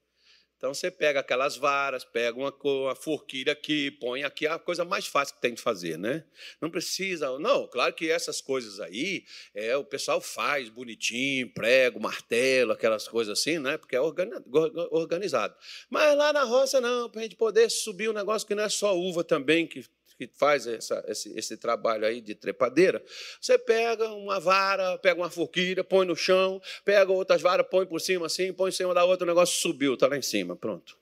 Então 0.60 0.74
você 0.74 0.92
pega 0.92 1.22
aquelas 1.22 1.56
varas, 1.56 2.04
pega 2.04 2.38
uma, 2.38 2.54
uma 2.62 2.94
forquilha 2.94 3.54
aqui, 3.54 3.90
põe 3.92 4.26
aqui, 4.26 4.46
é 4.46 4.52
a 4.52 4.60
coisa 4.60 4.84
mais 4.84 5.08
fácil 5.08 5.36
que 5.36 5.42
tem 5.42 5.54
de 5.54 5.62
fazer, 5.62 5.98
né? 5.98 6.26
Não 6.60 6.70
precisa. 6.70 7.40
Não, 7.40 7.66
claro 7.66 7.94
que 7.94 8.12
essas 8.12 8.42
coisas 8.42 8.82
aí 8.82 9.24
é, 9.56 9.78
o 9.78 9.86
pessoal 9.86 10.20
faz 10.20 10.68
bonitinho, 10.68 11.50
prego, 11.54 11.98
martelo, 11.98 12.74
aquelas 12.74 13.08
coisas 13.08 13.40
assim, 13.40 13.58
né? 13.58 13.78
Porque 13.78 13.96
é 13.96 14.02
organizado. 14.02 15.56
Mas 15.90 16.18
lá 16.18 16.34
na 16.34 16.44
roça, 16.44 16.82
não, 16.82 17.10
para 17.10 17.22
a 17.22 17.24
gente 17.24 17.38
poder 17.38 17.72
subir 17.72 18.10
um 18.10 18.14
negócio 18.14 18.46
que 18.46 18.54
não 18.54 18.64
é 18.64 18.70
só 18.70 18.98
uva 18.98 19.24
também, 19.24 19.66
que 19.66 19.86
que 20.20 20.28
faz 20.36 20.68
essa, 20.68 21.02
esse, 21.08 21.32
esse, 21.40 21.56
trabalho 21.56 22.06
aí 22.06 22.20
de 22.20 22.36
trepadeira, 22.36 23.02
você 23.40 23.58
pega 23.58 24.06
uma 24.10 24.38
vara, 24.38 24.98
pega 24.98 25.22
uma 25.22 25.30
forquilha, 25.30 25.82
põe 25.82 26.06
no 26.06 26.14
chão, 26.14 26.62
pega 26.84 27.10
outras 27.10 27.42
varas, 27.42 27.66
põe 27.72 27.86
por 27.86 28.02
cima 28.02 28.26
assim, 28.26 28.52
põe 28.52 28.68
em 28.68 28.74
cima 28.74 28.94
da 28.94 29.06
outra, 29.06 29.24
o 29.24 29.28
negócio 29.28 29.62
subiu, 29.62 29.94
está 29.94 30.08
lá 30.08 30.18
em 30.18 30.22
cima, 30.22 30.58
pronto. 30.58 31.00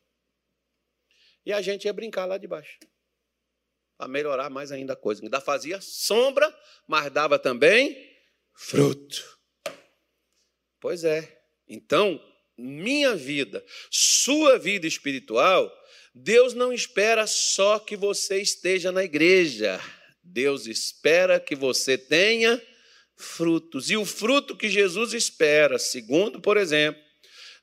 E 1.43 1.51
a 1.51 1.59
gente 1.63 1.85
ia 1.85 1.93
brincar 1.93 2.25
lá 2.25 2.37
de 2.37 2.45
baixo, 2.45 2.77
para 3.97 4.07
melhorar 4.07 4.51
mais 4.51 4.71
ainda 4.71 4.93
a 4.93 4.95
coisa. 4.95 5.23
Ainda 5.23 5.41
fazia 5.41 5.81
sombra, 5.81 6.55
mas 6.85 7.11
dava 7.11 7.39
também 7.39 7.97
fruto. 8.53 9.39
Pois 10.79 11.03
é. 11.03 11.41
Então, 11.67 12.23
minha 12.55 13.15
vida, 13.15 13.65
sua 13.89 14.59
vida 14.59 14.85
espiritual, 14.85 15.71
Deus 16.19 16.53
não 16.55 16.73
espera 16.73 17.27
só 17.27 17.77
que 17.77 17.95
você 17.95 18.41
esteja 18.41 18.91
na 18.91 19.03
igreja. 19.03 19.79
Deus 20.23 20.65
espera 20.65 21.39
que 21.39 21.55
você 21.55 21.97
tenha 21.97 22.61
frutos. 23.15 23.89
E 23.91 23.97
o 23.97 24.03
fruto 24.03 24.57
que 24.57 24.67
Jesus 24.67 25.13
espera, 25.13 25.77
segundo, 25.77 26.41
por 26.41 26.57
exemplo, 26.57 27.01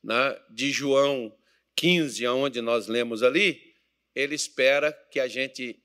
na, 0.02 0.32
de 0.50 0.70
João 0.70 1.36
15, 1.76 2.26
onde 2.28 2.60
nós 2.60 2.86
lemos 2.86 3.22
ali, 3.22 3.74
ele 4.14 4.36
espera 4.36 4.92
que 5.10 5.18
a 5.18 5.26
gente 5.26 5.82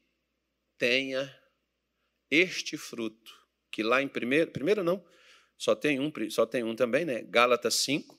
tenha 0.77 1.35
este 2.29 2.77
fruto, 2.77 3.33
que 3.71 3.81
lá 3.81 4.01
em 4.01 4.07
primeiro, 4.07 4.51
primeiro 4.51 4.83
não, 4.83 5.03
só 5.57 5.73
tem 5.73 5.99
um, 5.99 6.11
só 6.29 6.45
tem 6.45 6.63
um 6.63 6.75
também, 6.75 7.03
né? 7.03 7.23
Gálatas 7.23 7.75
5, 7.75 8.17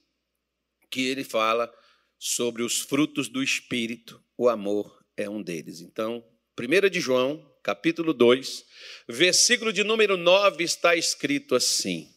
que 0.90 1.07
ele 1.07 1.22
fala 1.22 1.72
sobre 2.18 2.62
os 2.62 2.80
frutos 2.80 3.28
do 3.28 3.42
espírito 3.42 4.22
o 4.41 4.49
amor 4.49 5.05
é 5.18 5.28
um 5.28 5.43
deles. 5.43 5.82
Então, 5.82 6.24
1 6.59 6.88
de 6.88 6.99
João, 6.99 7.47
capítulo 7.62 8.14
2, 8.14 8.64
versículo 9.07 9.70
de 9.70 9.84
número 9.84 10.16
9 10.16 10.64
está 10.64 10.97
escrito 10.97 11.55
assim: 11.55 12.11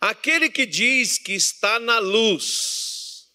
Aquele 0.00 0.48
que 0.48 0.64
diz 0.64 1.18
que 1.18 1.32
está 1.32 1.80
na 1.80 1.98
luz 1.98 3.32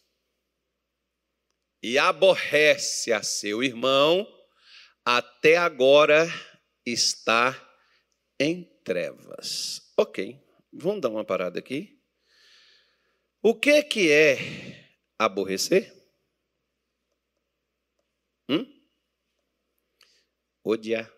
e 1.84 1.98
aborrece 1.98 3.12
a 3.12 3.22
seu 3.22 3.62
irmão, 3.62 4.26
até 5.04 5.58
agora 5.58 6.26
está 6.86 7.54
em 8.40 8.64
trevas. 8.86 9.92
Ok, 9.98 10.40
vamos 10.72 11.02
dar 11.02 11.10
uma 11.10 11.26
parada 11.26 11.60
aqui. 11.60 12.00
O 13.42 13.54
que, 13.54 13.84
que 13.84 14.10
é 14.10 14.96
aborrecer? 15.20 16.00
Hum? 18.52 18.66
Odiar. 20.64 21.12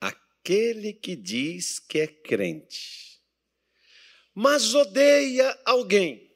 Aquele 0.00 0.92
que 0.92 1.14
diz 1.14 1.78
que 1.78 2.00
é 2.00 2.06
crente, 2.06 3.22
mas 4.34 4.74
odeia 4.74 5.58
alguém. 5.64 6.30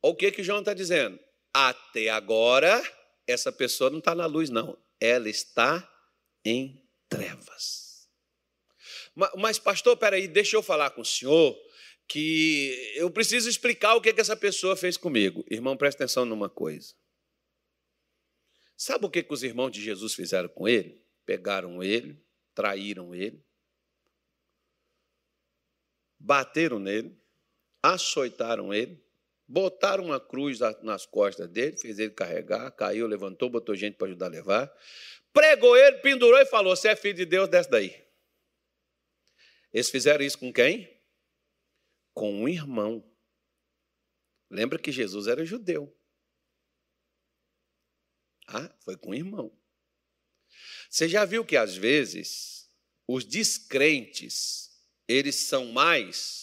O 0.00 0.14
que 0.14 0.30
que 0.30 0.42
João 0.42 0.60
está 0.60 0.74
dizendo? 0.74 1.18
Até 1.52 2.10
agora, 2.10 2.82
essa 3.26 3.50
pessoa 3.50 3.90
não 3.90 3.98
está 3.98 4.14
na 4.14 4.26
luz, 4.26 4.50
não. 4.50 4.78
Ela 5.00 5.28
está 5.28 5.90
em 6.44 6.82
trevas. 7.08 8.08
Mas, 9.14 9.30
mas 9.36 9.58
pastor, 9.58 9.96
peraí, 9.96 10.28
deixa 10.28 10.56
eu 10.56 10.62
falar 10.62 10.90
com 10.90 11.00
o 11.00 11.04
senhor 11.04 11.56
que 12.06 12.92
eu 12.96 13.10
preciso 13.10 13.48
explicar 13.48 13.94
o 13.94 14.00
que, 14.00 14.12
que 14.12 14.20
essa 14.20 14.36
pessoa 14.36 14.76
fez 14.76 14.96
comigo. 14.96 15.44
Irmão, 15.50 15.76
presta 15.76 16.04
atenção 16.04 16.24
numa 16.24 16.50
coisa. 16.50 16.94
Sabe 18.76 19.06
o 19.06 19.10
que, 19.10 19.22
que 19.22 19.32
os 19.32 19.42
irmãos 19.42 19.70
de 19.70 19.82
Jesus 19.82 20.14
fizeram 20.14 20.48
com 20.48 20.68
ele? 20.68 21.02
Pegaram 21.24 21.82
ele, 21.82 22.20
traíram 22.54 23.14
ele, 23.14 23.42
bateram 26.18 26.78
nele, 26.78 27.16
açoitaram 27.82 28.74
ele, 28.74 29.02
botaram 29.46 30.06
uma 30.06 30.20
cruz 30.20 30.58
nas 30.82 31.06
costas 31.06 31.48
dele, 31.48 31.76
fez 31.76 31.98
ele 31.98 32.10
carregar, 32.10 32.70
caiu, 32.72 33.06
levantou, 33.06 33.48
botou 33.48 33.74
gente 33.74 33.96
para 33.96 34.08
ajudar 34.08 34.26
a 34.26 34.30
levar, 34.30 34.78
pregou 35.32 35.76
ele, 35.76 35.98
pendurou 35.98 36.38
e 36.38 36.46
falou: 36.46 36.76
Você 36.76 36.88
é 36.88 36.96
filho 36.96 37.14
de 37.14 37.24
Deus, 37.24 37.48
desce 37.48 37.70
daí. 37.70 38.04
Eles 39.72 39.90
fizeram 39.90 40.24
isso 40.24 40.38
com 40.38 40.52
quem? 40.52 40.94
com 42.14 42.32
um 42.32 42.48
irmão. 42.48 43.04
Lembra 44.48 44.78
que 44.78 44.92
Jesus 44.92 45.26
era 45.26 45.44
judeu. 45.44 45.94
Ah, 48.46 48.70
foi 48.80 48.96
com 48.96 49.10
um 49.10 49.14
irmão. 49.14 49.56
Você 50.88 51.08
já 51.08 51.24
viu 51.24 51.44
que 51.44 51.56
às 51.56 51.76
vezes 51.76 52.70
os 53.06 53.24
descrentes, 53.24 54.70
eles 55.08 55.36
são 55.36 55.66
mais 55.66 56.42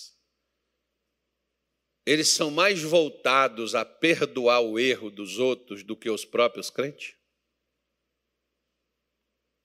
eles 2.04 2.30
são 2.30 2.50
mais 2.50 2.82
voltados 2.82 3.76
a 3.76 3.86
perdoar 3.86 4.62
o 4.62 4.80
erro 4.80 5.12
dos 5.12 5.38
outros 5.38 5.84
do 5.84 5.96
que 5.96 6.10
os 6.10 6.26
próprios 6.26 6.72
crentes? 6.72 7.16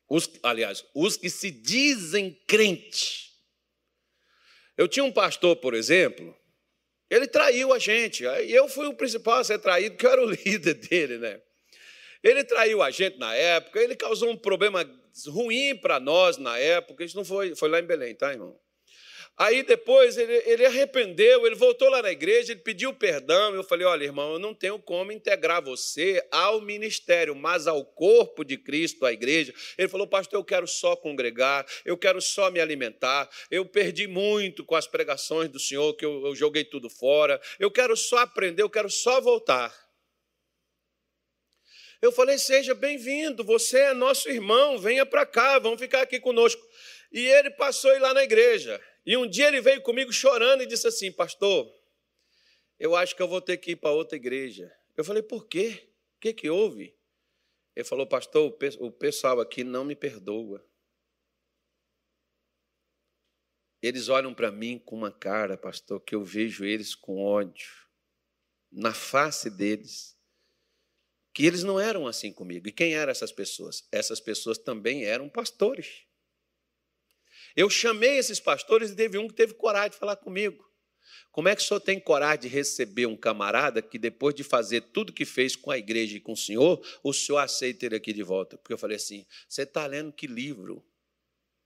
Os, 0.06 0.30
aliás, 0.42 0.84
os 0.94 1.16
que 1.16 1.30
se 1.30 1.50
dizem 1.50 2.34
crentes 2.46 3.26
eu 4.76 4.86
tinha 4.86 5.04
um 5.04 5.12
pastor, 5.12 5.56
por 5.56 5.72
exemplo, 5.72 6.36
ele 7.08 7.26
traiu 7.26 7.72
a 7.72 7.78
gente. 7.78 8.24
Eu 8.24 8.68
fui 8.68 8.86
o 8.86 8.94
principal 8.94 9.38
a 9.38 9.44
ser 9.44 9.58
traído, 9.58 9.94
porque 9.94 10.06
eu 10.06 10.10
era 10.10 10.24
o 10.24 10.30
líder 10.30 10.74
dele, 10.74 11.18
né? 11.18 11.40
Ele 12.26 12.42
traiu 12.42 12.82
a 12.82 12.90
gente 12.90 13.18
na 13.18 13.32
época, 13.36 13.80
ele 13.80 13.94
causou 13.94 14.28
um 14.30 14.36
problema 14.36 14.84
ruim 15.28 15.76
para 15.76 16.00
nós 16.00 16.38
na 16.38 16.58
época. 16.58 17.04
Isso 17.04 17.16
não 17.16 17.24
foi, 17.24 17.54
foi 17.54 17.68
lá 17.68 17.78
em 17.78 17.84
Belém, 17.84 18.16
tá, 18.16 18.32
irmão? 18.32 18.58
Aí 19.38 19.62
depois 19.62 20.16
ele, 20.16 20.32
ele 20.44 20.66
arrependeu, 20.66 21.46
ele 21.46 21.54
voltou 21.54 21.88
lá 21.88 22.02
na 22.02 22.10
igreja, 22.10 22.50
ele 22.50 22.62
pediu 22.62 22.92
perdão. 22.92 23.54
Eu 23.54 23.62
falei: 23.62 23.86
olha, 23.86 24.02
irmão, 24.02 24.32
eu 24.32 24.38
não 24.40 24.52
tenho 24.52 24.76
como 24.76 25.12
integrar 25.12 25.62
você 25.62 26.20
ao 26.32 26.60
ministério, 26.60 27.36
mas 27.36 27.68
ao 27.68 27.84
corpo 27.84 28.42
de 28.42 28.56
Cristo, 28.56 29.06
à 29.06 29.12
igreja. 29.12 29.54
Ele 29.78 29.86
falou: 29.86 30.08
pastor, 30.08 30.40
eu 30.40 30.44
quero 30.44 30.66
só 30.66 30.96
congregar, 30.96 31.64
eu 31.84 31.96
quero 31.96 32.20
só 32.20 32.50
me 32.50 32.58
alimentar. 32.58 33.30
Eu 33.52 33.64
perdi 33.66 34.08
muito 34.08 34.64
com 34.64 34.74
as 34.74 34.88
pregações 34.88 35.48
do 35.48 35.60
Senhor, 35.60 35.94
que 35.94 36.04
eu, 36.04 36.26
eu 36.26 36.34
joguei 36.34 36.64
tudo 36.64 36.90
fora. 36.90 37.40
Eu 37.60 37.70
quero 37.70 37.96
só 37.96 38.18
aprender, 38.18 38.62
eu 38.62 38.70
quero 38.70 38.90
só 38.90 39.20
voltar. 39.20 39.85
Eu 42.06 42.12
falei: 42.12 42.38
seja 42.38 42.72
bem-vindo, 42.72 43.42
você 43.42 43.80
é 43.80 43.92
nosso 43.92 44.28
irmão, 44.28 44.78
venha 44.78 45.04
para 45.04 45.26
cá, 45.26 45.58
vamos 45.58 45.80
ficar 45.80 46.02
aqui 46.02 46.20
conosco. 46.20 46.64
E 47.10 47.18
ele 47.18 47.50
passou 47.50 47.92
ir 47.92 47.98
lá 47.98 48.14
na 48.14 48.22
igreja. 48.22 48.80
E 49.04 49.16
um 49.16 49.28
dia 49.28 49.48
ele 49.48 49.60
veio 49.60 49.82
comigo 49.82 50.12
chorando 50.12 50.62
e 50.62 50.66
disse 50.66 50.86
assim: 50.86 51.10
Pastor, 51.10 51.68
eu 52.78 52.94
acho 52.94 53.16
que 53.16 53.20
eu 53.20 53.26
vou 53.26 53.40
ter 53.40 53.56
que 53.56 53.72
ir 53.72 53.76
para 53.76 53.90
outra 53.90 54.14
igreja. 54.14 54.72
Eu 54.96 55.04
falei: 55.04 55.20
Por 55.20 55.48
quê? 55.48 55.90
O 56.16 56.20
que, 56.20 56.32
que 56.32 56.48
houve? 56.48 56.96
Ele 57.74 57.84
falou: 57.84 58.06
Pastor, 58.06 58.56
o 58.78 58.92
pessoal 58.92 59.40
aqui 59.40 59.64
não 59.64 59.84
me 59.84 59.96
perdoa. 59.96 60.64
Eles 63.82 64.08
olham 64.08 64.32
para 64.32 64.52
mim 64.52 64.78
com 64.78 64.94
uma 64.94 65.10
cara, 65.10 65.58
pastor, 65.58 66.00
que 66.00 66.14
eu 66.14 66.22
vejo 66.22 66.64
eles 66.64 66.94
com 66.94 67.20
ódio 67.20 67.68
na 68.70 68.94
face 68.94 69.50
deles. 69.50 70.15
Que 71.36 71.44
eles 71.44 71.62
não 71.62 71.78
eram 71.78 72.06
assim 72.06 72.32
comigo. 72.32 72.66
E 72.66 72.72
quem 72.72 72.94
eram 72.94 73.12
essas 73.12 73.30
pessoas? 73.30 73.86
Essas 73.92 74.18
pessoas 74.20 74.56
também 74.56 75.04
eram 75.04 75.28
pastores. 75.28 76.04
Eu 77.54 77.68
chamei 77.68 78.16
esses 78.16 78.40
pastores 78.40 78.90
e 78.90 78.96
teve 78.96 79.18
um 79.18 79.28
que 79.28 79.34
teve 79.34 79.52
coragem 79.52 79.90
de 79.90 79.98
falar 79.98 80.16
comigo. 80.16 80.66
Como 81.30 81.46
é 81.46 81.54
que 81.54 81.60
o 81.60 81.64
senhor 81.66 81.80
tem 81.80 82.00
coragem 82.00 82.40
de 82.40 82.48
receber 82.48 83.04
um 83.04 83.14
camarada 83.14 83.82
que, 83.82 83.98
depois 83.98 84.34
de 84.34 84.42
fazer 84.42 84.80
tudo 84.80 85.12
que 85.12 85.26
fez 85.26 85.54
com 85.54 85.70
a 85.70 85.76
igreja 85.76 86.16
e 86.16 86.20
com 86.20 86.32
o 86.32 86.36
senhor, 86.38 86.82
o 87.02 87.12
senhor 87.12 87.36
aceita 87.36 87.84
ele 87.84 87.96
aqui 87.96 88.14
de 88.14 88.22
volta? 88.22 88.56
Porque 88.56 88.72
eu 88.72 88.78
falei 88.78 88.96
assim: 88.96 89.26
você 89.46 89.64
está 89.64 89.84
lendo 89.84 90.14
que 90.14 90.26
livro? 90.26 90.82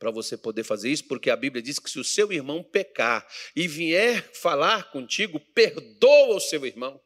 Para 0.01 0.11
você 0.11 0.37
poder 0.37 0.65
fazer 0.65 0.91
isso, 0.91 1.07
porque 1.07 1.31
a 1.31 1.37
Bíblia 1.37 1.63
diz 1.63 1.79
que 1.79 1.89
se 1.89 2.01
o 2.01 2.05
seu 2.05 2.33
irmão 2.33 2.61
pecar 2.61 3.25
e 3.55 3.69
vier 3.69 4.33
falar 4.35 4.91
contigo, 4.91 5.39
perdoa 5.39 6.35
o 6.35 6.41
seu 6.41 6.67
irmão. 6.67 7.01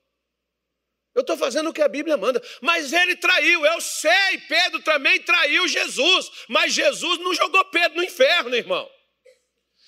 Eu 1.15 1.21
estou 1.21 1.37
fazendo 1.37 1.71
o 1.71 1.73
que 1.73 1.83
a 1.83 1.89
Bíblia 1.89 2.17
manda, 2.17 2.43
mas 2.61 2.93
ele 2.93 3.15
traiu, 3.17 3.65
eu 3.65 3.81
sei, 3.81 4.39
Pedro 4.49 4.83
também 4.83 5.21
traiu 5.21 5.69
Jesus, 5.69 6.31
mas 6.49 6.73
Jesus 6.73 7.21
não 7.21 7.33
jogou 7.33 7.65
Pedro 7.67 7.99
no 7.99 8.05
inferno, 8.05 8.55
irmão. 8.57 8.91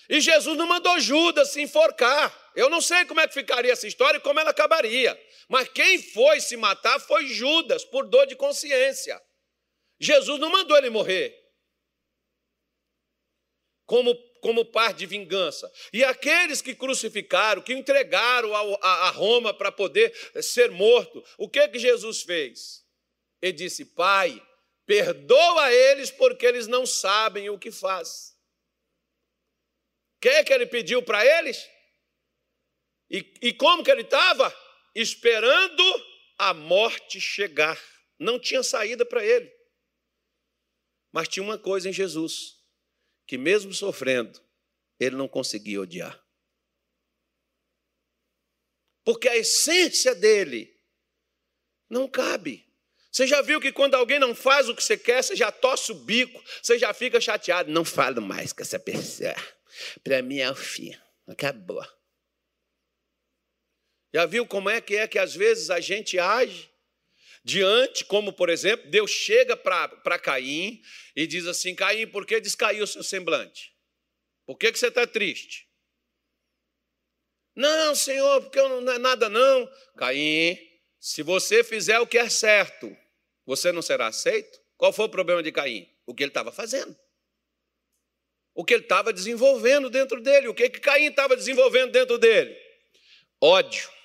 E 0.08 0.20
Jesus 0.20 0.56
não 0.56 0.66
mandou 0.66 1.00
Judas 1.00 1.50
se 1.50 1.60
enforcar. 1.60 2.32
Eu 2.54 2.70
não 2.70 2.80
sei 2.80 3.04
como 3.04 3.20
é 3.20 3.26
que 3.26 3.34
ficaria 3.34 3.72
essa 3.72 3.88
história 3.88 4.18
e 4.18 4.20
como 4.20 4.38
ela 4.38 4.50
acabaria. 4.50 5.20
Mas 5.48 5.68
quem 5.68 6.00
foi 6.00 6.40
se 6.40 6.56
matar 6.56 7.00
foi 7.00 7.26
Judas, 7.26 7.84
por 7.84 8.08
dor 8.08 8.26
de 8.26 8.36
consciência. 8.36 9.20
Jesus 9.98 10.38
não 10.38 10.50
mandou 10.50 10.76
ele 10.76 10.90
morrer. 10.90 11.34
Como, 13.84 14.14
como 14.40 14.64
parte 14.64 14.98
de 14.98 15.06
vingança. 15.06 15.70
E 15.92 16.04
aqueles 16.04 16.62
que 16.62 16.74
crucificaram, 16.74 17.62
que 17.62 17.72
entregaram 17.72 18.54
a, 18.54 19.10
Roma 19.10 19.52
para 19.54 19.72
poder 19.72 20.14
ser 20.42 20.70
morto, 20.70 21.24
o 21.38 21.48
que 21.48 21.66
que 21.68 21.78
Jesus 21.78 22.22
fez? 22.22 22.84
Ele 23.40 23.52
disse: 23.52 23.84
Pai, 23.84 24.42
perdoa 24.84 25.72
eles 25.72 26.10
porque 26.10 26.46
eles 26.46 26.66
não 26.66 26.86
sabem 26.86 27.50
o 27.50 27.58
que 27.58 27.70
faz. 27.70 28.36
O 30.16 30.20
que, 30.20 30.44
que 30.44 30.52
ele 30.52 30.66
pediu 30.66 31.02
para 31.02 31.24
eles? 31.24 31.68
E, 33.10 33.34
e 33.42 33.52
como 33.52 33.84
que 33.84 33.90
ele 33.90 34.02
estava? 34.02 34.54
Esperando 34.94 35.82
a 36.38 36.54
morte 36.54 37.20
chegar. 37.20 37.80
Não 38.18 38.38
tinha 38.38 38.62
saída 38.62 39.04
para 39.04 39.24
ele. 39.24 39.52
Mas 41.12 41.28
tinha 41.28 41.42
uma 41.42 41.58
coisa 41.58 41.88
em 41.88 41.92
Jesus, 41.92 42.55
que 43.26 43.36
mesmo 43.36 43.72
sofrendo, 43.72 44.40
ele 44.98 45.16
não 45.16 45.28
conseguia 45.28 45.80
odiar. 45.80 46.22
Porque 49.04 49.28
a 49.28 49.36
essência 49.36 50.14
dele 50.14 50.74
não 51.88 52.08
cabe. 52.08 52.66
Você 53.10 53.26
já 53.26 53.40
viu 53.40 53.60
que 53.60 53.72
quando 53.72 53.94
alguém 53.94 54.18
não 54.18 54.34
faz 54.34 54.68
o 54.68 54.74
que 54.74 54.82
você 54.82 54.96
quer, 54.96 55.22
você 55.22 55.34
já 55.34 55.50
tosse 55.50 55.92
o 55.92 55.94
bico, 55.94 56.42
você 56.62 56.78
já 56.78 56.92
fica 56.92 57.20
chateado. 57.20 57.70
Não 57.70 57.84
falo 57.84 58.20
mais 58.20 58.52
com 58.52 58.62
essa 58.62 58.78
pessoa. 58.78 59.34
Para 60.02 60.22
mim 60.22 60.38
é 60.38 60.50
o 60.50 60.54
fim. 60.54 60.94
Acabou. 61.26 61.86
Já 64.14 64.26
viu 64.26 64.46
como 64.46 64.68
é 64.68 64.80
que 64.80 64.96
é 64.96 65.08
que 65.08 65.18
às 65.18 65.34
vezes 65.34 65.70
a 65.70 65.80
gente 65.80 66.18
age 66.18 66.70
diante, 67.46 68.04
como 68.04 68.32
por 68.32 68.48
exemplo, 68.50 68.90
Deus 68.90 69.08
chega 69.08 69.56
para 69.56 70.18
Caim 70.18 70.82
e 71.14 71.28
diz 71.28 71.46
assim: 71.46 71.76
Caim, 71.76 72.08
por 72.08 72.26
que 72.26 72.40
descaiu 72.40 72.82
o 72.82 72.86
seu 72.88 73.04
semblante? 73.04 73.72
Por 74.44 74.58
que, 74.58 74.72
que 74.72 74.78
você 74.78 74.88
está 74.88 75.06
triste? 75.06 75.68
Não, 77.54 77.94
Senhor, 77.94 78.42
porque 78.42 78.58
eu 78.58 78.68
não, 78.68 78.80
não 78.80 78.92
é 78.92 78.98
nada 78.98 79.28
não. 79.28 79.70
Caim, 79.96 80.58
se 80.98 81.22
você 81.22 81.62
fizer 81.62 82.00
o 82.00 82.06
que 82.06 82.18
é 82.18 82.28
certo, 82.28 82.94
você 83.46 83.70
não 83.70 83.80
será 83.80 84.08
aceito? 84.08 84.60
Qual 84.76 84.92
foi 84.92 85.04
o 85.04 85.10
problema 85.10 85.40
de 85.40 85.52
Caim? 85.52 85.88
O 86.04 86.14
que 86.14 86.24
ele 86.24 86.30
estava 86.30 86.50
fazendo. 86.50 86.96
O 88.54 88.64
que 88.64 88.74
ele 88.74 88.82
estava 88.82 89.12
desenvolvendo 89.12 89.88
dentro 89.88 90.20
dele. 90.20 90.48
O 90.48 90.54
que, 90.54 90.68
que 90.68 90.80
Caim 90.80 91.06
estava 91.06 91.36
desenvolvendo 91.36 91.92
dentro 91.92 92.18
dele? 92.18 92.56
Ódio. 93.40 93.95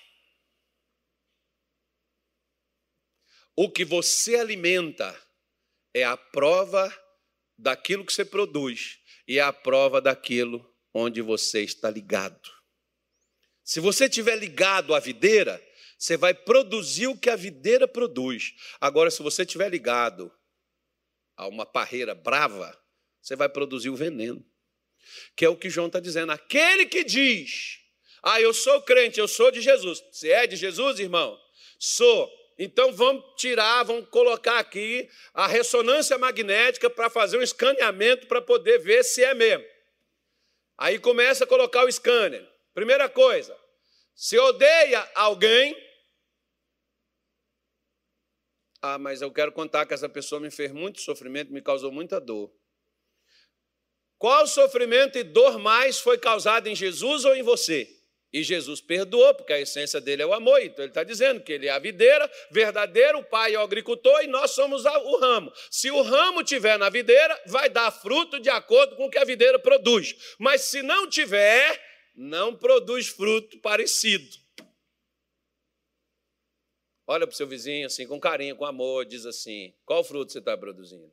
O 3.55 3.69
que 3.69 3.83
você 3.83 4.35
alimenta 4.35 5.19
é 5.93 6.03
a 6.03 6.15
prova 6.15 6.93
daquilo 7.57 8.05
que 8.05 8.13
você 8.13 8.25
produz 8.25 8.99
e 9.27 9.37
é 9.37 9.41
a 9.41 9.53
prova 9.53 10.01
daquilo 10.01 10.67
onde 10.93 11.21
você 11.21 11.61
está 11.61 11.89
ligado. 11.89 12.49
Se 13.63 13.79
você 13.79 14.05
estiver 14.05 14.35
ligado 14.35 14.93
à 14.93 14.99
videira, 14.99 15.61
você 15.97 16.17
vai 16.17 16.33
produzir 16.33 17.07
o 17.07 17.17
que 17.17 17.29
a 17.29 17.35
videira 17.35 17.87
produz. 17.87 18.53
Agora, 18.79 19.11
se 19.11 19.21
você 19.21 19.43
estiver 19.43 19.69
ligado 19.69 20.31
a 21.37 21.47
uma 21.47 21.65
parreira 21.65 22.15
brava, 22.15 22.77
você 23.21 23.35
vai 23.35 23.47
produzir 23.47 23.89
o 23.89 23.95
veneno. 23.95 24.43
Que 25.35 25.45
é 25.45 25.49
o 25.49 25.55
que 25.55 25.69
João 25.69 25.87
está 25.87 25.99
dizendo. 25.99 26.31
Aquele 26.31 26.85
que 26.85 27.03
diz, 27.03 27.79
ah, 28.23 28.41
eu 28.41 28.53
sou 28.53 28.81
crente, 28.81 29.19
eu 29.19 29.27
sou 29.27 29.51
de 29.51 29.61
Jesus. 29.61 30.01
Você 30.11 30.29
é 30.29 30.47
de 30.47 30.55
Jesus, 30.55 30.99
irmão? 30.99 31.39
Sou. 31.79 32.40
Então 32.64 32.93
vamos 32.93 33.26
tirar, 33.38 33.82
vamos 33.82 34.07
colocar 34.09 34.59
aqui 34.59 35.09
a 35.34 35.47
ressonância 35.47 36.16
magnética 36.16 36.91
para 36.91 37.09
fazer 37.09 37.39
um 37.39 37.41
escaneamento 37.41 38.28
para 38.28 38.39
poder 38.39 38.78
ver 38.78 39.03
se 39.03 39.24
é 39.24 39.34
mesmo. 39.34 39.66
Aí 40.78 40.99
começa 40.99 41.43
a 41.43 41.47
colocar 41.47 41.84
o 41.84 41.91
scanner. 41.91 42.47
Primeira 42.72 43.09
coisa, 43.09 43.57
se 44.14 44.38
odeia 44.38 45.09
alguém, 45.16 45.76
ah, 48.80 48.99
mas 48.99 49.24
eu 49.24 49.32
quero 49.32 49.51
contar 49.51 49.88
que 49.88 49.95
essa 49.95 50.07
pessoa 50.07 50.39
me 50.39 50.51
fez 50.51 50.72
muito 50.72 51.01
sofrimento, 51.01 51.51
me 51.51 51.64
causou 51.64 51.91
muita 51.91 52.22
dor. 52.22 52.53
Qual 54.20 54.45
sofrimento 54.45 55.18
e 55.18 55.24
dor 55.24 55.57
mais 55.57 55.99
foi 55.99 56.20
causado 56.20 56.68
em 56.68 56.76
Jesus 56.76 57.26
ou 57.26 57.36
em 57.36 57.41
você? 57.41 58.00
E 58.34 58.43
Jesus 58.43 58.79
perdoou, 58.79 59.34
porque 59.36 59.51
a 59.51 59.59
essência 59.59 59.99
dele 59.99 60.21
é 60.21 60.25
o 60.25 60.34
amor. 60.34 60.61
Então 60.61 60.86
ele 60.86 60.91
está 60.91 61.03
dizendo 61.03 61.41
que 61.41 61.51
ele 61.51 61.67
é 61.67 61.71
a 61.71 61.79
videira 61.79 62.32
verdadeira, 62.49 63.17
o 63.17 63.23
pai 63.23 63.53
é 63.55 63.59
o 63.59 63.63
agricultor 63.63 64.23
e 64.23 64.27
nós 64.27 64.51
somos 64.51 64.86
o 64.86 65.17
ramo. 65.17 65.51
Se 65.69 65.91
o 65.91 66.01
ramo 66.01 66.41
tiver 66.41 66.77
na 66.77 66.89
videira, 66.89 67.39
vai 67.47 67.69
dar 67.69 67.91
fruto 67.91 68.39
de 68.39 68.49
acordo 68.49 68.95
com 68.95 69.05
o 69.05 69.09
que 69.09 69.17
a 69.17 69.25
videira 69.25 69.59
produz. 69.59 70.15
Mas 70.39 70.61
se 70.61 70.82
não 70.82 71.09
tiver, 71.09 71.82
não 72.15 72.55
produz 72.55 73.09
fruto 73.09 73.59
parecido. 73.59 74.39
Olha 77.05 77.27
para 77.27 77.34
o 77.34 77.38
seu 77.38 77.47
vizinho 77.47 77.88
assim, 77.88 78.07
com 78.07 78.17
carinho, 78.17 78.55
com 78.55 78.65
amor, 78.65 79.05
diz 79.05 79.25
assim: 79.25 79.73
qual 79.84 80.01
fruto 80.05 80.32
você 80.32 80.39
está 80.39 80.57
produzindo? 80.57 81.11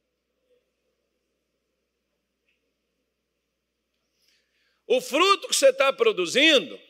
O 4.87 5.01
fruto 5.01 5.49
que 5.49 5.57
você 5.57 5.71
está 5.71 5.93
produzindo 5.93 6.88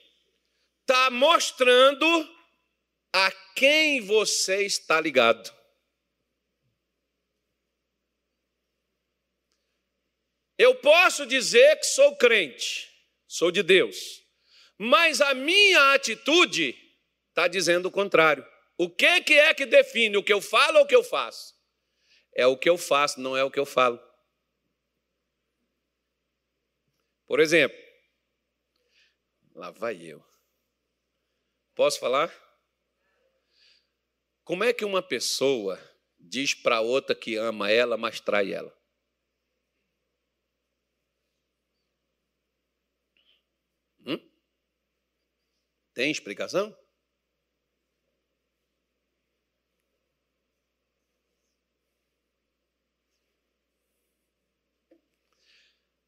está 0.89 1.11
mostrando 1.11 2.07
a 3.13 3.31
quem 3.55 4.01
você 4.01 4.65
está 4.65 4.99
ligado. 4.99 5.55
Eu 10.57 10.75
posso 10.77 11.27
dizer 11.27 11.77
que 11.77 11.85
sou 11.85 12.17
crente, 12.17 12.91
sou 13.27 13.51
de 13.51 13.63
Deus, 13.63 14.25
mas 14.79 15.21
a 15.21 15.35
minha 15.35 15.93
atitude 15.93 16.75
está 17.29 17.47
dizendo 17.47 17.87
o 17.87 17.93
contrário. 17.93 18.47
O 18.79 18.89
que, 18.89 19.21
que 19.21 19.35
é 19.35 19.53
que 19.53 19.67
define 19.67 20.17
o 20.17 20.25
que 20.25 20.33
eu 20.33 20.41
falo 20.41 20.79
ou 20.79 20.85
o 20.85 20.87
que 20.87 20.97
eu 20.97 21.05
faço? 21.05 21.55
É 22.35 22.47
o 22.47 22.57
que 22.57 22.69
eu 22.69 22.79
faço, 22.79 23.21
não 23.21 23.37
é 23.37 23.45
o 23.45 23.51
que 23.51 23.59
eu 23.59 23.67
falo. 23.67 24.01
Por 27.27 27.41
exemplo, 27.41 27.77
lá 29.55 29.71
vai 29.71 30.01
eu. 30.01 30.28
Posso 31.79 32.01
falar? 32.01 32.29
Como 34.43 34.65
é 34.65 34.73
que 34.73 34.85
uma 34.85 35.01
pessoa 35.01 35.79
diz 36.19 36.53
para 36.53 36.81
outra 36.81 37.15
que 37.15 37.37
ama 37.37 37.71
ela, 37.71 37.97
mas 37.97 38.19
trai 38.19 38.53
ela? 38.53 38.77
Hum? 44.05 44.19
Tem 45.95 46.11
explicação? 46.11 46.77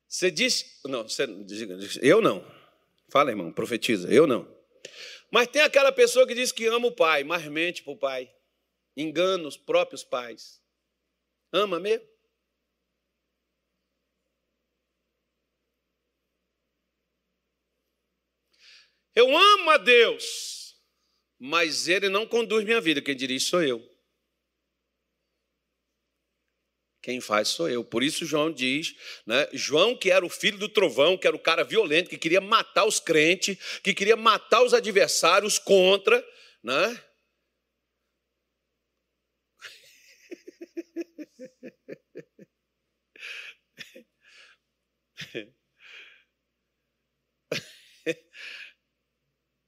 Você 0.09 0.33
diz. 0.33 0.81
Não, 0.85 1.05
você, 1.05 1.29
eu 2.03 2.21
não. 2.21 2.45
Fala, 3.09 3.31
irmão, 3.31 3.53
profetiza. 3.53 4.13
Eu 4.13 4.27
não. 4.27 4.53
Mas 5.31 5.47
tem 5.47 5.63
aquela 5.63 5.93
pessoa 5.93 6.27
que 6.27 6.35
diz 6.35 6.51
que 6.51 6.67
ama 6.67 6.89
o 6.89 6.95
pai, 6.95 7.23
mas 7.23 7.45
mente 7.47 7.83
para 7.83 7.93
o 7.93 7.99
pai. 7.99 8.35
Engana 8.97 9.47
os 9.47 9.57
próprios 9.57 10.03
pais. 10.03 10.61
Ama 11.53 11.79
mesmo? 11.79 12.09
Eu 19.15 19.37
amo 19.37 19.71
a 19.71 19.77
Deus, 19.77 20.77
mas 21.39 21.89
Ele 21.89 22.09
não 22.09 22.27
conduz 22.27 22.65
minha 22.65 22.81
vida. 22.81 23.03
Quem 23.03 23.17
dirige 23.17 23.45
sou 23.45 23.63
eu. 23.63 23.90
Quem 27.03 27.21
faz 27.21 27.49
sou 27.49 27.69
eu. 27.69 27.83
Por 27.83 28.03
isso 28.03 28.27
João 28.27 28.53
diz, 28.53 28.95
né? 29.27 29.49
João 29.53 29.97
que 29.97 30.11
era 30.11 30.25
o 30.25 30.29
filho 30.29 30.59
do 30.59 30.69
trovão, 30.69 31.17
que 31.17 31.27
era 31.27 31.35
o 31.35 31.41
cara 31.41 31.65
violento, 31.65 32.11
que 32.11 32.19
queria 32.19 32.41
matar 32.41 32.85
os 32.85 33.01
crentes, 33.01 33.57
que 33.83 33.95
queria 33.95 34.17
matar 34.17 34.63
os 34.63 34.75
adversários 34.75 35.59
contra, 35.59 36.23
né? 36.63 37.01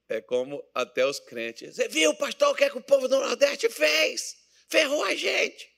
É 0.09 0.21
como 0.21 0.63
até 0.75 1.03
os 1.03 1.19
crentes. 1.19 1.75
Você 1.75 1.87
viu, 1.87 2.13
pastor, 2.15 2.49
o 2.49 2.55
que, 2.55 2.65
é 2.65 2.69
que 2.69 2.77
o 2.77 2.83
povo 2.83 3.07
do 3.07 3.19
Nordeste 3.19 3.67
fez? 3.67 4.35
Ferrou 4.69 5.03
a 5.03 5.15
gente. 5.15 5.72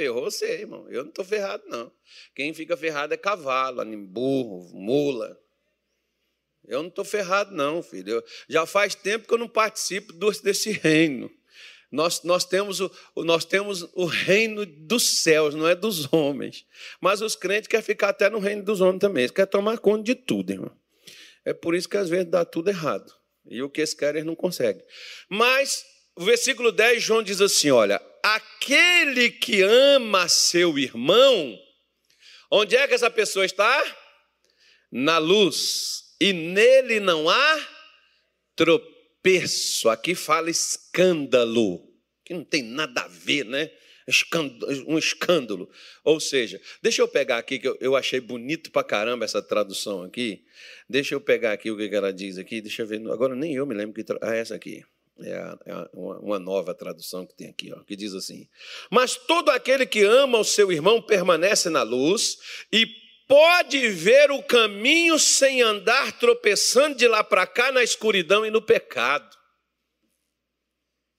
Ferrou 0.00 0.22
você, 0.22 0.60
irmão. 0.60 0.86
Eu 0.88 1.02
não 1.02 1.10
estou 1.10 1.22
ferrado, 1.22 1.62
não. 1.66 1.92
Quem 2.34 2.54
fica 2.54 2.74
ferrado 2.74 3.12
é 3.12 3.18
cavalo, 3.18 3.84
burro, 3.98 4.70
mula. 4.72 5.38
Eu 6.66 6.82
não 6.82 6.88
estou 6.88 7.04
ferrado, 7.04 7.54
não, 7.54 7.82
filho. 7.82 8.14
Eu, 8.14 8.24
já 8.48 8.64
faz 8.64 8.94
tempo 8.94 9.28
que 9.28 9.34
eu 9.34 9.36
não 9.36 9.46
participo 9.46 10.10
desse 10.42 10.70
reino. 10.70 11.30
Nós, 11.92 12.22
nós, 12.22 12.46
temos 12.46 12.80
o, 12.80 12.90
nós 13.14 13.44
temos 13.44 13.82
o 13.92 14.06
reino 14.06 14.64
dos 14.64 15.20
céus, 15.20 15.54
não 15.54 15.68
é 15.68 15.74
dos 15.74 16.10
homens. 16.10 16.64
Mas 16.98 17.20
os 17.20 17.36
crentes 17.36 17.68
querem 17.68 17.84
ficar 17.84 18.08
até 18.08 18.30
no 18.30 18.38
reino 18.38 18.62
dos 18.62 18.80
homens 18.80 19.00
também. 19.00 19.24
Eles 19.24 19.32
querem 19.32 19.50
tomar 19.50 19.76
conta 19.80 20.04
de 20.04 20.14
tudo, 20.14 20.50
irmão. 20.50 20.74
É 21.44 21.52
por 21.52 21.74
isso 21.74 21.86
que 21.86 21.98
às 21.98 22.08
vezes 22.08 22.30
dá 22.30 22.42
tudo 22.42 22.70
errado. 22.70 23.14
E 23.44 23.62
o 23.62 23.68
que 23.68 23.82
eles 23.82 23.92
querem, 23.92 24.20
eles 24.20 24.26
não 24.26 24.34
conseguem. 24.34 24.82
Mas 25.28 25.84
o 26.20 26.24
versículo 26.24 26.70
10, 26.70 27.02
João 27.02 27.22
diz 27.22 27.40
assim: 27.40 27.70
olha, 27.70 27.98
aquele 28.22 29.30
que 29.30 29.62
ama 29.62 30.28
seu 30.28 30.78
irmão, 30.78 31.58
onde 32.50 32.76
é 32.76 32.86
que 32.86 32.92
essa 32.92 33.10
pessoa 33.10 33.46
está? 33.46 33.96
Na 34.92 35.16
luz, 35.16 36.14
e 36.20 36.34
nele 36.34 37.00
não 37.00 37.30
há 37.30 37.68
tropeço. 38.54 39.88
Aqui 39.88 40.14
fala 40.14 40.50
escândalo, 40.50 41.80
que 42.22 42.34
não 42.34 42.44
tem 42.44 42.62
nada 42.62 43.00
a 43.00 43.08
ver, 43.08 43.46
né? 43.46 43.70
um 44.86 44.98
escândalo. 44.98 45.70
Ou 46.04 46.20
seja, 46.20 46.60
deixa 46.82 47.00
eu 47.00 47.08
pegar 47.08 47.38
aqui, 47.38 47.58
que 47.58 47.76
eu 47.80 47.96
achei 47.96 48.20
bonito 48.20 48.70
pra 48.70 48.84
caramba 48.84 49.24
essa 49.24 49.40
tradução 49.40 50.02
aqui. 50.02 50.44
Deixa 50.86 51.14
eu 51.14 51.20
pegar 51.20 51.52
aqui 51.52 51.70
o 51.70 51.76
que 51.78 51.94
ela 51.94 52.12
diz 52.12 52.36
aqui, 52.36 52.60
deixa 52.60 52.82
eu 52.82 52.86
ver. 52.86 53.00
Agora 53.10 53.34
nem 53.34 53.54
eu 53.54 53.64
me 53.64 53.74
lembro 53.74 53.94
que. 53.94 54.12
Ah, 54.20 54.34
essa 54.34 54.54
aqui. 54.54 54.84
É, 55.22 55.70
é 55.70 55.88
uma, 55.92 56.38
nova 56.38 56.74
tradução 56.74 57.26
que 57.26 57.34
tem 57.34 57.48
aqui, 57.48 57.72
ó, 57.72 57.82
que 57.84 57.96
diz 57.96 58.14
assim: 58.14 58.48
Mas 58.90 59.16
todo 59.16 59.50
aquele 59.50 59.86
que 59.86 60.02
ama 60.02 60.38
o 60.38 60.44
seu 60.44 60.72
irmão 60.72 61.02
permanece 61.02 61.68
na 61.68 61.82
luz 61.82 62.38
e 62.72 62.86
pode 63.28 63.88
ver 63.90 64.30
o 64.30 64.42
caminho 64.42 65.18
sem 65.18 65.62
andar 65.62 66.18
tropeçando 66.18 66.96
de 66.96 67.06
lá 67.06 67.22
para 67.22 67.46
cá 67.46 67.70
na 67.70 67.82
escuridão 67.82 68.44
e 68.44 68.50
no 68.50 68.60
pecado. 68.60 69.36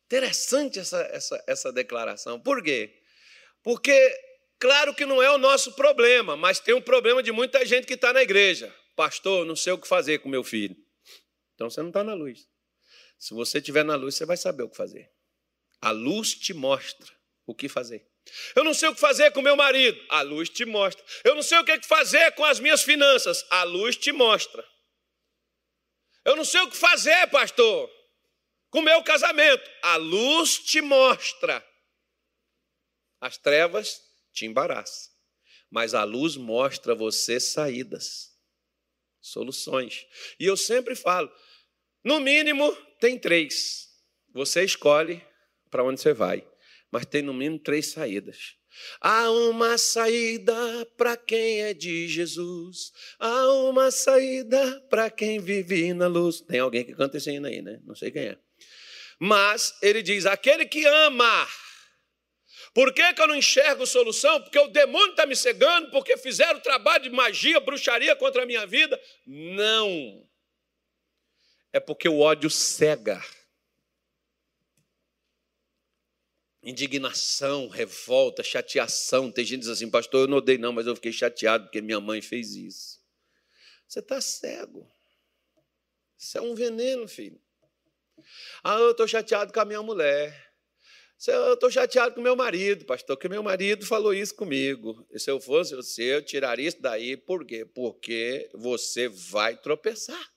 Interessante 0.08 0.78
essa, 0.78 0.99
essa, 1.04 1.43
essa 1.47 1.72
declaração. 1.72 2.38
Por 2.38 2.62
quê? 2.62 2.93
Porque, 3.64 4.14
claro 4.60 4.93
que 4.93 5.06
não 5.06 5.24
é 5.24 5.32
o 5.32 5.38
nosso 5.38 5.74
problema, 5.74 6.36
mas 6.36 6.60
tem 6.60 6.74
um 6.74 6.82
problema 6.82 7.24
de 7.24 7.32
muita 7.32 7.66
gente 7.66 7.88
que 7.88 7.93
está 7.93 8.12
na 8.12 8.22
igreja. 8.22 8.76
Pastor, 8.93 9.45
não 9.45 9.56
sei 9.56 9.72
o 9.72 9.78
que 9.78 9.88
fazer 9.88 10.20
com 10.20 10.28
meu 10.28 10.43
filho. 10.43 10.76
Então 11.56 11.70
você 11.70 11.80
não 11.80 11.89
está 11.89 12.04
na 12.04 12.14
luz. 12.14 12.51
Se 13.22 13.36
você 13.36 13.59
estiver 13.59 13.86
na 13.86 13.95
luz, 13.95 14.15
você 14.15 14.26
vai 14.26 14.36
saber 14.36 14.63
o 14.63 14.69
que 14.69 14.76
fazer. 14.76 15.13
A 15.80 15.91
luz 15.91 16.34
te 16.34 16.55
mostra 16.55 17.07
o 17.45 17.53
que 17.53 17.69
fazer. 17.69 18.03
Eu 18.55 18.63
não 18.63 18.74
sei 18.74 18.89
o 18.89 18.95
que 18.95 18.99
fazer 18.99 19.30
com 19.32 19.43
meu 19.43 19.55
marido. 19.55 20.03
A 20.09 20.24
luz 20.24 20.49
te 20.49 20.65
mostra. 20.65 21.05
Eu 21.24 21.36
não 21.36 21.43
sei 21.43 21.59
o 21.59 21.63
que 21.63 21.84
fazer 21.84 22.32
com 22.32 22.43
as 22.43 22.59
minhas 22.59 22.82
finanças. 22.82 23.45
A 23.51 23.61
luz 23.61 23.95
te 23.95 24.11
mostra. 24.11 24.67
Eu 26.26 26.36
não 26.36 26.43
sei 26.43 26.61
o 26.61 26.72
que 26.72 26.76
fazer, 26.76 27.28
pastor, 27.28 27.91
com 28.72 28.82
meu 28.82 29.03
casamento. 29.03 29.69
A 29.84 29.97
luz 29.97 30.57
te 30.57 30.82
mostra. 30.82 31.63
As 33.19 33.38
trevas 33.38 34.01
te 34.34 34.47
embaraçam. 34.47 35.13
Mas 35.69 35.93
a 35.93 36.03
luz 36.03 36.36
mostra 36.36 36.95
você 36.95 37.39
saídas, 37.39 38.36
soluções. 39.22 40.07
E 40.39 40.45
eu 40.45 40.57
sempre 40.57 40.95
falo: 40.95 41.32
no 42.03 42.19
mínimo, 42.19 42.76
tem 43.02 43.18
três. 43.18 43.89
Você 44.32 44.64
escolhe 44.64 45.22
para 45.70 45.84
onde 45.84 45.99
você 45.99 46.14
vai, 46.14 46.47
mas 46.91 47.06
tem 47.06 47.24
no 47.24 47.34
mínimo 47.34 47.60
três 47.60 47.88
saídas. 47.88 48.56
Há 49.02 49.30
uma 49.32 49.78
saída 49.78 50.56
para 50.95 51.18
quem 51.18 51.64
é 51.64 51.74
de 51.74 52.08
Jesus. 52.08 52.93
Há 53.20 53.52
uma 53.64 53.91
saída 53.91 54.80
para 54.89 55.10
quem 55.10 55.39
vive 55.39 55.93
na 55.93 56.08
luz. 56.08 56.39
Tem 56.41 56.60
alguém 56.60 56.86
que 56.86 56.93
canta 56.93 57.18
esse 57.18 57.30
hino 57.30 57.47
aí, 57.47 57.62
né? 57.62 57.82
Não 57.84 57.95
sei 57.95 58.12
quem 58.12 58.24
é. 58.24 58.38
Mas 59.20 59.74
ele 59.82 60.02
diz: 60.02 60.26
aquele 60.26 60.66
que 60.66 60.86
ama. 60.86 61.47
Por 62.74 62.93
que, 62.93 63.14
que 63.14 63.22
eu 63.22 63.28
não 63.28 63.36
enxergo 63.36 63.86
solução? 63.86 64.41
Porque 64.41 64.58
o 64.58 64.70
demônio 64.70 65.10
está 65.10 65.26
me 65.26 65.36
cegando, 65.36 65.91
porque 65.91 66.16
fizeram 66.16 66.62
trabalho 66.62 67.04
de 67.04 67.10
magia, 67.10 67.60
bruxaria 67.60 68.16
contra 68.16 68.43
a 68.43 68.45
minha 68.45 68.66
vida? 68.66 68.97
Não 69.28 70.26
é 71.74 71.80
porque 71.80 72.07
o 72.07 72.19
ódio 72.19 72.49
cega. 72.49 73.24
Indignação, 76.63 77.67
revolta, 77.69 78.43
chateação. 78.43 79.32
Tem 79.32 79.43
gente 79.43 79.59
que 79.59 79.65
diz 79.65 79.69
assim, 79.69 79.89
pastor, 79.89 80.22
eu 80.22 80.28
não 80.28 80.38
odeio 80.38 80.59
não, 80.59 80.72
mas 80.72 80.86
eu 80.86 80.95
fiquei 80.95 81.11
chateado 81.11 81.65
porque 81.65 81.82
minha 81.82 81.99
mãe 81.99 82.22
fez 82.22 82.55
isso. 82.55 82.99
Você 83.88 83.99
está 83.99 84.22
cego. 84.22 84.88
Isso 86.17 86.38
é 86.38 86.41
um 86.41 86.53
veneno, 86.53 87.07
filho. 87.07 87.41
Ah, 88.63 88.78
eu 88.78 88.91
estou 88.91 89.07
chateado 89.07 89.51
com 89.51 89.59
a 89.59 89.65
minha 89.65 89.82
mulher. 89.82 90.51
Eu 91.28 91.53
estou 91.53 91.69
chateado 91.69 92.15
com 92.15 92.22
meu 92.22 92.36
marido, 92.36 92.86
pastor, 92.86 93.17
que 93.17 93.30
meu 93.30 93.43
marido 93.43 93.86
falou 93.86 94.13
isso 94.13 94.36
comigo. 94.36 95.05
E 95.11 95.19
se 95.19 95.30
eu 95.30 95.39
fosse 95.39 95.76
você, 95.76 96.15
eu 96.15 96.22
tiraria 96.24 96.67
isso 96.67 96.82
daí. 96.82 97.17
Por 97.17 97.45
quê? 97.45 97.65
Porque 97.65 98.49
você 98.53 99.07
vai 99.07 99.55
tropeçar. 99.55 100.30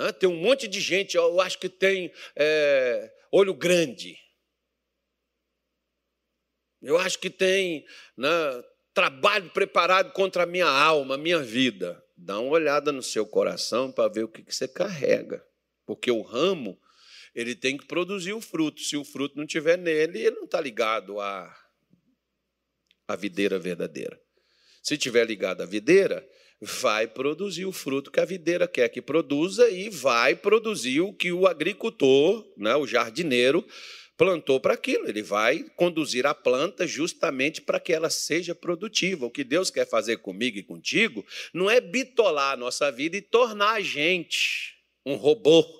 Né? 0.00 0.12
Tem 0.12 0.26
um 0.26 0.36
monte 0.36 0.66
de 0.66 0.80
gente, 0.80 1.14
eu 1.14 1.38
acho 1.42 1.58
que 1.58 1.68
tem 1.68 2.10
é, 2.34 3.12
olho 3.30 3.52
grande. 3.52 4.18
Eu 6.80 6.96
acho 6.96 7.18
que 7.18 7.28
tem 7.28 7.84
né, 8.16 8.64
trabalho 8.94 9.50
preparado 9.50 10.10
contra 10.12 10.44
a 10.44 10.46
minha 10.46 10.66
alma, 10.66 11.16
a 11.16 11.18
minha 11.18 11.40
vida. 11.40 12.02
Dá 12.16 12.40
uma 12.40 12.50
olhada 12.50 12.90
no 12.90 13.02
seu 13.02 13.26
coração 13.26 13.92
para 13.92 14.10
ver 14.10 14.24
o 14.24 14.28
que, 14.28 14.42
que 14.42 14.54
você 14.54 14.66
carrega. 14.66 15.46
Porque 15.84 16.10
o 16.10 16.22
ramo, 16.22 16.80
ele 17.34 17.54
tem 17.54 17.76
que 17.76 17.84
produzir 17.84 18.32
o 18.32 18.40
fruto. 18.40 18.80
Se 18.80 18.96
o 18.96 19.04
fruto 19.04 19.36
não 19.36 19.44
estiver 19.44 19.76
nele, 19.76 20.18
ele 20.18 20.36
não 20.36 20.44
está 20.44 20.62
ligado 20.62 21.20
à, 21.20 21.54
à 23.06 23.14
videira 23.16 23.58
verdadeira. 23.58 24.18
Se 24.82 24.94
estiver 24.94 25.26
ligado 25.26 25.60
à 25.60 25.66
videira, 25.66 26.26
vai 26.60 27.06
produzir 27.06 27.64
o 27.64 27.72
fruto 27.72 28.10
que 28.10 28.20
a 28.20 28.24
videira 28.24 28.68
quer 28.68 28.88
que 28.88 29.00
produza 29.00 29.68
e 29.70 29.88
vai 29.88 30.34
produzir 30.34 31.00
o 31.00 31.12
que 31.12 31.32
o 31.32 31.46
agricultor, 31.46 32.46
né, 32.56 32.76
o 32.76 32.86
jardineiro, 32.86 33.66
plantou 34.16 34.60
para 34.60 34.74
aquilo. 34.74 35.08
Ele 35.08 35.22
vai 35.22 35.64
conduzir 35.76 36.26
a 36.26 36.34
planta 36.34 36.86
justamente 36.86 37.62
para 37.62 37.80
que 37.80 37.90
ela 37.90 38.10
seja 38.10 38.54
produtiva. 38.54 39.24
O 39.24 39.30
que 39.30 39.42
Deus 39.42 39.70
quer 39.70 39.88
fazer 39.88 40.18
comigo 40.18 40.58
e 40.58 40.62
contigo 40.62 41.24
não 41.54 41.70
é 41.70 41.80
bitolar 41.80 42.52
a 42.52 42.56
nossa 42.56 42.92
vida 42.92 43.16
e 43.16 43.22
tornar 43.22 43.72
a 43.72 43.80
gente 43.80 44.74
um 45.06 45.14
robô 45.14 45.79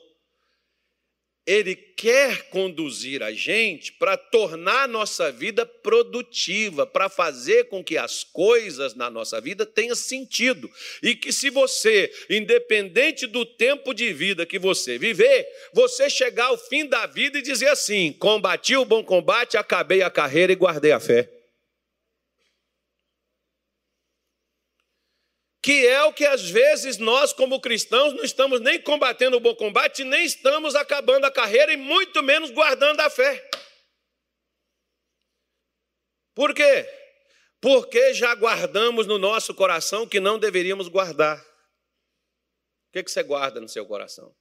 ele 1.47 1.74
quer 1.74 2.49
conduzir 2.51 3.22
a 3.22 3.32
gente 3.32 3.93
para 3.95 4.16
tornar 4.16 4.84
a 4.84 4.88
nossa 4.88 5.32
vida 5.32 5.64
produtiva, 5.64 6.86
para 6.86 7.09
fazer 7.09 7.64
com 7.64 7.82
que 7.82 7.97
as 7.97 8.22
coisas 8.22 8.95
na 8.95 9.11
nossa 9.11 9.41
vida 9.41 9.64
tenham 9.64 9.97
sentido. 9.97 10.70
E 11.03 11.14
que 11.14 11.32
se 11.32 11.51
você, 11.51 12.12
independente 12.28 13.26
do 13.26 13.45
tempo 13.45 13.93
de 13.95 14.12
vida 14.12 14.47
que 14.47 14.59
você 14.59 14.99
viver, 14.99 15.47
você 15.72 16.11
chegar 16.11 16.47
ao 16.47 16.59
fim 16.59 16.86
da 16.86 17.07
vida 17.07 17.38
e 17.38 17.43
dizer 17.43 17.68
assim: 17.68 18.12
combati 18.12 18.76
o 18.76 18.84
bom 18.84 19.03
combate, 19.03 19.57
acabei 19.57 20.03
a 20.03 20.11
carreira 20.11 20.53
e 20.53 20.57
guardei 20.57 20.93
a 20.93 21.01
fé. 21.01 21.39
Que 25.62 25.86
é 25.86 26.02
o 26.04 26.12
que 26.12 26.24
às 26.24 26.48
vezes 26.48 26.96
nós, 26.96 27.32
como 27.32 27.61
cristãos, 27.61 28.14
não 28.14 28.24
estamos 28.24 28.61
nem 28.61 28.80
combatendo 28.80 29.36
o 29.36 29.40
bom 29.40 29.54
combate, 29.54 30.04
nem 30.04 30.24
estamos 30.24 30.74
acabando 30.74 31.26
a 31.26 31.30
carreira 31.30 31.72
e 31.72 31.76
muito 31.76 32.22
menos 32.22 32.50
guardando 32.50 33.00
a 33.00 33.11
fé. 33.11 33.48
Por 36.34 36.54
quê? 36.54 36.88
Porque 37.61 38.14
já 38.14 38.34
guardamos 38.34 39.06
no 39.06 39.18
nosso 39.18 39.54
coração 39.54 40.08
que 40.08 40.18
não 40.18 40.38
deveríamos 40.38 40.88
guardar. 40.88 41.38
O 42.88 42.92
que 42.92 43.02
você 43.08 43.22
guarda 43.22 43.61
no 43.61 43.68
seu 43.68 43.84
coração? 43.84 44.34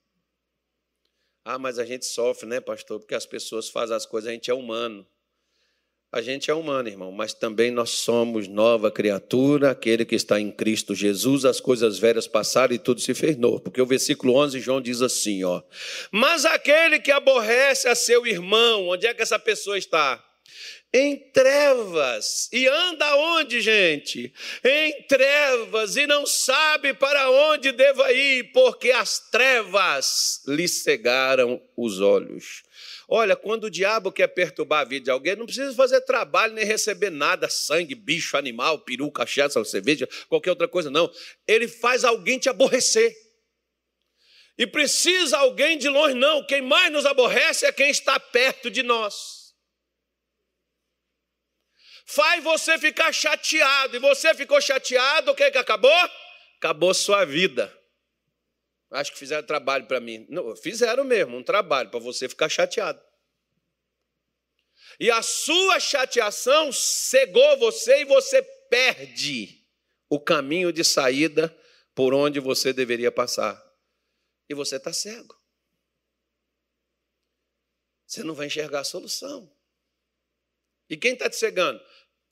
Ah, 1.44 1.60
mas 1.60 1.78
a 1.78 1.86
gente 1.86 2.06
sofre, 2.06 2.48
né, 2.48 2.62
pastor? 2.62 3.00
Porque 3.00 3.16
as 3.16 3.26
pessoas 3.26 3.70
fazem 3.70 3.96
as 3.96 4.06
coisas, 4.06 4.30
a 4.30 4.34
gente 4.34 4.50
é 4.50 4.54
humano. 4.54 5.06
A 6.12 6.22
gente 6.22 6.50
é 6.50 6.54
humano, 6.54 6.90
irmão, 6.90 7.12
mas 7.12 7.36
também 7.36 7.70
nós 7.70 7.92
somos 7.92 8.48
nova 8.48 8.90
criatura, 8.90 9.70
aquele 9.70 10.04
que 10.04 10.16
está 10.16 10.40
em 10.40 10.52
Cristo 10.52 10.96
Jesus, 10.96 11.46
as 11.46 11.60
coisas 11.60 12.00
velhas 12.00 12.28
passaram 12.28 12.74
e 12.74 12.80
tudo 12.80 13.00
se 13.00 13.14
fez 13.14 13.38
novo. 13.38 13.60
Porque 13.60 13.82
o 13.82 13.86
versículo 13.86 14.36
11, 14.36 14.60
João 14.60 14.82
diz 14.82 15.04
assim, 15.04 15.44
ó: 15.44 15.62
"Mas 16.12 16.46
aquele 16.46 17.00
que 17.00 17.12
aborrece 17.12 17.88
a 17.88 17.94
seu 17.94 18.26
irmão, 18.26 18.88
onde 18.88 19.06
é 19.06 19.14
que 19.14 19.22
essa 19.22 19.38
pessoa 19.38 19.78
está? 19.78 20.24
Em 20.92 21.16
trevas. 21.32 22.50
E 22.52 22.68
anda 22.68 23.16
onde, 23.16 23.62
gente? 23.62 24.34
Em 24.66 25.04
trevas 25.04 25.96
e 25.96 26.08
não 26.08 26.26
sabe 26.26 26.96
para 26.96 27.30
onde 27.30 27.72
deva 27.72 28.12
ir, 28.12 28.52
porque 28.52 28.90
as 28.90 29.20
trevas 29.30 30.42
lhe 30.48 30.68
cegaram 30.68 31.62
os 31.78 32.02
olhos." 32.02 32.64
Olha, 33.12 33.36
quando 33.36 33.64
o 33.64 33.70
diabo 33.72 34.12
quer 34.12 34.28
perturbar 34.28 34.82
a 34.82 34.84
vida 34.84 35.06
de 35.06 35.10
alguém, 35.10 35.36
não 35.36 35.48
precisa 35.48 35.74
fazer 35.74 36.00
trabalho 36.02 36.54
nem 36.54 36.64
receber 36.64 37.10
nada, 37.10 37.50
sangue, 37.50 37.96
bicho, 37.96 38.38
animal, 38.38 38.78
peru, 38.80 39.12
cachaça, 39.12 39.66
cerveja, 39.66 40.08
qualquer 40.28 40.52
outra 40.52 40.68
coisa, 40.68 40.92
não. 40.92 41.12
Ele 41.48 41.68
faz 41.68 42.04
alguém 42.04 42.38
te 42.38 42.50
aborrecer. 42.50 43.12
E 44.56 44.68
precisa 44.68 45.40
alguém 45.40 45.76
de 45.76 45.90
longe, 45.90 46.14
não. 46.14 46.46
Quem 46.46 46.62
mais 46.62 46.92
nos 46.92 47.08
aborrece 47.08 47.66
é 47.66 47.72
quem 47.72 47.90
está 47.90 48.20
perto 48.20 48.70
de 48.70 48.84
nós. 48.84 49.56
Faz 52.06 52.44
você 52.44 52.78
ficar 52.78 53.12
chateado, 53.12 53.96
e 53.96 54.00
você 54.00 54.36
ficou 54.36 54.62
chateado, 54.62 55.32
o 55.32 55.36
que, 55.36 55.50
que 55.50 55.58
acabou? 55.58 55.92
Acabou 56.58 56.94
sua 56.94 57.26
vida. 57.26 57.76
Acho 58.92 59.12
que 59.12 59.20
fizeram 59.20 59.46
trabalho 59.46 59.86
para 59.86 60.00
mim. 60.00 60.26
Não, 60.30 60.56
fizeram 60.56 61.04
mesmo, 61.04 61.38
um 61.38 61.44
trabalho 61.44 61.90
para 61.90 62.00
você 62.00 62.28
ficar 62.28 62.50
chateado. 62.50 63.02
E 65.00 65.12
a 65.12 65.22
sua 65.22 65.80
chateação 65.80 66.72
cegou 66.72 67.58
você 67.58 68.02
e 68.02 68.06
você 68.06 68.42
perde 68.70 69.66
o 70.10 70.20
caminho 70.20 70.74
de 70.74 70.84
saída 70.84 71.56
por 71.94 72.14
onde 72.14 72.40
você 72.40 72.74
deveria 72.74 73.12
passar. 73.12 73.64
E 74.50 74.56
você 74.56 74.78
está 74.78 74.92
cego. 74.92 75.40
Você 78.08 78.24
não 78.24 78.34
vai 78.34 78.48
enxergar 78.48 78.80
a 78.80 78.84
solução. 78.84 79.54
E 80.90 80.98
quem 80.98 81.14
está 81.14 81.30
te 81.30 81.36
cegando? 81.36 81.80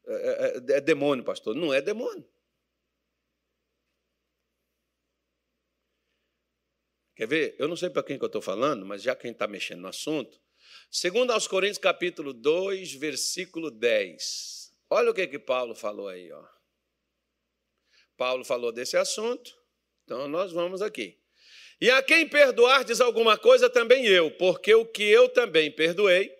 É, 0.08 0.14
é, 0.14 0.74
é, 0.74 0.78
é 0.78 0.82
demônio, 0.82 1.24
pastor. 1.24 1.56
Não 1.56 1.72
é 1.72 1.80
demônio. 1.80 2.28
Quer 7.18 7.28
ver? 7.28 7.56
Eu 7.58 7.68
não 7.68 7.76
sei 7.76 7.90
para 7.90 8.04
quem 8.04 8.16
que 8.16 8.24
eu 8.24 8.28
estou 8.28 8.44
falando, 8.44 8.86
mas 8.86 9.02
já 9.02 9.16
quem 9.16 9.32
está 9.32 9.48
mexendo 9.48 9.82
no 9.82 9.88
assunto. 9.88 10.40
Segundo 10.92 11.32
aos 11.32 11.48
Coríntios, 11.48 11.80
capítulo 11.80 12.32
2, 12.32 12.94
versículo 12.94 13.72
10. 13.72 14.72
Olha 14.88 15.10
o 15.10 15.14
que, 15.16 15.26
que 15.26 15.40
Paulo 15.40 15.74
falou 15.74 16.08
aí. 16.08 16.32
Ó. 16.32 16.44
Paulo 18.16 18.46
falou 18.46 18.72
desse 18.72 18.96
assunto, 18.96 19.52
então 20.04 20.28
nós 20.28 20.52
vamos 20.52 20.80
aqui. 20.80 21.18
E 21.82 21.90
a 21.90 22.04
quem 22.04 22.28
perdoardes 22.30 23.02
alguma 23.02 23.36
coisa, 23.36 23.68
também 23.68 24.06
eu, 24.06 24.30
porque 24.38 24.76
o 24.76 24.86
que 24.86 25.04
eu 25.04 25.28
também 25.28 25.72
perdoei, 25.72 26.32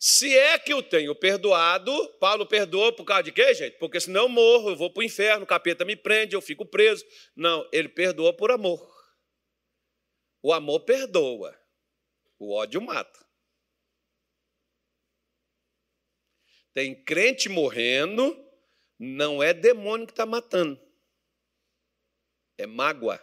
se 0.00 0.34
é 0.34 0.58
que 0.58 0.72
eu 0.72 0.82
tenho 0.82 1.14
perdoado, 1.14 1.92
Paulo 2.18 2.46
perdoou 2.46 2.90
por 2.94 3.04
causa 3.04 3.24
de 3.24 3.32
quê, 3.32 3.52
gente? 3.52 3.76
Porque 3.78 4.00
senão 4.00 4.22
eu 4.22 4.28
morro, 4.30 4.70
eu 4.70 4.76
vou 4.76 4.90
para 4.90 5.00
o 5.02 5.04
inferno, 5.04 5.44
o 5.44 5.46
capeta 5.46 5.84
me 5.84 5.94
prende, 5.94 6.34
eu 6.34 6.40
fico 6.40 6.64
preso. 6.64 7.04
Não, 7.36 7.68
ele 7.70 7.88
perdoou 7.88 8.32
por 8.32 8.50
amor. 8.50 8.91
O 10.42 10.52
amor 10.52 10.80
perdoa, 10.80 11.56
o 12.38 12.52
ódio 12.52 12.82
mata. 12.82 13.24
Tem 16.74 16.94
crente 17.04 17.48
morrendo, 17.48 18.36
não 18.98 19.42
é 19.42 19.54
demônio 19.54 20.06
que 20.06 20.12
está 20.12 20.26
matando, 20.26 20.80
é 22.58 22.66
mágoa, 22.66 23.22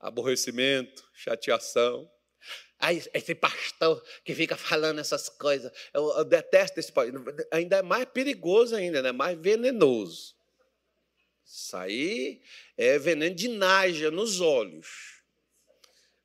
aborrecimento, 0.00 1.08
chateação. 1.12 2.10
Aí, 2.78 3.02
esse 3.12 3.34
pastor 3.34 4.02
que 4.24 4.34
fica 4.34 4.56
falando 4.56 5.00
essas 5.00 5.28
coisas, 5.28 5.70
eu, 5.92 6.16
eu 6.16 6.24
detesto 6.24 6.78
esse 6.78 6.92
pastor. 6.92 7.24
Ainda 7.52 7.78
é 7.78 7.82
mais 7.82 8.04
perigoso 8.06 8.74
ainda, 8.74 9.02
né? 9.02 9.12
mais 9.12 9.38
venenoso. 9.38 10.36
Isso 11.44 11.76
aí 11.76 12.42
é 12.76 12.98
veneno 12.98 13.34
de 13.34 13.48
naja 13.48 14.10
nos 14.10 14.40
olhos. 14.40 15.17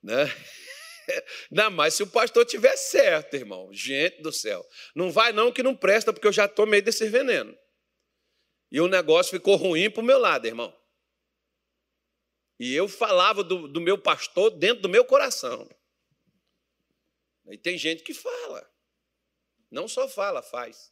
Né? 0.03 0.25
Ainda 1.49 1.69
mais 1.69 1.93
se 1.93 2.03
o 2.03 2.07
pastor 2.07 2.45
tiver 2.45 2.75
certo, 2.75 3.35
irmão. 3.35 3.69
Gente 3.71 4.21
do 4.21 4.31
céu. 4.31 4.65
Não 4.95 5.11
vai 5.11 5.31
não 5.31 5.51
que 5.51 5.63
não 5.63 5.75
presta, 5.75 6.11
porque 6.11 6.27
eu 6.27 6.33
já 6.33 6.47
tomei 6.47 6.81
desse 6.81 7.07
veneno. 7.07 7.57
E 8.71 8.81
o 8.81 8.87
negócio 8.87 9.31
ficou 9.31 9.55
ruim 9.55 9.89
para 9.89 10.01
o 10.01 10.05
meu 10.05 10.17
lado, 10.17 10.45
irmão. 10.45 10.75
E 12.59 12.73
eu 12.73 12.87
falava 12.87 13.43
do, 13.43 13.67
do 13.67 13.81
meu 13.81 13.97
pastor 13.97 14.51
dentro 14.51 14.81
do 14.81 14.89
meu 14.89 15.05
coração. 15.05 15.69
E 17.49 17.57
tem 17.57 17.77
gente 17.77 18.03
que 18.03 18.13
fala. 18.13 18.69
Não 19.69 19.87
só 19.87 20.07
fala, 20.07 20.41
faz. 20.41 20.91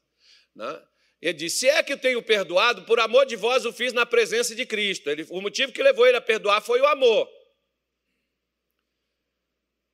Né? 0.55 0.83
Ele 1.21 1.33
disse: 1.33 1.59
Se 1.59 1.69
é 1.69 1.81
que 1.81 1.93
eu 1.93 1.97
tenho 1.97 2.21
perdoado, 2.21 2.83
por 2.83 2.99
amor 2.99 3.25
de 3.25 3.35
vós 3.35 3.65
o 3.65 3.71
fiz 3.71 3.93
na 3.93 4.05
presença 4.05 4.53
de 4.55 4.65
Cristo. 4.65 5.09
Ele, 5.09 5.25
o 5.29 5.39
motivo 5.39 5.71
que 5.71 5.81
levou 5.81 6.05
ele 6.05 6.17
a 6.17 6.21
perdoar 6.21 6.61
foi 6.61 6.81
o 6.81 6.87
amor. 6.87 7.29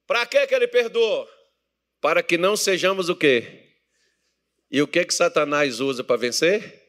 Para 0.07 0.25
que, 0.25 0.47
que 0.47 0.55
ele 0.55 0.67
perdoou? 0.69 1.29
Para 1.99 2.23
que 2.23 2.37
não 2.37 2.55
sejamos 2.55 3.09
o 3.09 3.15
quê? 3.15 3.75
E 4.71 4.81
o 4.81 4.87
que 4.87 5.03
que 5.03 5.13
Satanás 5.13 5.81
usa 5.81 6.03
para 6.03 6.15
vencer? 6.15 6.81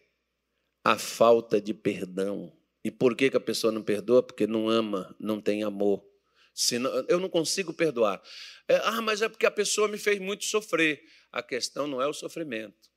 A 0.85 0.97
falta 0.97 1.61
de 1.61 1.75
perdão. 1.75 2.57
E 2.85 2.91
por 2.91 3.17
que, 3.17 3.29
que 3.29 3.37
a 3.37 3.41
pessoa 3.41 3.73
não 3.73 3.83
perdoa? 3.83 4.23
Porque 4.23 4.47
não 4.47 4.69
ama, 4.69 5.15
não 5.19 5.41
tem 5.41 5.65
amor. 5.65 6.07
Senão, 6.55 6.91
eu 7.09 7.19
não 7.19 7.29
consigo 7.29 7.75
perdoar. 7.75 8.23
É, 8.69 8.77
ah, 8.77 9.03
mas 9.03 9.21
é 9.21 9.29
porque 9.29 9.47
a 9.47 9.51
pessoa 9.51 9.89
me 9.89 9.99
fez 9.99 10.21
muito 10.21 10.45
sofrer. 10.45 11.03
A 11.33 11.43
questão 11.43 11.87
não 11.87 12.01
é 12.01 12.07
o 12.07 12.13
sofrimento. 12.13 12.89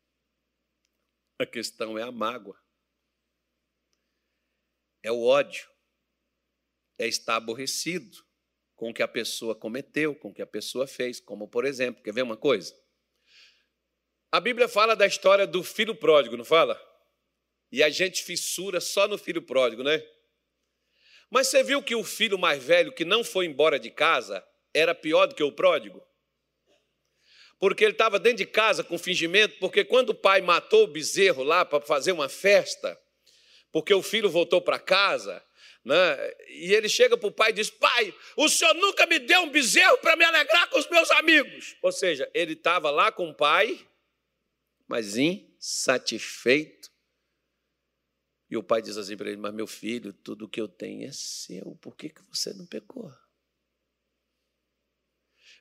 A 1.40 1.46
questão 1.46 1.98
é 1.98 2.04
a 2.04 2.12
mágoa. 2.12 2.60
É 5.04 5.12
o 5.12 5.24
ódio. 5.24 5.68
É 7.00 7.08
estar 7.08 7.36
aborrecido 7.36 8.31
com 8.82 8.90
o 8.90 8.94
que 8.96 9.04
a 9.04 9.08
pessoa 9.08 9.54
cometeu, 9.54 10.16
com 10.16 10.30
o 10.30 10.34
que 10.34 10.42
a 10.42 10.48
pessoa 10.48 10.88
fez. 10.88 11.20
Como, 11.20 11.48
por 11.48 11.66
exemplo, 11.66 12.02
quer 12.02 12.12
ver 12.12 12.24
uma 12.24 12.36
coisa? 12.36 12.76
A 14.32 14.40
Bíblia 14.40 14.68
fala 14.68 14.96
da 14.96 15.06
história 15.06 15.46
do 15.46 15.64
filho 15.64 15.94
pródigo, 15.94 16.36
não 16.36 16.44
fala? 16.44 16.82
E 17.72 17.84
a 17.84 17.92
gente 17.92 18.24
fissura 18.24 18.82
só 18.82 19.08
no 19.08 19.20
filho 19.20 19.44
pródigo, 19.44 19.84
né? 19.84 20.04
Mas 21.30 21.48
você 21.48 21.64
viu 21.64 21.84
que 21.84 21.94
o 21.94 22.04
filho 22.04 22.40
mais 22.40 22.64
velho, 22.64 22.92
que 22.92 23.06
não 23.06 23.24
foi 23.24 23.46
embora 23.46 23.80
de 23.80 23.92
casa, 23.92 24.44
era 24.74 24.96
pior 24.96 25.28
do 25.28 25.36
que 25.36 25.44
o 25.44 25.52
pródigo? 25.52 26.02
Porque 27.60 27.84
ele 27.84 27.92
estava 27.92 28.18
dentro 28.18 28.40
de 28.40 28.48
casa 28.48 28.84
com 28.84 28.98
fingimento, 28.98 29.60
porque 29.60 29.86
quando 29.86 30.10
o 30.10 30.16
pai 30.16 30.42
matou 30.42 30.86
o 30.86 30.92
bezerro 30.92 31.44
lá 31.44 31.64
para 31.64 31.82
fazer 31.82 32.14
uma 32.14 32.28
festa, 32.28 33.00
porque 33.72 33.94
o 33.94 34.02
filho 34.02 34.28
voltou 34.28 34.60
para 34.60 34.80
casa, 34.80 35.46
né? 35.84 35.96
E 36.48 36.74
ele 36.74 36.88
chega 36.88 37.18
para 37.18 37.28
o 37.28 37.32
pai 37.32 37.50
e 37.50 37.54
diz: 37.54 37.70
Pai, 37.70 38.14
o 38.38 38.48
senhor 38.48 38.74
nunca 38.76 39.06
me 39.06 39.20
deu 39.20 39.42
um 39.42 39.50
bezerro 39.50 39.98
para 39.98 40.16
me 40.16 40.24
alegrar 40.24 40.70
com 40.70 40.80
os 40.80 40.90
meus 40.90 41.10
amigos. 41.12 41.76
Ou 41.82 41.92
seja, 41.92 42.30
ele 42.34 42.54
estava 42.54 42.90
lá 42.90 43.12
com 43.12 43.30
o 43.30 43.36
pai, 43.36 43.88
mas 44.88 45.18
insatisfeito. 45.18 46.92
E 48.50 48.58
o 48.58 48.64
pai 48.64 48.82
diz 48.82 48.98
assim 48.98 49.18
para 49.18 49.30
ele: 49.30 49.38
Mas 49.38 49.54
meu 49.54 49.68
filho, 49.68 50.14
tudo 50.14 50.48
que 50.48 50.62
eu 50.62 50.68
tenho 50.68 51.08
é 51.08 51.12
seu, 51.12 51.76
por 51.82 51.96
que, 51.96 52.10
que 52.10 52.22
você 52.30 52.54
não 52.54 52.66
pegou? 52.66 53.12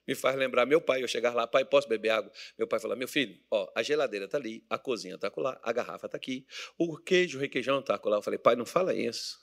Me 0.07 0.15
faz 0.15 0.35
lembrar 0.35 0.67
meu 0.67 0.81
pai, 0.81 1.03
eu 1.03 1.09
chegar 1.09 1.33
lá, 1.35 1.47
pai, 1.47 1.65
posso 1.65 1.89
beber 1.89 2.11
água? 2.11 2.33
Meu 2.59 2.67
pai 2.67 2.81
fala, 2.81 2.97
meu 2.97 3.07
filho, 3.07 3.39
ó, 3.49 3.71
a 3.77 3.83
geladeira 3.83 4.25
está 4.25 4.39
ali, 4.39 4.65
a 4.69 4.77
cozinha 4.77 5.15
está 5.15 5.31
lá, 5.37 5.61
a 5.63 5.73
garrafa 5.73 6.07
está 6.07 6.17
aqui, 6.17 6.45
o 6.77 6.97
queijo, 6.97 7.39
o 7.39 7.41
requeijão 7.41 7.79
está 7.79 8.01
lá. 8.03 8.17
Eu 8.17 8.23
falei, 8.23 8.39
pai, 8.39 8.57
não 8.57 8.67
fala 8.67 8.93
isso. 8.93 9.39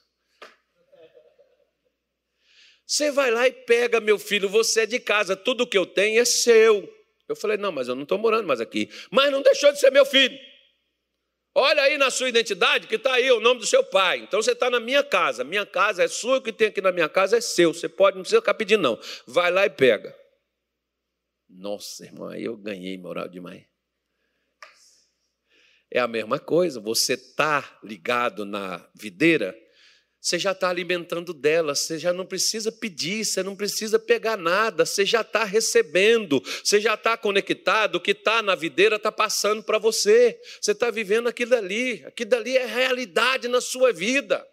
Você 2.87 3.11
vai 3.11 3.29
lá 3.29 3.45
e 3.45 3.51
pega, 3.51 3.99
meu 3.99 4.17
filho, 4.17 4.47
você 4.47 4.81
é 4.81 4.85
de 4.85 4.97
casa, 4.97 5.35
tudo 5.35 5.67
que 5.67 5.77
eu 5.77 5.85
tenho 5.85 6.21
é 6.21 6.25
seu. 6.25 6.87
Eu 7.27 7.35
falei, 7.35 7.57
não, 7.57 7.69
mas 7.69 7.89
eu 7.89 7.95
não 7.95 8.03
estou 8.03 8.17
morando 8.17 8.47
mais 8.47 8.61
aqui. 8.61 8.89
Mas 9.11 9.29
não 9.29 9.41
deixou 9.41 9.73
de 9.73 9.79
ser 9.79 9.91
meu 9.91 10.05
filho. 10.05 10.39
Olha 11.53 11.81
aí 11.83 11.97
na 11.97 12.09
sua 12.09 12.29
identidade 12.29 12.87
que 12.87 12.95
está 12.95 13.15
aí 13.15 13.29
o 13.29 13.41
nome 13.41 13.59
do 13.59 13.65
seu 13.65 13.83
pai. 13.83 14.19
Então 14.19 14.41
você 14.41 14.53
está 14.53 14.69
na 14.69 14.79
minha 14.79 15.03
casa. 15.03 15.43
Minha 15.43 15.65
casa 15.65 16.01
é 16.01 16.07
sua, 16.07 16.37
o 16.37 16.41
que 16.41 16.53
tem 16.53 16.69
aqui 16.69 16.79
na 16.79 16.93
minha 16.93 17.09
casa 17.09 17.37
é 17.37 17.41
seu. 17.41 17.73
Você 17.73 17.89
pode, 17.89 18.15
não 18.15 18.23
precisa 18.23 18.39
ficar 18.39 18.53
pedindo, 18.53 18.81
não. 18.81 18.97
Vai 19.25 19.51
lá 19.51 19.65
e 19.65 19.69
pega. 19.69 20.15
Nossa, 21.49 22.05
irmão, 22.05 22.29
aí 22.29 22.45
eu 22.45 22.55
ganhei 22.55 22.97
moral 22.97 23.27
demais. 23.27 23.65
É 25.91 25.99
a 25.99 26.07
mesma 26.07 26.39
coisa, 26.39 26.79
você 26.79 27.13
está 27.13 27.79
ligado 27.83 28.45
na 28.45 28.87
videira, 28.93 29.57
você 30.27 30.37
já 30.37 30.51
está 30.51 30.67
alimentando 30.69 31.33
dela, 31.33 31.73
você 31.73 31.97
já 31.97 32.11
não 32.11 32.25
precisa 32.25 32.69
pedir, 32.69 33.23
você 33.23 33.41
não 33.41 33.55
precisa 33.55 33.97
pegar 33.97 34.35
nada, 34.35 34.85
você 34.85 35.05
já 35.05 35.21
está 35.21 35.45
recebendo, 35.45 36.43
você 36.61 36.81
já 36.81 36.95
está 36.95 37.15
conectado, 37.15 37.95
o 37.95 38.01
que 38.01 38.11
está 38.11 38.41
na 38.41 38.53
videira 38.53 38.97
está 38.97 39.09
passando 39.09 39.63
para 39.63 39.77
você, 39.77 40.37
você 40.61 40.73
está 40.73 40.91
vivendo 40.91 41.29
aquilo 41.29 41.55
ali, 41.55 42.03
aquilo 42.05 42.35
ali 42.35 42.57
é 42.57 42.65
realidade 42.65 43.47
na 43.47 43.61
sua 43.61 43.93
vida. 43.93 44.45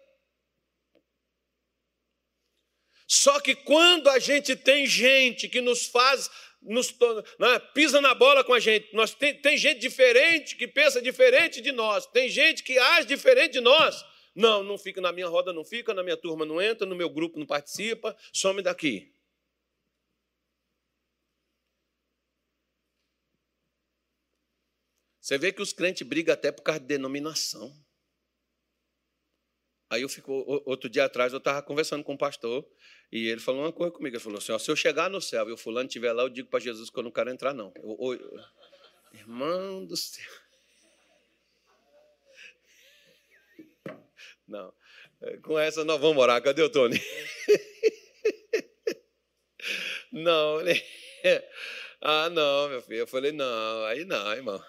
Só 3.05 3.41
que 3.41 3.53
quando 3.53 4.09
a 4.09 4.17
gente 4.17 4.55
tem 4.55 4.87
gente 4.87 5.49
que 5.49 5.59
nos 5.59 5.87
faz, 5.87 6.29
nos, 6.61 6.95
né, 7.37 7.59
pisa 7.73 7.99
na 7.99 8.13
bola 8.13 8.45
com 8.45 8.53
a 8.53 8.61
gente, 8.61 8.87
nós 8.93 9.13
tem, 9.13 9.41
tem 9.41 9.57
gente 9.57 9.81
diferente 9.81 10.55
que 10.55 10.69
pensa 10.69 11.01
diferente 11.01 11.59
de 11.59 11.73
nós, 11.73 12.05
tem 12.05 12.29
gente 12.29 12.63
que 12.63 12.79
age 12.79 13.09
diferente 13.09 13.51
de 13.51 13.59
nós, 13.59 14.14
não, 14.35 14.61
não 14.63 14.77
fica 14.77 14.99
na 14.99 15.11
minha 15.11 15.27
roda, 15.27 15.53
não 15.53 15.63
fica, 15.63 15.93
na 15.93 16.03
minha 16.03 16.17
turma 16.17 16.45
não 16.45 16.61
entra, 16.61 16.85
no 16.85 16.95
meu 16.95 17.09
grupo 17.09 17.39
não 17.39 17.45
participa, 17.45 18.15
some 18.33 18.61
daqui. 18.61 19.13
Você 25.21 25.39
vê 25.39 25.51
que 25.51 25.61
os 25.61 25.73
crentes 25.73 26.05
brigam 26.05 26.33
até 26.33 26.51
por 26.51 26.61
causa 26.61 26.79
de 26.79 26.85
denominação. 26.85 27.73
Aí 29.89 30.01
eu 30.01 30.09
fico, 30.09 30.31
outro 30.65 30.89
dia 30.89 31.05
atrás, 31.05 31.31
eu 31.31 31.39
estava 31.39 31.63
conversando 31.63 32.03
com 32.03 32.13
um 32.13 32.17
pastor 32.17 32.67
e 33.11 33.27
ele 33.29 33.39
falou 33.39 33.61
uma 33.61 33.71
coisa 33.71 33.91
comigo. 33.91 34.15
Ele 34.15 34.23
falou 34.23 34.37
assim: 34.37 34.51
ó, 34.51 34.59
se 34.59 34.69
eu 34.69 34.75
chegar 34.75 35.09
no 35.09 35.21
céu 35.21 35.49
e 35.49 35.51
o 35.51 35.57
fulano 35.57 35.87
estiver 35.87 36.11
lá, 36.11 36.23
eu 36.23 36.29
digo 36.29 36.49
para 36.49 36.59
Jesus 36.59 36.89
que 36.89 36.99
eu 36.99 37.03
não 37.03 37.11
quero 37.11 37.29
entrar, 37.29 37.53
não. 37.53 37.71
Eu, 37.75 37.97
eu, 38.13 38.39
irmão 39.13 39.85
do 39.85 39.95
céu. 39.95 40.44
Não. 44.47 44.73
É, 45.21 45.37
com 45.37 45.57
essa 45.57 45.83
nós 45.83 45.99
vamos 45.99 46.21
orar. 46.21 46.41
Cadê 46.41 46.61
o 46.61 46.69
Tony? 46.69 47.01
Não, 50.11 50.59
ah, 51.99 52.29
não, 52.29 52.69
meu 52.69 52.81
filho. 52.81 52.99
Eu 52.99 53.07
falei, 53.07 53.31
não, 53.31 53.83
aí 53.85 54.05
não, 54.05 54.31
irmão. 54.31 54.63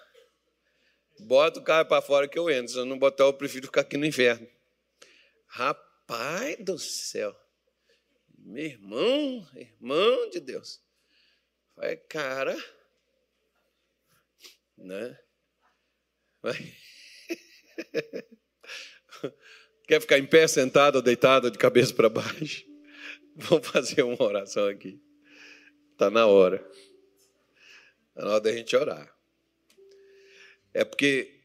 Bota 1.19 1.59
o 1.59 1.63
carro 1.63 1.87
para 1.87 2.01
fora 2.01 2.27
que 2.27 2.37
eu 2.37 2.49
entro. 2.49 2.73
Se 2.73 2.77
eu 2.79 2.85
não 2.85 2.97
botar, 2.97 3.25
eu 3.25 3.33
prefiro 3.33 3.67
ficar 3.67 3.81
aqui 3.81 3.95
no 3.95 4.05
inferno. 4.05 4.47
Rapaz 5.45 6.57
do 6.59 6.77
céu. 6.77 7.35
Meu 8.37 8.65
irmão, 8.65 9.47
irmão 9.55 10.29
de 10.29 10.39
Deus. 10.39 10.81
Vai, 11.75 11.95
cara. 11.95 12.57
Né? 14.77 15.19
Vai. 16.41 16.75
Quer 19.87 20.01
ficar 20.01 20.19
em 20.19 20.25
pé, 20.25 20.45
sentado 20.47 20.97
ou 20.97 21.01
deitado, 21.01 21.49
de 21.49 21.57
cabeça 21.57 21.93
para 21.93 22.09
baixo? 22.09 22.65
Vamos 23.35 23.67
fazer 23.67 24.03
uma 24.03 24.21
oração 24.21 24.67
aqui. 24.67 24.99
Está 25.93 26.09
na 26.09 26.27
hora. 26.27 26.57
Está 28.09 28.25
na 28.25 28.31
hora 28.31 28.41
da 28.41 28.51
gente 28.51 28.75
orar. 28.75 29.15
É 30.73 30.83
porque 30.83 31.39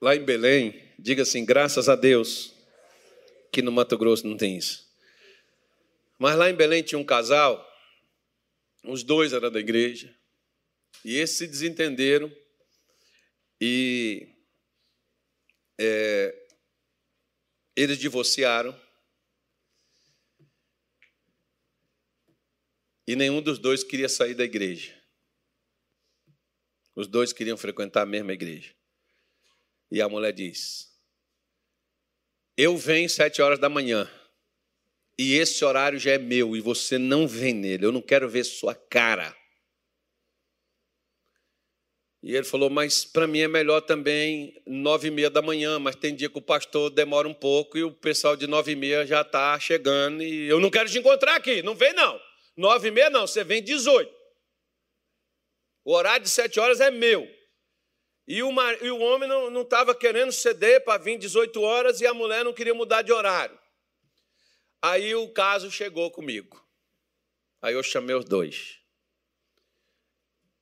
lá 0.00 0.14
em 0.14 0.24
Belém, 0.24 0.80
diga 0.98 1.22
assim, 1.22 1.44
graças 1.44 1.88
a 1.88 1.96
Deus, 1.96 2.54
que 3.52 3.60
no 3.60 3.72
Mato 3.72 3.98
Grosso 3.98 4.26
não 4.26 4.36
tem 4.36 4.56
isso. 4.56 4.88
Mas 6.16 6.36
lá 6.36 6.48
em 6.48 6.54
Belém 6.54 6.82
tinha 6.82 6.98
um 6.98 7.04
casal, 7.04 7.66
os 8.84 9.02
dois 9.02 9.32
eram 9.32 9.50
da 9.50 9.58
igreja, 9.58 10.14
e 11.04 11.16
esses 11.16 11.38
se 11.38 11.46
desentenderam 11.46 12.30
e 13.60 14.28
é, 15.78 16.40
eles 17.76 17.98
divorciaram. 17.98 18.78
E 23.06 23.16
nenhum 23.16 23.42
dos 23.42 23.58
dois 23.58 23.82
queria 23.82 24.08
sair 24.08 24.34
da 24.34 24.44
igreja. 24.44 24.94
Os 26.94 27.06
dois 27.06 27.32
queriam 27.32 27.56
frequentar 27.56 28.02
a 28.02 28.06
mesma 28.06 28.32
igreja. 28.32 28.74
E 29.90 30.00
a 30.00 30.08
mulher 30.08 30.32
diz: 30.32 30.92
Eu 32.56 32.76
venho 32.76 33.08
sete 33.08 33.42
horas 33.42 33.58
da 33.58 33.68
manhã. 33.68 34.08
E 35.18 35.34
esse 35.34 35.64
horário 35.64 35.98
já 35.98 36.12
é 36.12 36.18
meu 36.18 36.56
e 36.56 36.60
você 36.60 36.96
não 36.98 37.26
vem 37.26 37.52
nele. 37.52 37.84
Eu 37.84 37.92
não 37.92 38.00
quero 38.00 38.28
ver 38.28 38.44
sua 38.44 38.74
cara. 38.74 39.36
E 42.22 42.34
ele 42.36 42.44
falou, 42.44 42.68
mas 42.68 43.04
para 43.04 43.26
mim 43.26 43.40
é 43.40 43.48
melhor 43.48 43.80
também 43.80 44.60
nove 44.66 45.08
e 45.08 45.10
meia 45.10 45.30
da 45.30 45.40
manhã, 45.40 45.78
mas 45.78 45.96
tem 45.96 46.14
dia 46.14 46.28
que 46.28 46.38
o 46.38 46.42
pastor 46.42 46.90
demora 46.90 47.26
um 47.26 47.32
pouco 47.32 47.78
e 47.78 47.82
o 47.82 47.92
pessoal 47.92 48.36
de 48.36 48.46
nove 48.46 48.72
e 48.72 48.76
meia 48.76 49.06
já 49.06 49.22
está 49.22 49.58
chegando 49.58 50.22
e 50.22 50.46
eu 50.46 50.60
não 50.60 50.70
quero 50.70 50.90
te 50.90 50.98
encontrar 50.98 51.36
aqui, 51.36 51.62
não 51.62 51.74
vem 51.74 51.94
não. 51.94 52.20
Nove 52.56 52.88
e 52.88 52.90
meia 52.90 53.08
não, 53.08 53.26
você 53.26 53.42
vem 53.42 53.62
dezoito. 53.62 54.14
O 55.82 55.94
horário 55.94 56.22
de 56.22 56.28
sete 56.28 56.60
horas 56.60 56.78
é 56.80 56.90
meu. 56.90 57.26
E 58.28 58.42
o, 58.42 58.50
e 58.82 58.90
o 58.90 58.98
homem 59.00 59.28
não 59.28 59.62
estava 59.62 59.94
querendo 59.94 60.30
ceder 60.30 60.84
para 60.84 61.02
vir 61.02 61.18
18 61.18 61.60
horas 61.62 62.00
e 62.00 62.06
a 62.06 62.14
mulher 62.14 62.44
não 62.44 62.52
queria 62.52 62.74
mudar 62.74 63.02
de 63.02 63.12
horário. 63.12 63.58
Aí 64.82 65.14
o 65.14 65.28
caso 65.32 65.70
chegou 65.70 66.10
comigo. 66.10 66.62
Aí 67.62 67.74
eu 67.74 67.82
chamei 67.82 68.14
os 68.14 68.24
dois. 68.24 68.79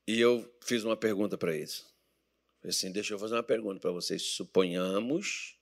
E 0.09 0.19
eu 0.19 0.51
fiz 0.63 0.85
uma 0.85 0.97
pergunta 0.97 1.37
para 1.37 1.55
eles. 1.55 1.85
Assim: 2.65 2.91
deixa 2.91 3.13
eu 3.13 3.19
fazer 3.19 3.35
uma 3.35 3.43
pergunta 3.43 3.79
para 3.79 3.91
vocês. 3.91 4.23
Suponhamos 4.23 5.59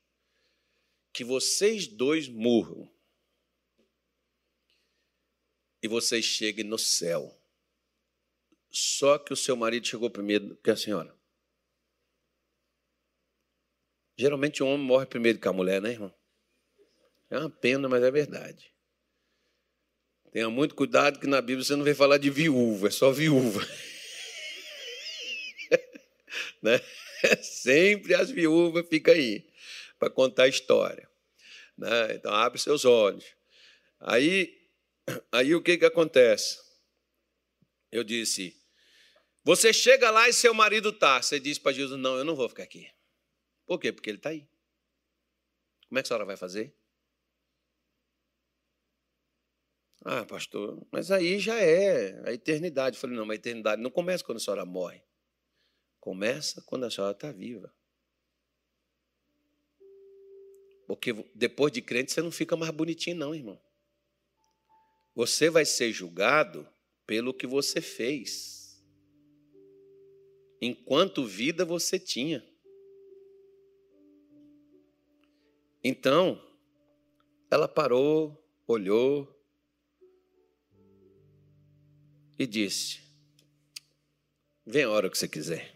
que 1.13 1.25
vocês 1.25 1.89
dois 1.89 2.29
morram 2.29 2.89
e 5.83 5.89
vocês 5.89 6.25
cheguem 6.25 6.65
no 6.65 6.79
céu. 6.79 7.37
Só 8.71 9.19
que 9.19 9.33
o 9.33 9.37
seu 9.37 9.57
marido 9.57 9.89
chegou 9.89 10.09
primeiro 10.09 10.55
que 10.63 10.71
a 10.71 10.77
senhora. 10.77 11.13
Geralmente 14.17 14.63
o 14.63 14.67
homem 14.69 14.87
morre 14.87 15.07
primeiro 15.07 15.41
que 15.41 15.49
a 15.49 15.53
mulher, 15.53 15.83
né, 15.83 15.91
irmão? 15.91 16.15
É 17.29 17.37
uma 17.37 17.51
pena, 17.51 17.89
mas 17.89 18.01
é 18.01 18.13
verdade. 18.13 18.73
Tenha 20.31 20.49
muito 20.49 20.77
cuidado 20.77 21.19
que 21.19 21.27
na 21.27 21.41
Bíblia 21.41 21.65
você 21.65 21.75
não 21.75 21.83
vê 21.83 21.97
falar 21.97 22.19
de 22.19 22.31
viúva, 22.31 22.87
é 22.87 22.91
só 22.93 23.11
viúva. 23.11 23.61
Né? 26.61 26.79
Sempre 27.41 28.14
as 28.14 28.31
viúvas 28.31 28.87
ficam 28.89 29.14
aí 29.14 29.47
para 29.99 30.11
contar 30.11 30.43
a 30.43 30.49
história. 30.49 31.09
Né? 31.79 32.14
Então, 32.14 32.33
abre 32.35 32.59
seus 32.59 32.85
olhos. 32.85 33.25
Aí, 34.01 34.69
aí 35.33 35.55
o 35.55 35.62
que, 35.62 35.79
que 35.79 35.85
acontece? 35.85 36.59
Eu 37.91 38.05
disse: 38.05 38.61
Você 39.45 39.73
chega 39.73 40.11
lá 40.11 40.29
e 40.29 40.33
seu 40.33 40.53
marido 40.53 40.91
está. 40.91 41.23
Você 41.23 41.39
diz 41.39 41.59
para 41.59 41.73
Jesus: 41.73 41.99
Não, 41.99 42.17
eu 42.17 42.25
não 42.25 42.37
vou 42.37 42.49
ficar 42.49 42.64
aqui. 42.64 42.91
Por 43.64 43.79
quê? 43.79 43.93
Porque 43.93 44.11
ele 44.11 44.19
está 44.19 44.31
aí. 44.31 44.47
Como 45.89 45.99
é 45.99 46.03
que 46.03 46.07
a 46.07 46.09
senhora 46.09 46.25
vai 46.25 46.37
fazer? 46.37 46.75
Ah, 50.05 50.25
pastor, 50.25 50.87
mas 50.93 51.11
aí 51.11 51.39
já 51.39 51.59
é 51.59 52.29
a 52.29 52.33
eternidade. 52.33 52.97
Eu 52.97 53.01
falei: 53.01 53.17
Não, 53.17 53.25
mas 53.25 53.37
a 53.37 53.41
eternidade 53.41 53.83
não 53.83 53.91
começa 53.91 54.25
quando 54.25 54.39
a 54.39 54.41
senhora 54.41 54.64
morre. 54.64 55.06
Começa 56.07 56.63
quando 56.63 56.85
a 56.85 56.91
senhora 56.91 57.11
está 57.11 57.33
viva. 57.33 57.75
Porque 60.87 61.13
depois 61.35 61.73
de 61.73 61.83
crente 61.83 62.13
você 62.13 62.23
não 62.23 62.31
fica 62.31 62.57
mais 62.57 62.71
bonitinho, 62.71 63.17
não, 63.17 63.35
irmão. 63.35 63.61
Você 65.17 65.51
vai 65.51 65.65
ser 65.65 65.93
julgado 65.93 66.65
pelo 67.05 67.35
que 67.35 67.45
você 67.45 67.81
fez. 67.81 68.81
Enquanto 70.63 71.27
vida 71.27 71.65
você 71.65 71.99
tinha. 71.99 72.41
Então, 75.83 76.41
ela 77.51 77.67
parou, 77.67 78.49
olhou 78.65 79.29
e 82.39 82.47
disse: 82.47 83.01
Vem 84.65 84.85
a 84.85 84.91
hora 84.91 85.11
que 85.11 85.19
você 85.19 85.27
quiser. 85.27 85.76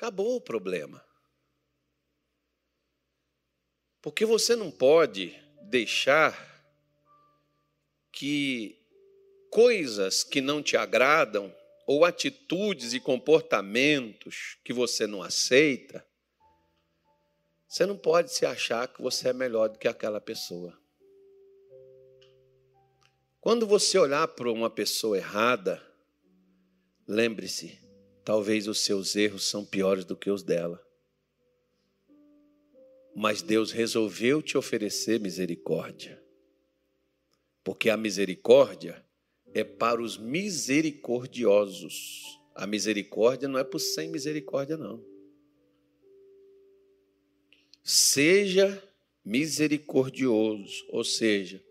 Acabou 0.00 0.36
o 0.36 0.40
problema. 0.40 1.04
Porque 4.00 4.24
você 4.24 4.56
não 4.56 4.70
pode 4.70 5.38
deixar 5.64 6.34
que 8.10 8.82
coisas 9.50 10.24
que 10.24 10.40
não 10.40 10.62
te 10.62 10.74
agradam 10.74 11.54
ou 11.86 12.02
atitudes 12.02 12.94
e 12.94 12.98
comportamentos 12.98 14.56
que 14.64 14.72
você 14.72 15.06
não 15.06 15.22
aceita, 15.22 16.02
você 17.68 17.84
não 17.84 17.98
pode 17.98 18.32
se 18.32 18.46
achar 18.46 18.88
que 18.88 19.02
você 19.02 19.28
é 19.28 19.32
melhor 19.34 19.68
do 19.68 19.78
que 19.78 19.86
aquela 19.86 20.18
pessoa. 20.18 20.80
Quando 23.38 23.66
você 23.66 23.98
olhar 23.98 24.26
para 24.28 24.50
uma 24.50 24.70
pessoa 24.70 25.18
errada, 25.18 25.86
lembre-se, 27.06 27.79
Talvez 28.24 28.66
os 28.68 28.78
seus 28.80 29.14
erros 29.16 29.44
são 29.44 29.64
piores 29.64 30.04
do 30.04 30.14
que 30.16 30.30
os 30.30 30.42
dela. 30.42 30.84
Mas 33.14 33.40
Deus 33.42 33.70
resolveu 33.72 34.42
te 34.42 34.58
oferecer 34.58 35.18
misericórdia. 35.18 36.22
Porque 37.64 37.90
a 37.90 37.96
misericórdia 37.96 39.04
é 39.52 39.64
para 39.64 40.00
os 40.02 40.16
misericordiosos. 40.16 42.38
A 42.54 42.64
misericórdia 42.66 43.48
não 43.48 43.58
é 43.58 43.64
para 43.64 43.78
os 43.78 43.94
sem 43.94 44.08
misericórdia, 44.08 44.76
não. 44.76 45.04
Seja 47.82 48.86
misericordioso, 49.24 50.84
ou 50.88 51.02
seja, 51.02 51.64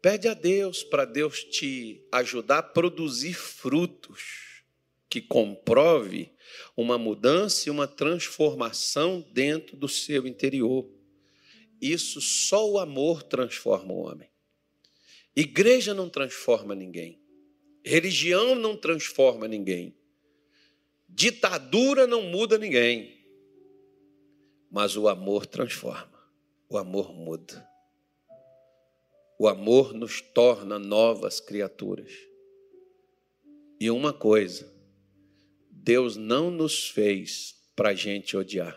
pede 0.00 0.28
a 0.28 0.34
Deus 0.34 0.84
para 0.84 1.04
Deus 1.04 1.42
te 1.44 2.06
ajudar 2.12 2.58
a 2.58 2.62
produzir 2.62 3.34
frutos 3.34 4.55
que 5.08 5.20
comprove 5.20 6.32
uma 6.76 6.98
mudança 6.98 7.68
e 7.68 7.70
uma 7.70 7.86
transformação 7.86 9.24
dentro 9.32 9.76
do 9.76 9.88
seu 9.88 10.26
interior. 10.26 10.88
Isso 11.80 12.20
só 12.20 12.68
o 12.68 12.78
amor 12.78 13.22
transforma 13.22 13.92
o 13.92 13.98
homem. 13.98 14.30
Igreja 15.34 15.92
não 15.92 16.08
transforma 16.08 16.74
ninguém. 16.74 17.20
Religião 17.84 18.54
não 18.54 18.76
transforma 18.76 19.46
ninguém. 19.46 19.94
Ditadura 21.08 22.06
não 22.06 22.22
muda 22.22 22.58
ninguém. 22.58 23.16
Mas 24.70 24.96
o 24.96 25.08
amor 25.08 25.46
transforma. 25.46 26.16
O 26.68 26.76
amor 26.76 27.12
muda. 27.12 27.68
O 29.38 29.46
amor 29.46 29.92
nos 29.92 30.20
torna 30.20 30.78
novas 30.78 31.38
criaturas. 31.38 32.10
E 33.78 33.90
uma 33.90 34.12
coisa, 34.12 34.75
Deus 35.86 36.16
não 36.16 36.50
nos 36.50 36.88
fez 36.88 37.54
para 37.76 37.90
a 37.90 37.94
gente 37.94 38.36
odiar. 38.36 38.76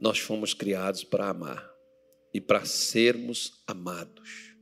Nós 0.00 0.18
fomos 0.18 0.54
criados 0.54 1.04
para 1.04 1.28
amar 1.28 1.70
e 2.32 2.40
para 2.40 2.64
sermos 2.64 3.62
amados. 3.66 4.54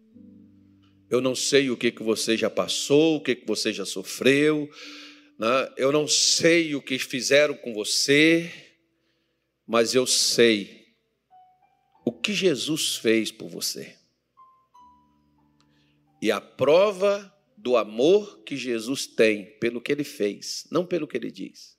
Eu 1.08 1.20
não 1.20 1.36
sei 1.36 1.70
o 1.70 1.76
que, 1.76 1.92
que 1.92 2.02
você 2.02 2.36
já 2.36 2.50
passou, 2.50 3.18
o 3.18 3.20
que, 3.22 3.36
que 3.36 3.46
você 3.46 3.72
já 3.72 3.86
sofreu, 3.86 4.68
né? 5.38 5.72
eu 5.76 5.92
não 5.92 6.08
sei 6.08 6.74
o 6.74 6.82
que 6.82 6.98
fizeram 6.98 7.56
com 7.56 7.72
você, 7.72 8.52
mas 9.64 9.94
eu 9.94 10.04
sei 10.04 10.96
o 12.04 12.10
que 12.10 12.32
Jesus 12.32 12.96
fez 12.96 13.30
por 13.30 13.48
você. 13.48 13.96
E 16.20 16.32
a 16.32 16.40
prova 16.40 17.32
do 17.64 17.78
amor 17.78 18.42
que 18.44 18.58
Jesus 18.58 19.06
tem 19.06 19.46
pelo 19.58 19.80
que 19.80 19.90
ele 19.90 20.04
fez, 20.04 20.66
não 20.70 20.84
pelo 20.84 21.08
que 21.08 21.16
ele 21.16 21.30
diz. 21.30 21.78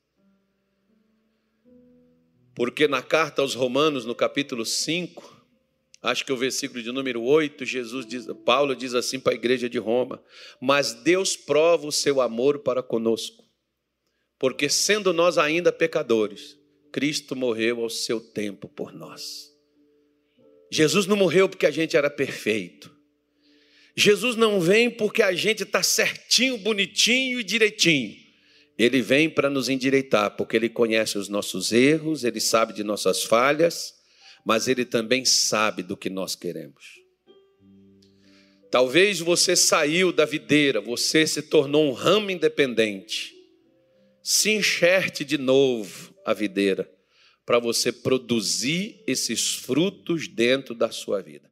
Porque 2.56 2.88
na 2.88 3.04
carta 3.04 3.44
aos 3.44 3.54
Romanos, 3.54 4.04
no 4.04 4.16
capítulo 4.16 4.66
5, 4.66 5.46
acho 6.02 6.26
que 6.26 6.34
o 6.34 6.38
versículo 6.38 6.82
de 6.82 6.92
número 6.92 7.22
8, 7.22 7.64
Jesus 7.64 8.04
diz, 8.08 8.26
Paulo 8.44 8.76
diz 8.76 8.96
assim 8.96 9.20
para 9.20 9.34
a 9.34 9.36
igreja 9.36 9.70
de 9.70 9.78
Roma: 9.78 10.24
"Mas 10.60 10.92
Deus 10.92 11.38
prova 11.38 11.86
o 11.86 11.92
seu 11.92 12.20
amor 12.20 12.64
para 12.64 12.82
conosco, 12.82 13.44
porque 14.40 14.68
sendo 14.68 15.14
nós 15.14 15.38
ainda 15.38 15.72
pecadores, 15.72 16.58
Cristo 16.92 17.36
morreu 17.36 17.84
ao 17.84 17.92
seu 17.92 18.20
tempo 18.20 18.68
por 18.68 18.92
nós." 18.92 19.54
Jesus 20.72 21.06
não 21.06 21.16
morreu 21.16 21.48
porque 21.48 21.68
a 21.68 21.72
gente 21.72 21.96
era 21.96 22.10
perfeito. 22.10 22.95
Jesus 23.96 24.36
não 24.36 24.60
vem 24.60 24.90
porque 24.90 25.22
a 25.22 25.34
gente 25.34 25.64
está 25.64 25.82
certinho, 25.82 26.58
bonitinho 26.58 27.40
e 27.40 27.44
direitinho. 27.44 28.16
Ele 28.78 29.02
vem 29.02 29.30
para 29.30 29.50
nos 29.50 29.70
endireitar, 29.70 30.36
porque 30.36 30.58
Ele 30.58 30.68
conhece 30.68 31.18
os 31.18 31.30
nossos 31.30 31.72
erros, 31.72 32.26
Ele 32.26 32.42
sabe 32.42 32.74
de 32.74 32.84
nossas 32.84 33.24
falhas, 33.24 33.94
mas 34.46 34.68
Ele 34.68 34.84
também 34.84 35.24
sabe 35.24 35.82
do 35.82 35.96
que 35.96 36.10
nós 36.10 36.36
queremos. 36.36 37.06
Talvez 38.70 39.20
você 39.20 39.56
saiu 39.56 40.12
da 40.12 40.26
videira, 40.26 40.82
você 40.82 41.26
se 41.26 41.42
tornou 41.42 41.90
um 41.90 41.94
ramo 41.94 42.30
independente. 42.30 43.34
Se 44.22 44.52
enxerte 44.52 45.24
de 45.24 45.38
novo 45.38 46.14
a 46.26 46.34
videira, 46.34 46.92
para 47.46 47.60
você 47.60 47.94
produzir 47.94 49.02
esses 49.08 49.56
frutos 49.56 50.28
dentro 50.28 50.76
da 50.76 50.92
sua 50.92 51.22
vida. 51.22 51.50